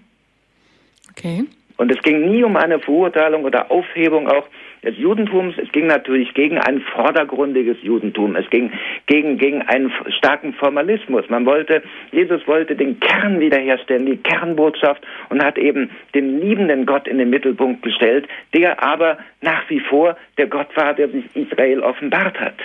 [1.19, 1.45] Okay.
[1.77, 4.45] Und es ging nie um eine Verurteilung oder Aufhebung auch
[4.83, 5.55] des Judentums.
[5.57, 8.35] Es ging natürlich gegen ein vordergründiges Judentum.
[8.35, 8.71] Es ging
[9.05, 11.29] gegen, gegen einen starken Formalismus.
[11.29, 11.81] Man wollte,
[12.11, 17.29] Jesus wollte den Kern wiederherstellen, die Kernbotschaft und hat eben den liebenden Gott in den
[17.29, 22.55] Mittelpunkt gestellt, der aber nach wie vor der Gott war, der sich Israel offenbart hat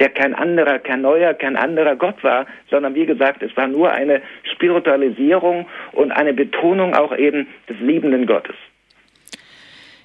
[0.00, 3.90] der kein anderer, kein neuer, kein anderer Gott war, sondern wie gesagt, es war nur
[3.90, 4.22] eine
[4.52, 8.56] Spiritualisierung und eine Betonung auch eben des liebenden Gottes.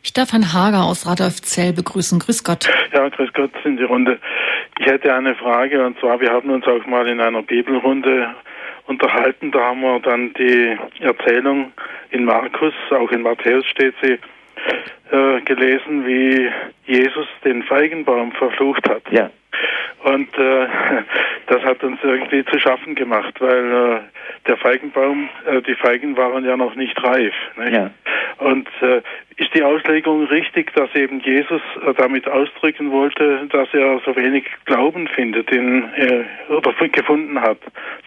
[0.02, 2.20] Ich darf Herrn Hager aus Radolfzell begrüßen.
[2.20, 2.70] Grüß Gott.
[2.94, 4.18] Ja, grüß Gott in die Runde.
[4.80, 8.34] Ich hätte eine Frage und zwar, wir haben uns auch mal in einer Bibelrunde
[8.88, 9.52] unterhalten.
[9.52, 11.74] Da haben wir dann die Erzählung
[12.12, 14.18] in Markus, auch in Matthäus steht sie,
[15.12, 16.50] äh, gelesen, wie
[16.86, 19.04] Jesus den Feigenbaum verflucht hat.
[19.12, 19.30] Ja.
[20.04, 20.68] Und äh,
[21.48, 24.00] das hat uns irgendwie zu schaffen gemacht, weil äh,
[24.48, 27.34] der Feigenbaum, äh, die Feigen waren ja noch nicht reif.
[27.58, 27.74] Nicht?
[27.74, 27.92] Ja.
[28.38, 29.02] Und äh,
[29.38, 34.46] ist die Auslegung richtig, dass eben Jesus äh, damit ausdrücken wollte, dass er so wenig
[34.66, 37.60] Glauben findet in, äh, oder gefunden hat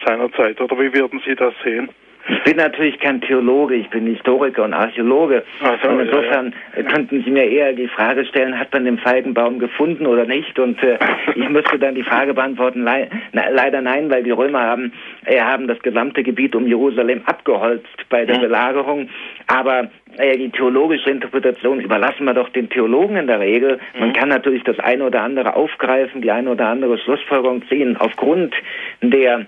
[0.05, 0.59] seinerzeit?
[0.59, 1.89] Oder wie würden Sie das sehen?
[2.29, 5.43] Ich bin natürlich kein Theologe, ich bin Historiker und Archäologe.
[5.81, 6.89] So, und insofern ja, ja.
[6.89, 10.57] könnten Sie mir eher die Frage stellen, hat man den Feigenbaum gefunden oder nicht?
[10.57, 10.97] Und äh,
[11.35, 14.93] ich müsste dann die Frage beantworten, le na, leider nein, weil die Römer haben,
[15.25, 18.41] äh, haben das gesamte Gebiet um Jerusalem abgeholzt bei der Ja.
[18.41, 19.09] Belagerung.
[19.47, 23.79] Aber äh, die theologische Interpretation überlassen wir doch den Theologen in der Regel.
[23.99, 28.53] Man kann natürlich das eine oder andere aufgreifen, die eine oder andere Schlussfolgerung ziehen aufgrund
[29.01, 29.45] der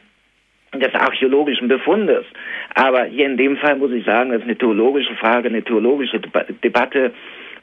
[0.80, 2.26] des archäologischen Befundes.
[2.74, 6.20] Aber hier in dem Fall muss ich sagen, das ist eine theologische Frage, eine theologische
[6.20, 7.12] Deba Debatte.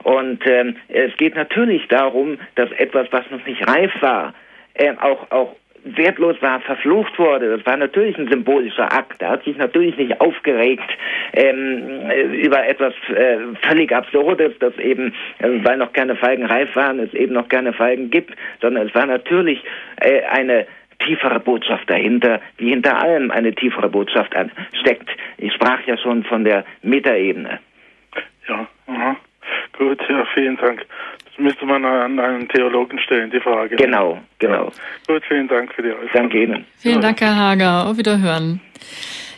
[0.03, 4.35] Und ähm, es geht natürlich darum, dass etwas, was noch nicht reif war,
[4.75, 7.57] ähm, auch, auch wertlos war, verflucht wurde.
[7.57, 9.21] Das war natürlich ein symbolischer Akt.
[9.21, 10.89] Er hat sich natürlich nicht aufgeregt
[11.33, 16.75] ähm, äh, über etwas äh, völlig Absurdes, dass eben, äh, weil noch keine Feigen reif
[16.77, 19.63] waren, es eben noch keine Feigen gibt, sondern es war natürlich
[20.01, 20.67] äh, eine
[21.05, 24.35] tiefere Botschaft dahinter, wie hinter allem eine tiefere Botschaft
[24.81, 25.09] steckt.
[25.39, 27.61] Ich sprach ja schon von der Metaebene.
[28.49, 29.17] Ja, aha.
[29.79, 30.85] Gut, ja, vielen Dank.
[31.25, 33.77] Das müsste man an einen Theologen stellen, die Frage.
[33.77, 34.71] Genau, genau.
[35.07, 36.15] Gut, vielen Dank für die Auskunft.
[36.15, 36.67] Danke Ihnen.
[36.79, 37.87] Vielen Dank, Herr Hager.
[37.87, 38.61] Auf Wiederhören.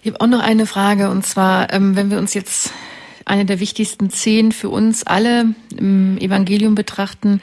[0.03, 2.75] Ich habe auch noch eine Frage, und zwar, ähm, wenn wir uns jetzt
[3.25, 7.41] eine der wichtigsten zehn für uns alle im Evangelium betrachten,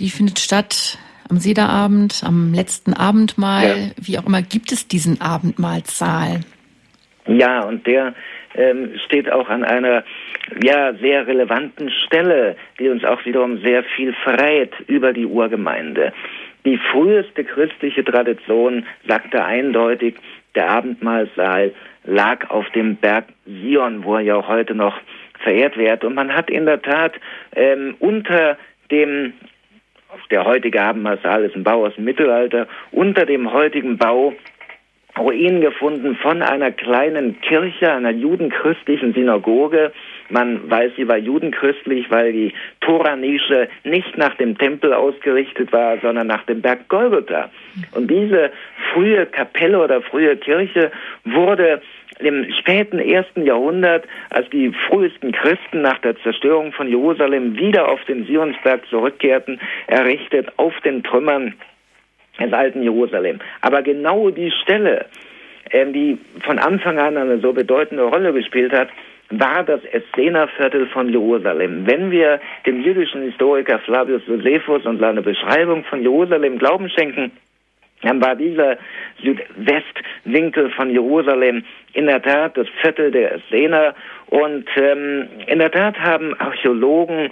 [0.00, 0.98] die findet statt
[1.30, 3.74] am Sederabend, am letzten Abendmahl, Ja.
[4.00, 6.40] wie auch immer, gibt es diesen Abendmahlsaal?
[7.26, 8.14] Ja, und der
[8.54, 10.02] ähm, steht auch an einer
[10.62, 16.12] ja sehr relevanten Stelle, die uns auch wiederum sehr viel verrät über die Urgemeinde.
[16.64, 20.16] Die früheste christliche Tradition sagte eindeutig,
[20.54, 21.72] der Abendmahlsaal
[22.04, 24.98] lag auf dem Berg Sion, wo er ja auch heute noch
[25.40, 26.04] verehrt wird.
[26.04, 27.12] Und man hat in der Tat
[27.54, 28.56] ähm, unter
[28.90, 29.34] dem
[30.30, 34.34] der heutige Abendmahlsaal ist ein Bau aus dem Mittelalter, unter dem heutigen Bau
[35.18, 39.92] Ruinen gefunden von einer kleinen Kirche, einer judenchristlichen Synagoge.
[40.28, 46.26] Man weiß, sie war judenchristlich, weil die Toranische nicht nach dem Tempel ausgerichtet war, sondern
[46.26, 47.50] nach dem Berg Golgotha.
[47.92, 48.52] Und diese
[48.92, 50.92] frühe Kapelle oder frühe Kirche
[51.24, 51.80] wurde
[52.20, 58.04] im späten ersten Jahrhundert, als die frühesten Christen nach der Zerstörung von Jerusalem wieder auf
[58.04, 61.54] den Sionsberg zurückkehrten, errichtet auf den Trümmern
[62.40, 63.40] des alten Jerusalem.
[63.60, 65.06] Aber genau die Stelle,
[65.70, 68.88] ähm, die von Anfang an eine so bedeutende Rolle gespielt hat,
[69.30, 71.86] war das Essener-Viertel von Jerusalem.
[71.86, 77.32] Wenn wir dem jüdischen Historiker Flavius Josephus und seine Beschreibung von Jerusalem Glauben schenken,
[78.02, 78.78] dann war dieser
[79.22, 81.64] Südwestwinkel von Jerusalem
[81.94, 83.94] in der Tat das Viertel der Essener.
[84.26, 87.30] Und ähm, in der Tat haben Archäologen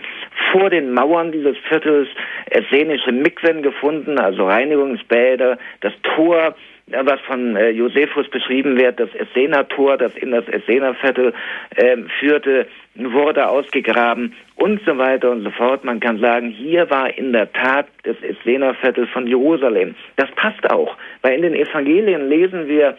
[0.51, 2.09] vor den Mauern dieses Viertels
[2.51, 6.57] essenische Mikwen gefunden, also Reinigungsbäder, das Tor,
[6.89, 11.33] was von äh, Josephus beschrieben wird, das Essener Tor, das in das Essener Viertel
[11.75, 15.85] äh, führte, wurde ausgegraben und so weiter und so fort.
[15.85, 19.97] Man kann sagen, hier war in der Tat das Essener Viertel von Jerusalem.
[20.15, 22.97] Das passt auch, weil in den Evangelien lesen wir,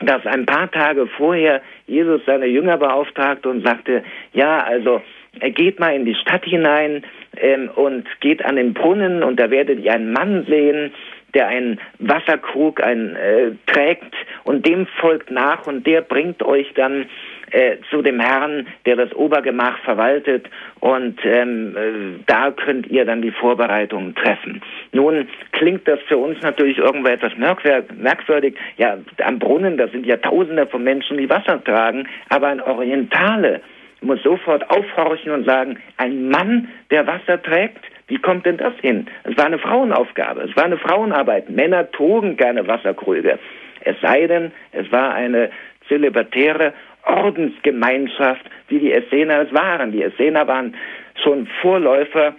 [0.00, 4.02] dass ein paar Tage vorher Jesus seine Jünger beauftragte und sagte,
[4.32, 5.00] ja, also
[5.40, 7.04] äh, geht mal in die Stadt hinein
[7.36, 10.92] ähm, und geht an den Brunnen und da werdet ihr einen Mann sehen,
[11.34, 17.06] der einen Wasserkrug ein, äh, trägt und dem folgt nach und der bringt euch dann
[17.50, 20.46] äh, zu dem Herrn, der das Obergemach verwaltet
[20.80, 24.62] und ähm, äh, da könnt ihr dann die Vorbereitungen treffen.
[24.92, 28.56] Nun klingt das für uns natürlich irgendwo etwas merkwür merkwürdig.
[28.78, 33.60] Ja, am Brunnen, da sind ja Tausende von Menschen, die Wasser tragen, aber ein Orientale
[34.00, 39.06] muss sofort aufhorchen und sagen, ein Mann, der Wasser trägt, wie kommt denn das hin?
[39.24, 41.50] Es war eine Frauenaufgabe, es war eine Frauenarbeit.
[41.50, 43.38] Männer trugen keine Wasserkrüge.
[43.80, 45.50] Es sei denn, es war eine
[45.88, 46.72] zölibatäre
[47.04, 49.92] Ordensgemeinschaft, wie die Essener es waren.
[49.92, 50.74] Die Essener waren
[51.22, 52.34] schon Vorläufer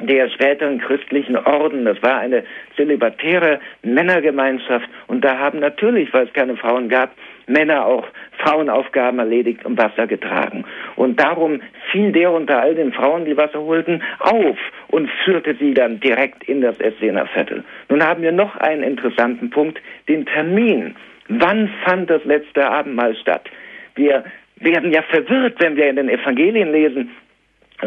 [0.00, 1.84] der späteren christlichen Orden.
[1.84, 2.44] Das war eine
[2.76, 7.12] zölibatäre Männergemeinschaft und da haben natürlich, weil es keine Frauen gab,
[7.46, 8.06] Männer auch
[8.38, 10.64] Frauenaufgaben erledigt und Wasser getragen.
[10.96, 11.60] Und darum
[11.90, 14.56] fiel der unter all den Frauen, die Wasser holten, auf
[14.92, 17.64] und führte sie dann direkt in das Essener Viertel.
[17.88, 20.94] Nun haben wir noch einen interessanten Punkt, den Termin.
[21.28, 23.48] Wann fand das letzte Abendmahl statt?
[23.94, 24.22] Wir
[24.56, 27.10] werden ja verwirrt, wenn wir in den Evangelien lesen,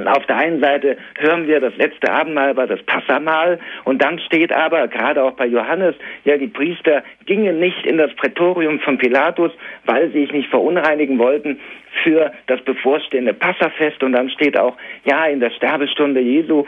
[0.05, 4.51] auf der einen Seite hören wir, das letzte Abendmahl war das Passamal und dann steht
[4.51, 5.95] aber, gerade auch bei Johannes,
[6.25, 9.51] ja, die Priester gingen nicht in das Prätorium von Pilatus,
[9.85, 11.59] weil sie sich nicht verunreinigen wollten
[12.03, 16.65] für das bevorstehende Passafest und dann steht auch, ja, in der Sterbestunde Jesu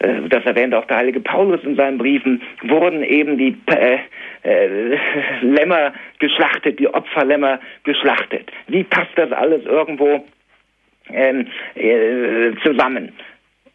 [0.00, 3.98] äh, das erwähnt auch der heilige Paulus in seinen Briefen, wurden eben die äh,
[4.42, 4.98] äh,
[5.42, 8.50] Lämmer geschlachtet, die Opferlämmer geschlachtet.
[8.66, 10.24] Wie passt das alles irgendwo
[11.12, 13.12] ähm, äh, zusammen.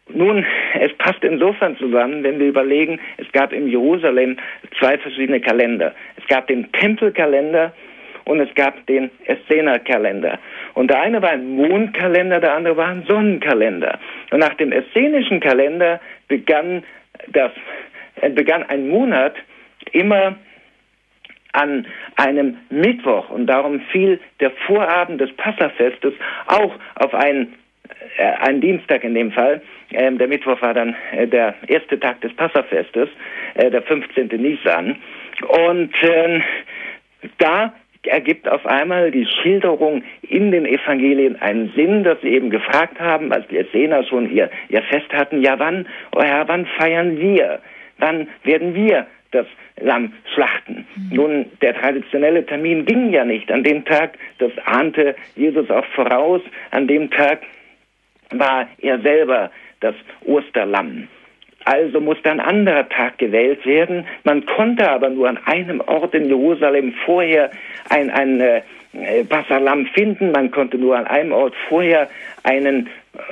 [0.08, 0.44] Nun,
[0.78, 4.36] es passt insofern zusammen, wenn wir überlegen, es gab in Jerusalem
[4.78, 5.94] zwei verschiedene Kalender.
[6.16, 7.72] Es gab den Tempelkalender
[8.24, 10.38] und es gab den Essener-Kalender.
[10.74, 13.98] Und der eine war ein Mondkalender, der andere war ein Sonnenkalender.
[14.30, 16.84] Und nach dem essenischen Kalender begann
[17.28, 17.52] das,
[18.20, 19.34] äh, begann ein Monat
[19.92, 20.36] immer
[21.54, 21.86] an
[22.16, 26.12] einem Mittwoch und darum fiel der Vorabend des Passafestes
[26.46, 27.54] auch auf einen,
[28.18, 29.62] äh, einen Dienstag in dem Fall.
[29.92, 33.08] Ähm, der Mittwoch war dann äh, der erste Tag des Passafestes,
[33.54, 34.28] äh, der 15.
[34.28, 34.96] Nisan.
[35.48, 36.40] Und äh,
[37.38, 37.72] da
[38.02, 43.32] ergibt auf einmal die Schilderung in den Evangelien einen Sinn, dass sie eben gefragt haben,
[43.32, 47.60] als die Essener schon ihr, ihr Fest hatten, ja wann, oh Herr, wann feiern wir?
[47.98, 49.46] Wann werden wir das
[49.80, 50.86] Lamm schlachten.
[50.96, 51.16] Mhm.
[51.16, 53.50] Nun, der traditionelle Termin ging ja nicht.
[53.50, 57.40] An dem Tag, das ahnte Jesus auch voraus, an dem Tag
[58.30, 59.94] war er selber das
[60.24, 61.08] Osterlamm.
[61.64, 64.06] Also musste ein anderer Tag gewählt werden.
[64.22, 67.50] Man konnte aber nur an einem Ort in Jerusalem vorher
[67.88, 70.30] ein, ein äh, Passalam finden.
[70.32, 72.08] Man konnte nur an einem Ort vorher
[72.42, 72.90] einen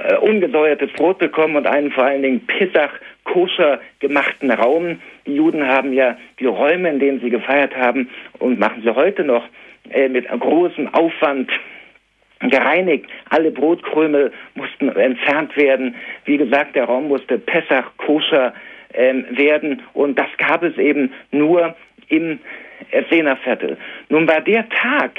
[0.09, 2.93] äh, ungesäuertes Brot bekommen und einen vor allen Dingen Pissach
[3.24, 5.01] koscher gemachten Raum.
[5.27, 9.24] Die Juden haben ja die Räume, in denen sie gefeiert haben und machen sie heute
[9.24, 9.44] noch
[9.90, 11.51] äh, mit großem Aufwand
[12.40, 13.07] gereinigt.
[13.31, 15.94] Alle Brotkrümel mussten entfernt werden.
[16.24, 18.53] Wie gesagt, der Raum musste Pessach koscher
[18.94, 21.74] ähm, werden und das gab es eben nur
[22.09, 22.40] im
[22.90, 23.77] Essenerviertel.
[24.09, 25.12] Nun war der Tag,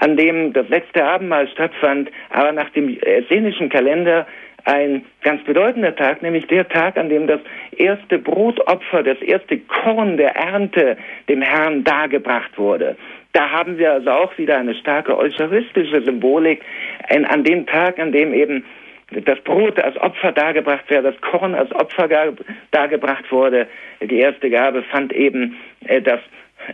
[0.00, 4.26] an dem das letzte Abendmahl stattfand, aber nach dem essenischen Kalender
[4.68, 7.40] ein ganz bedeutender Tag, nämlich der Tag, an dem das
[7.76, 12.96] erste Brotopfer, das erste Korn der Ernte dem Herrn dargebracht wurde.
[13.32, 16.60] Da haben wir also auch wieder eine starke eucharistische Symbolik
[17.08, 18.64] an dem Tag, an dem eben
[19.10, 22.34] das Brot als Opfer dargebracht wurde, das Korn als Opfer
[22.70, 23.66] dargebracht wurde.
[24.02, 26.20] Die erste Gabe fand eben äh, das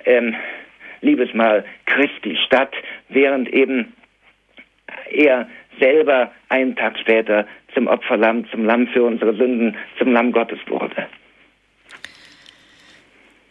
[0.05, 0.35] ähm,
[1.01, 2.75] Liebesmahl Christi statt,
[3.09, 3.93] während eben
[5.11, 5.47] er
[5.79, 11.07] selber einen Tag später zum Opferlamm, zum Lamm für unsere Sünden, zum Lamm Gottes wurde.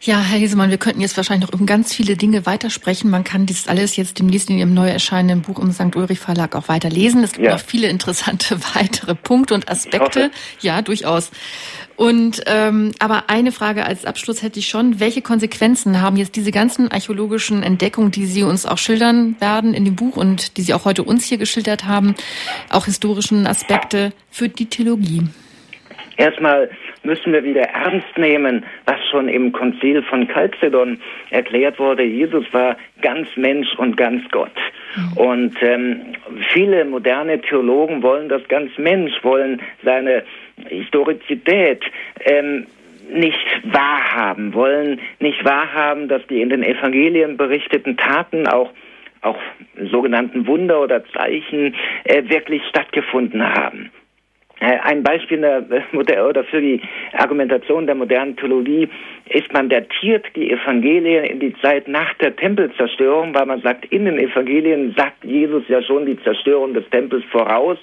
[0.00, 3.10] Ja, Herr Hesemann, wir könnten jetzt wahrscheinlich noch um ganz viele Dinge weitersprechen.
[3.10, 5.96] Man kann dies alles jetzt demnächst in Ihrem neu erscheinenden Buch im St.
[5.96, 7.24] Ulrich Verlag auch weiterlesen.
[7.24, 7.52] Es gibt ja.
[7.52, 10.30] noch viele interessante weitere Punkte und Aspekte.
[10.60, 11.30] Ja, durchaus.
[11.96, 16.50] Und ähm, aber eine Frage als Abschluss hätte ich schon: Welche Konsequenzen haben jetzt diese
[16.50, 20.74] ganzen archäologischen Entdeckungen, die Sie uns auch schildern werden in dem Buch und die Sie
[20.74, 22.14] auch heute uns hier geschildert haben,
[22.68, 25.28] auch historischen Aspekte für die Theologie?
[26.16, 26.70] Erstmal
[27.02, 30.98] müssen wir wieder ernst nehmen, was schon im Konzil von Chalcedon
[31.30, 32.04] erklärt wurde.
[32.04, 34.52] Jesus war ganz Mensch und ganz Gott.
[35.16, 36.00] Und ähm,
[36.52, 40.22] viele moderne Theologen wollen das ganz Mensch, wollen seine
[40.68, 41.82] Historizität
[42.20, 42.66] ähm,
[43.10, 48.70] nicht wahrhaben, wollen nicht wahrhaben, dass die in den Evangelien berichteten Taten auch
[49.20, 49.38] auch
[49.90, 51.74] sogenannten Wunder oder Zeichen
[52.04, 53.90] äh, wirklich stattgefunden haben.
[54.60, 56.80] Äh, ein Beispiel der, oder für die
[57.12, 58.88] Argumentation der modernen Theologie
[59.28, 64.04] ist, man datiert die Evangelien in die Zeit nach der Tempelzerstörung, weil man sagt, in
[64.04, 67.78] den Evangelien sagt Jesus ja schon die Zerstörung des Tempels voraus,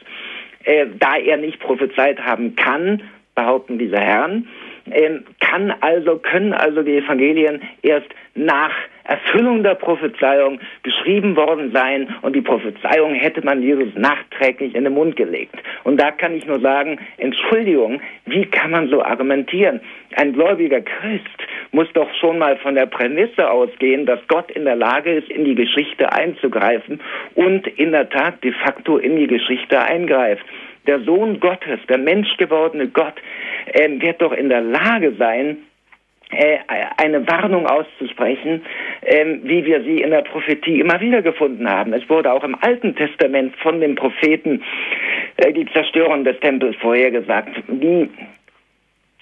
[0.63, 3.01] äh, da er nicht prophezeit haben kann,
[3.35, 4.47] behaupten diese Herren,
[4.89, 8.73] äh, kann also, können also die Evangelien erst nach
[9.03, 14.93] Erfüllung der Prophezeiung geschrieben worden sein und die Prophezeiung hätte man Jesus nachträglich in den
[14.93, 15.55] Mund gelegt.
[15.83, 19.81] Und da kann ich nur sagen, Entschuldigung, wie kann man so argumentieren?
[20.15, 21.25] Ein gläubiger Christ
[21.71, 25.45] muss doch schon mal von der Prämisse ausgehen, dass Gott in der Lage ist, in
[25.45, 26.99] die Geschichte einzugreifen
[27.35, 30.45] und in der Tat de facto in die Geschichte eingreift.
[30.87, 33.13] Der Sohn Gottes, der menschgewordene Gott,
[33.73, 35.57] äh, wird doch in der Lage sein,
[36.31, 36.59] äh,
[36.97, 38.63] eine Warnung auszusprechen,
[39.03, 41.93] ähm, wie wir sie in der Prophetie immer wieder gefunden haben.
[41.93, 44.61] Es wurde auch im Alten Testament von den Propheten
[45.37, 47.63] äh, die Zerstörung des Tempels vorhergesagt.
[47.67, 48.09] Die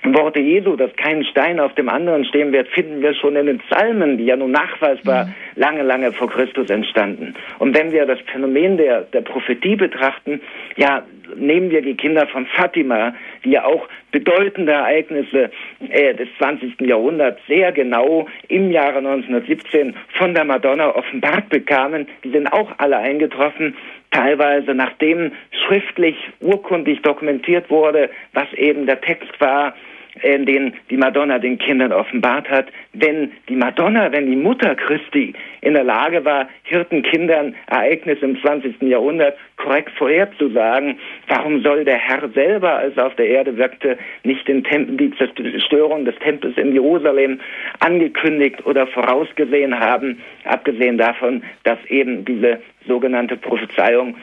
[0.04, 3.60] Worte Jesu, dass kein Stein auf dem anderen stehen wird, finden wir schon in den
[3.60, 5.34] Psalmen, die ja nun nachweisbar mhm.
[5.56, 7.36] lange, lange vor Christus entstanden.
[7.60, 10.42] Und wenn wir das Phänomen der, der Prophetie betrachten,
[10.78, 11.04] ja,
[11.36, 15.52] nehmen wir die Kinder von Fatima, die ja auch bedeutende Ereignisse
[15.90, 16.82] äh, des 20.
[16.82, 22.98] Jahrhunderts sehr genau im Jahre 1917 von der Madonna offenbart bekamen, die sind auch alle
[22.98, 23.76] eingetroffen
[24.11, 29.76] teilweise nachdem schriftlich, urkundig dokumentiert wurde, was eben der Text war,
[30.22, 32.68] in den die Madonna den Kindern offenbart hat.
[32.94, 38.81] Wenn die Madonna, wenn die Mutter Christi in der Lage war, Hirtenkindern Ereignisse im 20.
[38.81, 44.48] Jahrhundert korrekt vorherzusagen, warum soll der Herr selber, als er auf der Erde wirkte, nicht
[44.48, 47.40] den Tempel, die Zerstörung des Tempels in Jerusalem
[47.80, 54.15] angekündigt oder vorausgesehen haben, abgesehen davon, dass eben diese sogenannte Prophezeiung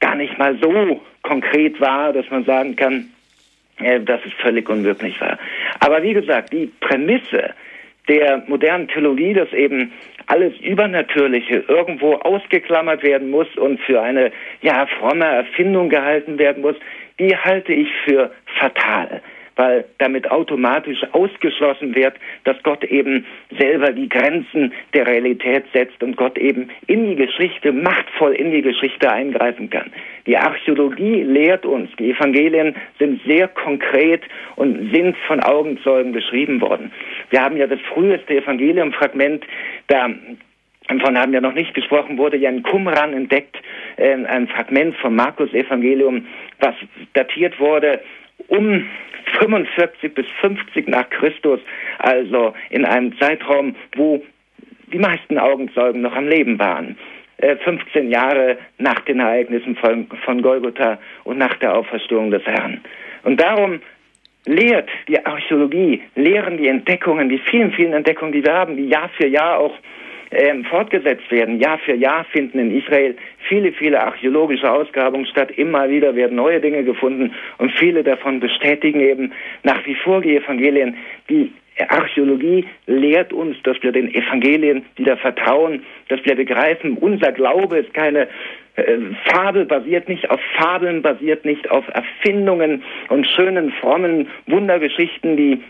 [0.00, 3.19] gar nicht mal so konkret war, dass man sagen kann, äh,
[4.04, 5.38] dass es völlig unmöglich war.
[5.80, 7.54] Aber wie gesagt, die Prämisse
[8.08, 9.92] der modernen Theologie, dass eben
[10.26, 14.32] alles Übernatürliche irgendwo ausgeklammert werden muss und für eine
[14.62, 16.76] ja fromme Erfindung gehalten werden muss,
[17.18, 19.22] die halte ich für fatal
[19.60, 22.14] weil damit automatisch ausgeschlossen wird,
[22.44, 23.26] dass Gott eben
[23.58, 28.62] selber die Grenzen der Realität setzt und Gott eben in die Geschichte, machtvoll in die
[28.62, 29.92] Geschichte eingreifen kann.
[30.26, 34.22] Die Archäologie lehrt uns, die Evangelien sind sehr konkret
[34.56, 36.90] und sind von Augenzeugen beschrieben worden.
[37.28, 39.44] Wir haben ja das früheste Evangeliumfragment,
[39.88, 40.08] da
[40.88, 43.56] Davon haben wir noch nicht gesprochen, wurde ja in Qumran entdeckt,
[43.96, 46.26] äh, ein Fragment vom Markus Evangelium,
[46.58, 46.74] was
[47.12, 48.00] datiert wurde
[48.50, 48.84] um
[49.38, 51.60] 45 bis 50 nach Christus,
[51.98, 54.22] also in einem Zeitraum, wo
[54.92, 56.96] die meisten Augenzeugen noch am Leben waren.
[57.64, 62.80] 15 äh, Jahre nach den Ereignissen von, Golgotha und nach der Auferstehung des Herrn.
[63.22, 63.80] Und darum
[64.46, 69.08] lehrt die Archäologie, lehren die Entdeckungen, die vielen, vielen Entdeckungen, die wir haben, die Jahr
[69.16, 69.74] für Jahr auch
[70.30, 71.60] ähm, fortgesetzt werden.
[71.60, 73.16] Jahr für Jahr finden in Israel
[73.48, 75.50] viele, viele archäologische Ausgrabungen statt.
[75.56, 79.32] Immer wieder werden neue Dinge gefunden und viele davon bestätigen eben
[79.62, 80.96] nach wie vor die Evangelien.
[81.28, 81.52] Die
[81.88, 87.94] Archäologie lehrt uns, dass wir den Evangelien wieder vertrauen, dass wir begreifen, unser Glaube ist
[87.94, 88.28] keine
[88.76, 95.62] äh, Fabel basiert nicht auf Fabeln, basiert nicht auf Erfindungen und schönen, frommen Wundergeschichten, die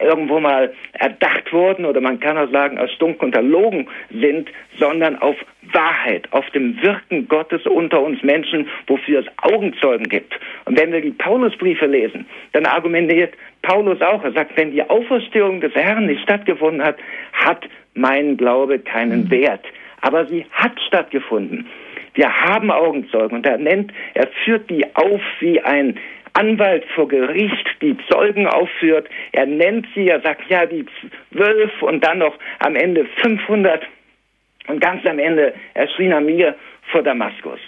[0.00, 4.48] irgendwo mal erdacht wurden oder man kann auch sagen erstunken und erlogen sind,
[4.78, 5.36] sondern auf
[5.72, 10.38] Wahrheit, auf dem Wirken Gottes unter uns Menschen, wofür es Augenzeugen gibt.
[10.64, 15.60] Und wenn wir die Paulusbriefe lesen, dann argumentiert Paulus auch, er sagt, wenn die Auferstehung
[15.60, 16.96] des Herrn nicht stattgefunden hat,
[17.32, 19.30] hat mein Glaube keinen mhm.
[19.30, 19.64] Wert.
[20.02, 21.66] Aber sie hat stattgefunden.
[22.14, 25.98] Wir haben Augenzeugen und er nennt, er führt die auf wie ein
[26.34, 29.08] Anwalt vor Gericht die Zeugen aufführt.
[29.32, 30.84] Er nennt sie, er sagt, ja, die
[31.32, 33.82] zwölf und dann noch am Ende 500
[34.66, 36.54] und ganz am Ende erschien er mir
[36.90, 37.60] vor Damaskus.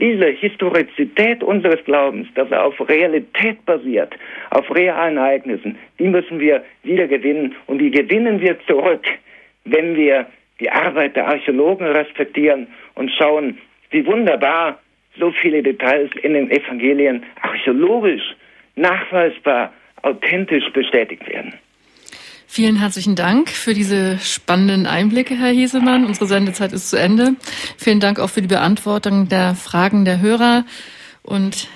[0.00, 4.14] Diese Historizität unseres Glaubens, dass er auf Realität basiert,
[4.50, 9.04] auf realen Ereignissen, die müssen wir wieder gewinnen und die gewinnen wir zurück,
[9.64, 10.26] wenn wir
[10.60, 13.58] die Arbeit der Archäologen respektieren und schauen,
[13.90, 14.78] wie wunderbar
[15.18, 18.22] so viele Details in den Evangelien archäologisch
[18.76, 19.72] nachweisbar
[20.02, 21.54] authentisch bestätigt werden.
[22.50, 26.06] Vielen herzlichen Dank für diese spannenden Einblicke, Herr Hesemann.
[26.06, 27.34] Unsere Sendezeit ist zu Ende.
[27.76, 30.64] Vielen Dank auch für die Beantwortung der Fragen der Hörer.
[31.22, 31.68] Und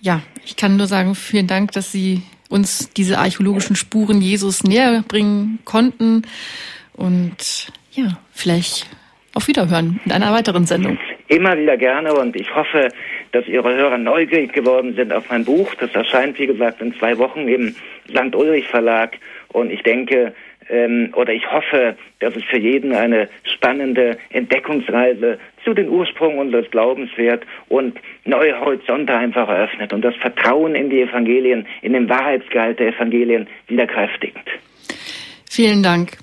[0.00, 5.04] ja, ich kann nur sagen, vielen Dank, dass Sie uns diese archäologischen Spuren Jesus näher
[5.06, 6.22] bringen konnten.
[6.94, 8.86] Und ja, vielleicht
[9.34, 10.98] auf Wiederhören in einer weiteren Sendung
[11.28, 12.88] immer wieder gerne und ich hoffe,
[13.32, 15.74] dass Ihre Hörer neugierig geworden sind auf mein Buch.
[15.74, 17.74] Das erscheint, wie gesagt, in zwei Wochen im
[18.08, 18.34] St.
[18.34, 19.16] Ulrich Verlag
[19.48, 20.32] und ich denke,
[20.70, 26.70] ähm, oder ich hoffe, dass es für jeden eine spannende Entdeckungsreise zu den Ursprüngen unseres
[26.70, 32.08] Glaubens wird und neue Horizonte einfach eröffnet und das Vertrauen in die Evangelien, in den
[32.08, 34.44] Wahrheitsgehalt der Evangelien wieder kräftigt.
[35.50, 36.18] Vielen Dank.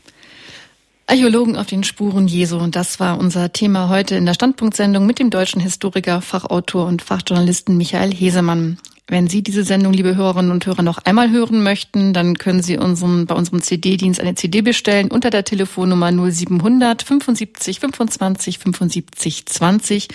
[1.07, 2.57] Archäologen auf den Spuren Jesu.
[2.57, 7.01] Und das war unser Thema heute in der Standpunktsendung mit dem deutschen Historiker, Fachautor und
[7.01, 8.79] Fachjournalisten Michael Hesemann.
[9.07, 12.75] Wenn Sie diese Sendung, liebe Hörerinnen und Hörer, noch einmal hören möchten, dann können Sie
[12.75, 20.07] unseren, bei unserem CD-Dienst eine CD bestellen unter der Telefonnummer 0700 75 25 75 20.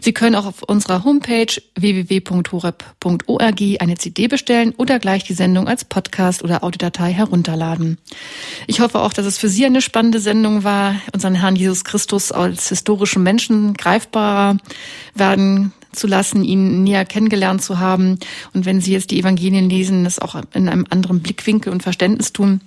[0.00, 5.84] Sie können auch auf unserer Homepage www.horeb.org eine CD bestellen oder gleich die Sendung als
[5.84, 7.98] Podcast oder Audiodatei herunterladen.
[8.68, 12.30] Ich hoffe auch, dass es für Sie eine spannende Sendung war, unseren Herrn Jesus Christus
[12.30, 14.58] als historischen Menschen greifbarer
[15.16, 18.18] werden zu lassen, ihn näher kennengelernt zu haben.
[18.52, 22.32] Und wenn Sie jetzt die Evangelien lesen, das auch in einem anderen Blickwinkel und Verständnis
[22.32, 22.60] tun.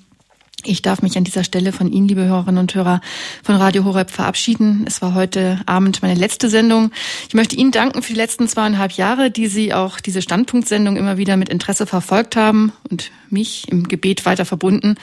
[0.65, 2.99] Ich darf mich an dieser Stelle von Ihnen, liebe Hörerinnen und Hörer
[3.43, 4.83] von Radio Horeb verabschieden.
[4.85, 6.91] Es war heute Abend meine letzte Sendung.
[7.29, 11.17] Ich möchte Ihnen danken für die letzten zweieinhalb Jahre, die Sie auch diese Standpunktsendung immer
[11.17, 14.95] wieder mit Interesse verfolgt haben und mich im Gebet weiter verbunden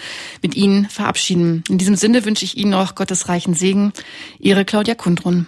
[0.42, 1.64] mit Ihnen verabschieden.
[1.70, 3.94] In diesem Sinne wünsche ich Ihnen auch Gottes reichen Segen.
[4.38, 5.46] Ihre Claudia Kundrun.